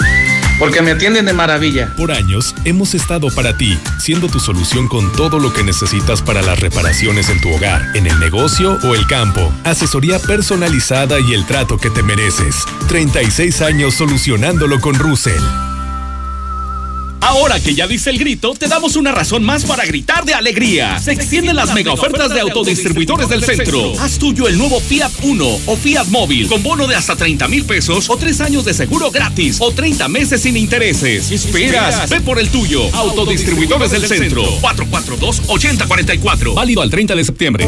Porque 0.60 0.82
me 0.82 0.92
atienden 0.92 1.26
de 1.26 1.34
maravilla. 1.34 1.94
Por 1.98 2.12
años 2.12 2.54
hemos 2.66 2.94
estado 2.94 3.34
para 3.34 3.58
ti, 3.58 3.78
siendo 4.00 4.28
tu 4.28 4.40
solución 4.40 4.88
con 4.88 5.12
todo 5.14 5.40
lo 5.40 5.52
que 5.54 5.64
necesitas 5.64 6.22
para 6.22 6.44
las 6.44 6.60
reparaciones 6.60 7.30
en 7.30 7.42
tu 7.42 7.50
hogar, 7.50 7.96
en 7.96 8.06
el 8.06 8.20
negocio 8.20 8.78
o 8.84 8.94
el 8.94 9.08
campo. 9.08 9.52
Asesoría 9.64 10.20
personalizada 10.20 11.20
y 11.20 11.34
el 11.34 11.48
trato 11.48 11.78
que 11.78 11.90
te 11.90 12.04
mereces. 12.04 12.58
36 12.90 13.62
años 13.62 13.96
solucionándolo 13.96 14.80
con 14.80 14.94
Russell. 14.96 15.42
Ahora 17.22 17.60
que 17.60 17.76
ya 17.76 17.88
dice 17.88 18.10
el 18.10 18.18
grito, 18.18 18.54
te 18.56 18.68
damos 18.68 18.96
una 18.96 19.12
razón 19.12 19.44
más 19.44 19.64
para 19.64 19.86
gritar 19.86 20.26
de 20.26 20.34
alegría. 20.34 21.00
Se 21.00 21.12
extienden 21.12 21.56
las 21.56 21.74
mega 21.74 21.94
ofertas 21.94 22.34
de 22.34 22.42
autodistribuidores 22.42 23.30
del 23.30 23.44
centro. 23.44 23.94
Haz 24.00 24.18
tuyo 24.18 24.48
el 24.48 24.58
nuevo 24.58 24.80
Fiat 24.80 25.12
Uno 25.22 25.48
o 25.66 25.76
Fiat 25.78 26.08
Móvil 26.08 26.48
con 26.48 26.64
bono 26.64 26.88
de 26.88 26.96
hasta 26.96 27.16
30 27.16 27.48
mil 27.48 27.64
pesos 27.66 28.10
o 28.10 28.18
tres 28.18 28.42
años 28.42 28.66
de 28.66 28.74
seguro 28.74 29.12
gratis 29.12 29.58
o 29.60 29.72
30 29.72 30.08
meses 30.08 30.42
sin 30.42 30.58
intereses. 30.58 31.30
Esperas, 31.32 32.10
ve 32.10 32.22
por 32.22 32.40
el 32.40 32.50
tuyo. 32.50 32.84
Autodistribuidores 32.94 33.92
del 33.92 34.08
centro. 34.08 34.44
442-8044. 34.62 36.56
Válido 36.56 36.82
al 36.82 36.90
30 36.90 37.16
de 37.16 37.24
septiembre. 37.24 37.68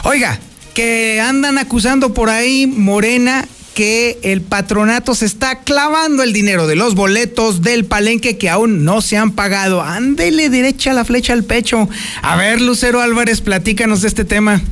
Oiga, 0.06 0.40
que 0.74 1.22
andan 1.22 1.60
acusando 1.60 2.16
por 2.16 2.32
ahí 2.32 2.66
Morena 2.66 3.48
que 3.78 4.18
el 4.24 4.42
patronato 4.42 5.14
se 5.14 5.28
está 5.28 5.60
clavando 5.60 6.24
el 6.24 6.34
dinero 6.34 6.66
de 6.66 6.76
los 6.76 6.96
boletos 6.96 7.62
del 7.62 7.86
palenque 7.86 8.36
que 8.36 8.50
aún 8.50 8.84
no 8.84 9.02
se 9.02 9.18
han 9.18 9.34
pagado. 9.34 9.84
Ándele 9.84 10.50
derecha 10.50 10.94
la 10.94 11.06
flecha 11.06 11.34
al 11.34 11.44
pecho. 11.44 11.88
A 12.24 12.36
ver, 12.38 12.60
Lucero 12.60 13.02
Álvarez, 13.02 13.40
platícanos 13.40 14.02
de 14.02 14.08
este 14.08 14.26
tema. 14.26 14.64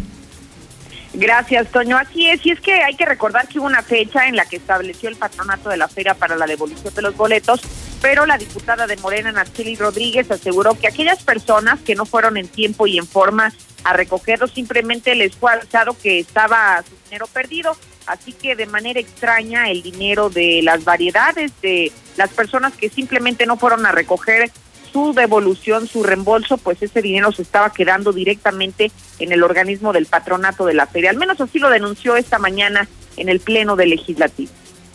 Gracias, 1.18 1.70
Toño. 1.70 1.98
Así 1.98 2.30
es, 2.30 2.46
y 2.46 2.52
es 2.52 2.60
que 2.60 2.74
hay 2.74 2.96
que 2.96 3.06
recordar 3.06 3.48
que 3.48 3.60
hubo 3.60 3.68
una 3.68 3.82
fecha 3.82 4.28
en 4.28 4.36
la 4.36 4.46
que 4.46 4.58
estableció 4.58 5.08
el 5.08 5.16
patronato 5.16 5.70
de 5.70 5.78
la 5.78 5.88
feria 5.88 6.14
para 6.14 6.36
la 6.36 6.46
devolución 6.46 6.94
de 6.94 7.02
los 7.02 7.16
boletos, 7.16 7.62
pero 8.02 8.26
la 8.26 8.38
diputada 8.38 8.86
de 8.86 8.98
Morena, 8.98 9.32
Nacheli 9.32 9.76
Rodríguez, 9.78 10.30
aseguró 10.30 10.78
que 10.78 10.88
aquellas 10.88 11.24
personas 11.24 11.80
que 11.80 11.96
no 11.96 12.06
fueron 12.06 12.36
en 12.36 12.50
tiempo 12.50 12.86
y 12.86 12.98
en 12.98 13.08
forma 13.08 13.54
a 13.86 13.94
recogerlo 13.94 14.48
simplemente 14.48 15.16
les 15.16 15.36
fue 15.36 15.54
avisado 15.54 15.96
que 15.98 16.20
estaba 16.20 16.84
su 16.84 16.96
dinero 17.06 17.28
perdido, 17.28 17.78
así 18.08 18.34
que 18.34 18.56
de 18.56 18.66
manera 18.66 19.00
extraña 19.00 19.70
el 19.70 19.84
dinero 19.84 20.30
de 20.30 20.62
las 20.64 20.84
variedades 20.84 21.54
de 21.62 21.94
las 22.18 22.30
personas 22.32 22.74
que 22.74 22.90
simplemente 22.90 23.46
no 23.46 23.56
fueron 23.56 23.86
a 23.86 23.92
recoger 23.92 24.52
su 24.96 25.12
devolución, 25.14 25.90
su 25.90 26.04
reembolso, 26.04 26.56
pues 26.56 26.82
ese 26.82 27.02
dinero 27.02 27.30
se 27.34 27.42
estaba 27.42 27.70
quedando 27.70 28.14
directamente 28.14 28.94
en 29.20 29.34
el 29.34 29.44
organismo 29.44 29.92
del 29.92 30.06
patronato 30.06 30.66
de 30.66 30.74
la 30.74 30.88
feria. 30.88 31.10
Al 31.10 31.18
menos 31.18 31.42
así 31.42 31.60
lo 31.60 31.70
denunció 31.70 32.16
esta 32.16 32.40
mañana 32.40 32.88
en 33.18 33.28
el 33.28 33.42
Pleno 33.42 33.76
del 33.76 33.90
Legislativo. 33.90 34.54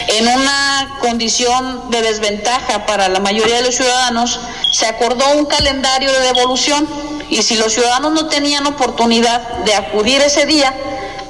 En 0.08 0.26
una 0.26 0.96
condición 1.02 1.90
de 1.90 2.00
desventaja 2.00 2.86
para 2.86 3.10
la 3.10 3.20
mayoría 3.20 3.56
de 3.56 3.64
los 3.64 3.74
ciudadanos, 3.74 4.40
se 4.72 4.86
acordó 4.86 5.36
un 5.36 5.44
calendario 5.44 6.10
de 6.10 6.20
devolución 6.20 6.88
y 7.28 7.42
si 7.42 7.56
los 7.56 7.74
ciudadanos 7.74 8.14
no 8.14 8.26
tenían 8.28 8.66
oportunidad 8.66 9.64
de 9.66 9.74
acudir 9.74 10.22
ese 10.22 10.46
día, 10.46 10.74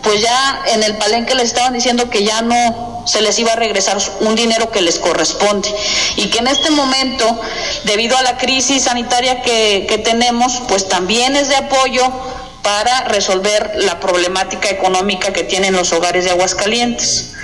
pues 0.05 0.23
ya 0.23 0.63
en 0.75 0.85
el 0.85 0.97
palenque 0.97 1.35
les 1.35 1.47
estaban 1.47 1.73
diciendo 1.73 2.09
que 2.09 2.23
ya 2.25 2.41
no 2.43 3.00
se 3.11 3.21
les 3.23 3.37
iba 3.41 3.53
a 3.53 3.57
regresar 3.57 3.99
un 4.21 4.37
dinero 4.37 4.71
que 4.71 4.81
les 4.81 5.01
corresponde 5.01 5.69
y 6.17 6.31
que 6.31 6.39
en 6.39 6.47
este 6.47 6.71
momento, 6.71 7.41
debido 7.85 8.17
a 8.17 8.23
la 8.23 8.39
crisis 8.39 8.85
sanitaria 8.85 9.43
que, 9.43 9.87
que 9.89 9.99
tenemos, 9.99 10.63
pues 10.69 10.89
también 10.89 11.35
es 11.35 11.49
de 11.49 11.57
apoyo 11.57 12.03
para 12.63 13.05
resolver 13.09 13.73
la 13.77 13.99
problemática 13.99 14.71
económica 14.71 15.33
que 15.33 15.43
tienen 15.43 15.75
los 15.75 15.93
hogares 15.93 16.25
de 16.25 16.31
Aguascalientes. 16.31 17.35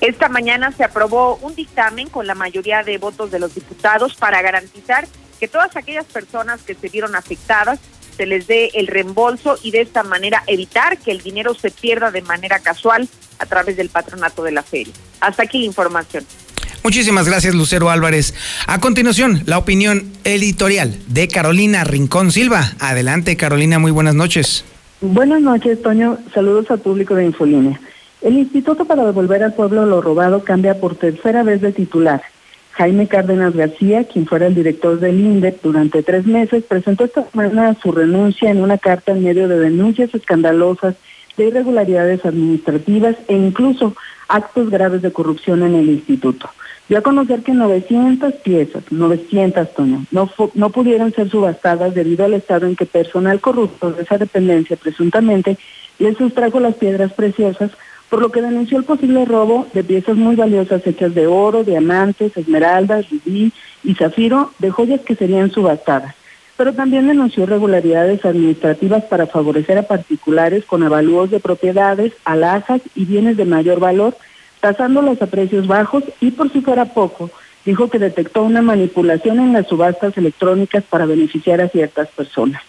Esta 0.00 0.30
mañana 0.30 0.72
se 0.72 0.82
aprobó 0.82 1.38
un 1.42 1.54
dictamen 1.54 2.08
con 2.08 2.26
la 2.26 2.34
mayoría 2.34 2.82
de 2.82 2.96
votos 2.96 3.30
de 3.30 3.38
los 3.38 3.54
diputados 3.54 4.14
para 4.14 4.40
garantizar 4.40 5.06
que 5.38 5.46
todas 5.46 5.76
aquellas 5.76 6.06
personas 6.06 6.62
que 6.62 6.74
se 6.74 6.88
vieron 6.88 7.14
afectadas 7.14 7.80
se 8.16 8.26
les 8.26 8.46
dé 8.46 8.70
el 8.74 8.86
reembolso 8.86 9.58
y 9.62 9.70
de 9.70 9.80
esta 9.80 10.02
manera 10.02 10.42
evitar 10.46 10.98
que 10.98 11.10
el 11.10 11.22
dinero 11.22 11.54
se 11.54 11.70
pierda 11.70 12.10
de 12.10 12.22
manera 12.22 12.58
casual 12.60 13.08
a 13.38 13.46
través 13.46 13.76
del 13.76 13.88
patronato 13.88 14.42
de 14.42 14.52
la 14.52 14.62
feria. 14.62 14.92
Hasta 15.20 15.44
aquí 15.44 15.58
la 15.58 15.66
información. 15.66 16.24
Muchísimas 16.84 17.28
gracias, 17.28 17.54
Lucero 17.54 17.90
Álvarez. 17.90 18.34
A 18.66 18.80
continuación, 18.80 19.42
la 19.46 19.58
opinión 19.58 20.12
editorial 20.24 20.98
de 21.06 21.28
Carolina 21.28 21.84
Rincón 21.84 22.32
Silva. 22.32 22.72
Adelante, 22.80 23.36
Carolina, 23.36 23.78
muy 23.78 23.92
buenas 23.92 24.14
noches. 24.14 24.64
Buenas 25.00 25.40
noches, 25.40 25.80
Toño. 25.80 26.18
Saludos 26.34 26.70
al 26.70 26.80
público 26.80 27.14
de 27.14 27.24
Infolínea. 27.24 27.80
El 28.20 28.38
Instituto 28.38 28.84
para 28.84 29.04
Devolver 29.04 29.42
al 29.42 29.54
Pueblo 29.54 29.86
lo 29.86 30.00
Robado 30.00 30.44
cambia 30.44 30.78
por 30.78 30.96
tercera 30.96 31.42
vez 31.42 31.60
de 31.60 31.72
titular. 31.72 32.22
Jaime 32.72 33.06
Cárdenas 33.06 33.54
García, 33.54 34.04
quien 34.04 34.26
fuera 34.26 34.46
el 34.46 34.54
director 34.54 34.98
del 34.98 35.20
INDEP 35.20 35.62
durante 35.62 36.02
tres 36.02 36.26
meses, 36.26 36.64
presentó 36.64 37.04
esta 37.04 37.28
semana 37.30 37.76
su 37.82 37.92
renuncia 37.92 38.50
en 38.50 38.62
una 38.62 38.78
carta 38.78 39.12
en 39.12 39.24
medio 39.24 39.46
de 39.46 39.58
denuncias 39.58 40.14
escandalosas 40.14 40.94
de 41.36 41.48
irregularidades 41.48 42.24
administrativas 42.24 43.16
e 43.28 43.34
incluso 43.34 43.94
actos 44.28 44.70
graves 44.70 45.02
de 45.02 45.12
corrupción 45.12 45.62
en 45.62 45.74
el 45.74 45.90
instituto. 45.90 46.48
Dio 46.88 46.98
a 46.98 47.02
conocer 47.02 47.42
que 47.42 47.52
900 47.52 48.34
piezas, 48.34 48.82
900 48.90 49.72
tonos, 49.74 50.06
no, 50.10 50.30
no 50.54 50.70
pudieron 50.70 51.12
ser 51.12 51.30
subastadas 51.30 51.94
debido 51.94 52.24
al 52.24 52.34
estado 52.34 52.66
en 52.66 52.76
que 52.76 52.86
personal 52.86 53.40
corrupto 53.40 53.92
de 53.92 54.02
esa 54.02 54.18
dependencia 54.18 54.76
presuntamente 54.76 55.58
le 55.98 56.14
sustrajo 56.14 56.58
las 56.58 56.74
piedras 56.74 57.12
preciosas 57.12 57.70
por 58.12 58.20
lo 58.20 58.30
que 58.30 58.42
denunció 58.42 58.76
el 58.76 58.84
posible 58.84 59.24
robo 59.24 59.66
de 59.72 59.82
piezas 59.82 60.16
muy 60.16 60.36
valiosas 60.36 60.86
hechas 60.86 61.14
de 61.14 61.26
oro, 61.26 61.64
diamantes, 61.64 62.36
esmeraldas, 62.36 63.08
rubí 63.08 63.54
y 63.82 63.94
zafiro 63.94 64.52
de 64.58 64.70
joyas 64.70 65.00
que 65.00 65.14
serían 65.14 65.50
subastadas. 65.50 66.14
Pero 66.58 66.74
también 66.74 67.08
denunció 67.08 67.44
irregularidades 67.44 68.22
administrativas 68.26 69.04
para 69.04 69.28
favorecer 69.28 69.78
a 69.78 69.84
particulares 69.84 70.66
con 70.66 70.82
avalúos 70.82 71.30
de 71.30 71.40
propiedades, 71.40 72.12
alhajas 72.26 72.82
y 72.94 73.06
bienes 73.06 73.38
de 73.38 73.46
mayor 73.46 73.80
valor, 73.80 74.14
tasándolas 74.60 75.22
a 75.22 75.26
precios 75.28 75.66
bajos 75.66 76.04
y 76.20 76.32
por 76.32 76.52
si 76.52 76.60
fuera 76.60 76.84
poco, 76.84 77.30
dijo 77.64 77.88
que 77.88 77.98
detectó 77.98 78.42
una 78.42 78.60
manipulación 78.60 79.40
en 79.40 79.54
las 79.54 79.68
subastas 79.68 80.18
electrónicas 80.18 80.84
para 80.84 81.06
beneficiar 81.06 81.62
a 81.62 81.70
ciertas 81.70 82.08
personas. 82.08 82.60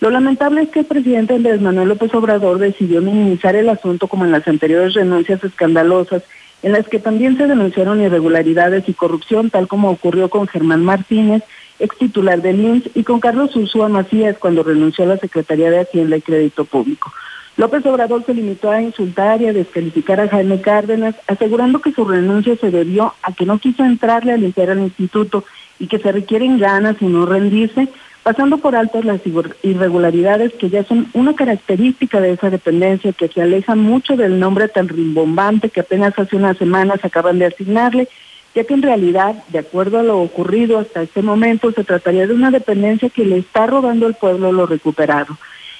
Lo 0.00 0.08
lamentable 0.08 0.62
es 0.62 0.70
que 0.70 0.80
el 0.80 0.86
presidente 0.86 1.34
Andrés 1.34 1.60
Manuel 1.60 1.90
López 1.90 2.14
Obrador 2.14 2.58
decidió 2.58 3.02
minimizar 3.02 3.54
el 3.54 3.68
asunto 3.68 4.08
como 4.08 4.24
en 4.24 4.32
las 4.32 4.48
anteriores 4.48 4.94
renuncias 4.94 5.44
escandalosas, 5.44 6.22
en 6.62 6.72
las 6.72 6.88
que 6.88 6.98
también 6.98 7.36
se 7.36 7.46
denunciaron 7.46 8.00
irregularidades 8.00 8.88
y 8.88 8.94
corrupción, 8.94 9.50
tal 9.50 9.68
como 9.68 9.90
ocurrió 9.90 10.30
con 10.30 10.48
Germán 10.48 10.82
Martínez, 10.84 11.42
ex 11.78 11.96
titular 11.98 12.40
del 12.40 12.60
INS, 12.60 12.90
y 12.94 13.04
con 13.04 13.20
Carlos 13.20 13.54
Ursúa 13.54 13.90
Macías 13.90 14.38
cuando 14.38 14.62
renunció 14.62 15.04
a 15.04 15.08
la 15.08 15.16
Secretaría 15.18 15.70
de 15.70 15.80
Hacienda 15.80 16.16
y 16.16 16.22
Crédito 16.22 16.64
Público. 16.64 17.12
López 17.58 17.84
Obrador 17.84 18.24
se 18.24 18.32
limitó 18.32 18.70
a 18.70 18.80
insultar 18.80 19.42
y 19.42 19.48
a 19.48 19.52
descalificar 19.52 20.18
a 20.18 20.28
Jaime 20.28 20.62
Cárdenas, 20.62 21.14
asegurando 21.26 21.80
que 21.82 21.92
su 21.92 22.06
renuncia 22.06 22.56
se 22.56 22.70
debió 22.70 23.12
a 23.22 23.34
que 23.34 23.44
no 23.44 23.58
quiso 23.58 23.84
entrarle 23.84 24.32
a 24.32 24.38
limpiar 24.38 24.70
al 24.70 24.80
instituto 24.80 25.44
y 25.78 25.88
que 25.88 25.98
se 25.98 26.10
requieren 26.10 26.58
ganas 26.58 26.96
y 27.00 27.06
no 27.06 27.26
rendirse, 27.26 27.88
pasando 28.22 28.58
por 28.58 28.76
alto 28.76 29.02
las 29.02 29.20
irregularidades 29.62 30.52
que 30.54 30.68
ya 30.68 30.84
son 30.84 31.08
una 31.14 31.34
característica 31.34 32.20
de 32.20 32.32
esa 32.32 32.50
dependencia 32.50 33.12
que 33.12 33.28
se 33.28 33.42
aleja 33.42 33.74
mucho 33.74 34.16
del 34.16 34.38
nombre 34.38 34.68
tan 34.68 34.88
rimbombante 34.88 35.70
que 35.70 35.80
apenas 35.80 36.18
hace 36.18 36.36
unas 36.36 36.58
semanas 36.58 37.00
acaban 37.02 37.38
de 37.38 37.46
asignarle, 37.46 38.08
ya 38.54 38.64
que 38.64 38.74
en 38.74 38.82
realidad, 38.82 39.42
de 39.48 39.60
acuerdo 39.60 40.00
a 40.00 40.02
lo 40.02 40.20
ocurrido 40.20 40.78
hasta 40.78 41.02
este 41.02 41.22
momento, 41.22 41.72
se 41.72 41.84
trataría 41.84 42.26
de 42.26 42.34
una 42.34 42.50
dependencia 42.50 43.08
que 43.08 43.24
le 43.24 43.38
está 43.38 43.66
robando 43.66 44.06
al 44.06 44.14
pueblo 44.14 44.52
lo 44.52 44.66
recuperado. 44.66 45.38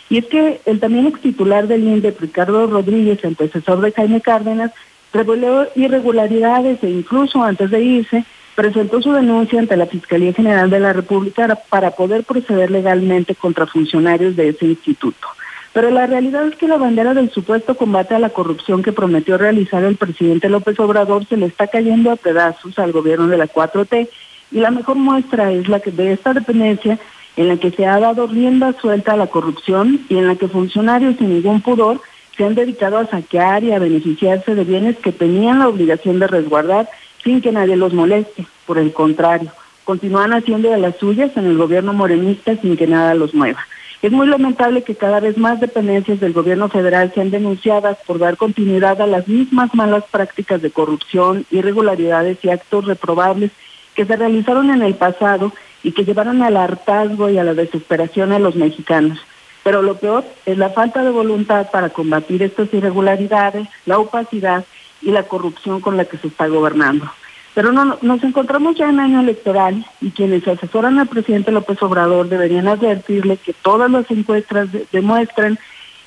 Y 0.09 0.19
es 0.19 0.27
que 0.27 0.61
el 0.67 0.81
también 0.81 1.07
ex 1.07 1.21
titular 1.21 1.69
del 1.69 1.85
INDE, 1.85 2.15
Ricardo 2.19 2.67
Rodríguez, 2.67 3.25
antecesor 3.25 3.81
de 3.81 3.93
Jaime 3.93 4.21
Cárdenas, 4.21 4.73
reveló 5.13 5.69
irregularidades 5.75 6.83
e 6.83 6.91
incluso 6.91 7.43
antes 7.43 7.71
de 7.71 7.83
irse, 7.83 8.25
presentó 8.61 9.01
su 9.01 9.11
denuncia 9.15 9.59
ante 9.59 9.75
la 9.75 9.87
Fiscalía 9.87 10.35
General 10.35 10.69
de 10.69 10.81
la 10.81 10.93
República 10.93 11.59
para 11.71 11.93
poder 11.93 12.25
proceder 12.25 12.71
legalmente 12.71 13.35
contra 13.35 13.67
funcionarios 13.67 14.37
de 14.37 14.51
ese 14.51 14.67
instituto. 14.67 15.29
Pero 15.73 15.89
la 15.89 16.07
realidad 16.07 16.47
es 16.47 16.57
que 16.57 16.69
la 16.69 16.77
bandera 16.77 17.15
del 17.15 17.31
supuesto 17.31 17.75
combate 17.75 18.15
a 18.15 18.19
la 18.19 18.29
corrupción 18.29 18.83
que 18.83 18.93
prometió 18.93 19.39
realizar 19.39 19.83
el 19.83 19.97
presidente 19.97 20.51
López 20.51 20.79
Obrador 20.79 21.25
se 21.25 21.39
le 21.39 21.47
está 21.47 21.69
cayendo 21.69 22.11
a 22.11 22.17
pedazos 22.17 22.79
al 22.79 22.93
gobierno 22.93 23.29
de 23.29 23.39
la 23.39 23.49
4T 23.49 24.11
y 24.53 24.61
la 24.61 24.71
mejor 24.71 24.97
muestra 24.97 25.51
es 25.53 25.67
la 25.67 25.81
que 25.81 25.91
de 25.91 26.13
esta 26.13 26.35
dependencia 26.35 26.99
en 27.39 27.49
la 27.49 27.57
que 27.57 27.71
se 27.71 27.87
ha 27.87 27.99
dado 27.99 28.27
rienda 28.27 28.75
suelta 28.79 29.15
a 29.15 29.17
la 29.17 29.29
corrupción 29.29 30.03
y 30.11 30.19
en 30.19 30.27
la 30.27 30.37
que 30.37 30.49
funcionarios 30.49 31.17
sin 31.17 31.31
ningún 31.31 31.63
pudor 31.63 32.03
se 32.37 32.45
han 32.45 32.55
dedicado 32.55 32.99
a 32.99 33.07
saquear 33.07 33.65
y 33.65 33.73
a 33.73 33.79
beneficiarse 33.79 34.55
de 34.55 34.65
bienes 34.65 34.99
que 34.99 35.13
tenían 35.13 35.61
la 35.61 35.69
obligación 35.69 36.19
de 36.19 36.27
resguardar 36.27 36.91
sin 37.23 37.41
que 37.41 37.53
nadie 37.53 37.77
los 37.77 37.93
moleste, 37.93 38.47
por 38.67 38.79
el 38.79 38.93
contrario, 38.93 39.51
continúan 39.85 40.33
haciendo 40.33 40.71
de 40.71 40.79
las 40.79 40.97
suyas 40.97 41.31
en 41.37 41.47
el 41.47 41.57
gobierno 41.57 41.93
morenista 41.93 42.57
sin 42.57 42.77
que 42.77 42.87
nada 42.87 43.15
los 43.15 43.35
mueva. 43.35 43.67
Es 44.03 44.13
muy 44.13 44.27
lamentable 44.27 44.83
que 44.83 44.95
cada 44.95 45.21
vez 45.21 45.37
más 45.37 45.61
dependencias 45.61 46.21
del 46.21 46.33
gobierno 46.33 46.71
federal 46.71 47.13
sean 47.15 47.31
denunciadas 47.31 47.99
por 48.07 48.19
dar 48.19 48.39
continuidad 48.39 49.01
a 49.03 49.07
las 49.07 49.29
mismas 49.29 49.75
malas 49.75 50.05
prácticas 50.11 50.63
de 50.63 50.71
corrupción, 50.71 51.45
irregularidades 51.51 52.39
y 52.43 52.49
actos 52.49 52.87
reprobables 52.87 53.51
que 53.95 54.07
se 54.07 54.17
realizaron 54.17 54.71
en 54.71 54.81
el 54.83 54.95
pasado 54.95 55.53
y 55.83 55.93
que 55.93 56.05
llevaron 56.05 56.43
al 56.43 56.57
hartazgo 56.57 57.29
y 57.29 57.37
a 57.37 57.45
la 57.45 57.53
desesperación 57.53 58.33
a 58.33 58.39
los 58.39 58.57
mexicanos. 58.57 59.19
Pero 59.63 59.83
lo 59.83 59.97
peor 59.97 60.25
es 60.47 60.57
la 60.57 60.71
falta 60.71 61.05
de 61.05 61.11
voluntad 61.11 61.71
para 61.71 61.91
combatir 61.91 62.43
estas 62.43 62.73
irregularidades, 62.73 63.69
la 63.85 63.99
opacidad 63.99 64.65
y 65.03 65.11
la 65.11 65.25
corrupción 65.25 65.81
con 65.81 65.97
la 65.97 66.05
que 66.05 66.19
se 66.19 66.29
está 66.29 66.47
gobernando. 66.47 67.11
Pero 67.55 67.73
no, 67.73 67.99
nos 68.01 68.23
encontramos 68.23 68.77
ya 68.77 68.89
en 68.89 69.01
año 69.01 69.21
electoral 69.21 69.85
y 70.01 70.11
quienes 70.11 70.47
asesoran 70.47 70.99
al 70.99 71.09
presidente 71.09 71.51
López 71.51 71.83
Obrador 71.83 72.29
deberían 72.29 72.69
advertirle 72.69 73.39
que 73.39 73.53
todas 73.53 73.91
las 73.91 74.09
encuestas 74.11 74.69
demuestran 74.93 75.59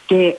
que 0.07 0.37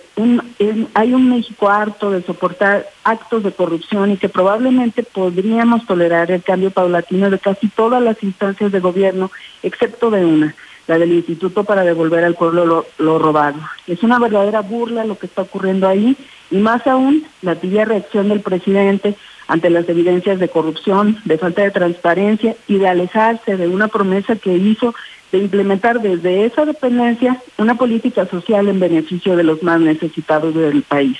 hay 0.94 1.14
un 1.14 1.30
México 1.30 1.68
harto 1.68 2.10
de 2.10 2.22
soportar 2.22 2.86
actos 3.02 3.42
de 3.42 3.52
corrupción 3.52 4.10
y 4.10 4.16
que 4.16 4.28
probablemente 4.28 5.02
podríamos 5.02 5.86
tolerar 5.86 6.30
el 6.30 6.42
cambio 6.42 6.70
paulatino 6.70 7.30
de 7.30 7.38
casi 7.38 7.68
todas 7.68 8.02
las 8.02 8.22
instancias 8.22 8.72
de 8.72 8.80
gobierno, 8.80 9.30
excepto 9.62 10.10
de 10.10 10.24
una, 10.24 10.54
la 10.86 10.98
del 10.98 11.12
Instituto 11.12 11.64
para 11.64 11.82
devolver 11.82 12.24
al 12.24 12.34
pueblo 12.34 12.86
lo 12.98 13.18
robado. 13.18 13.58
Es 13.86 14.02
una 14.02 14.18
verdadera 14.18 14.60
burla 14.60 15.04
lo 15.04 15.18
que 15.18 15.26
está 15.26 15.42
ocurriendo 15.42 15.88
ahí 15.88 16.16
y 16.54 16.58
más 16.58 16.86
aún 16.86 17.26
la 17.42 17.56
tibia 17.56 17.84
reacción 17.84 18.28
del 18.28 18.40
presidente 18.40 19.16
ante 19.48 19.70
las 19.70 19.88
evidencias 19.88 20.38
de 20.38 20.48
corrupción, 20.48 21.18
de 21.24 21.36
falta 21.36 21.62
de 21.62 21.72
transparencia 21.72 22.54
y 22.68 22.78
de 22.78 22.86
alejarse 22.86 23.56
de 23.56 23.66
una 23.66 23.88
promesa 23.88 24.36
que 24.36 24.54
hizo 24.54 24.94
de 25.32 25.38
implementar 25.38 26.00
desde 26.00 26.46
esa 26.46 26.64
dependencia 26.64 27.42
una 27.58 27.74
política 27.74 28.26
social 28.26 28.68
en 28.68 28.78
beneficio 28.78 29.34
de 29.34 29.42
los 29.42 29.64
más 29.64 29.80
necesitados 29.80 30.54
del 30.54 30.82
país. 30.82 31.18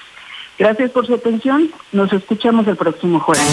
Gracias 0.56 0.92
por 0.92 1.04
su 1.04 1.14
atención. 1.14 1.68
Nos 1.90 2.12
escuchamos 2.12 2.68
el 2.68 2.76
próximo 2.76 3.18
jueves. 3.18 3.44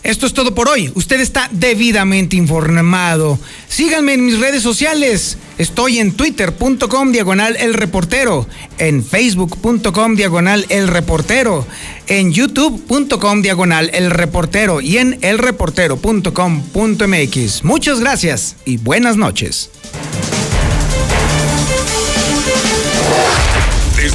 Esto 0.08 0.26
es 0.26 0.34
todo 0.34 0.55
por 0.55 0.68
hoy. 0.70 0.89
Usted 0.95 1.20
está 1.20 1.49
debidamente 1.51 2.38
informado. 2.38 3.38
Síganme 3.68 4.14
en 4.14 4.26
mis 4.26 4.39
redes 4.39 4.64
sociales. 4.64 5.38
Estoy 5.58 5.99
en 5.99 6.14
twitter.com 6.14 7.12
diagonal 7.12 7.58
el 7.60 7.74
reportero, 7.74 8.47
en 8.78 9.03
facebook.com 9.03 10.16
diagonal 10.16 10.66
el 10.70 10.88
reportero, 10.88 11.68
en 12.08 12.32
youtube.com 12.32 13.41
diagonal 13.41 13.91
el 13.93 14.12
reportero 14.12 14.80
y 14.80 14.97
en 14.97 15.20
elreportero.com.mx. 15.22 17.64
Muchas 17.66 17.99
gracias 17.99 18.55
y 18.64 18.78
buenas 18.78 19.18
noches. 19.18 19.72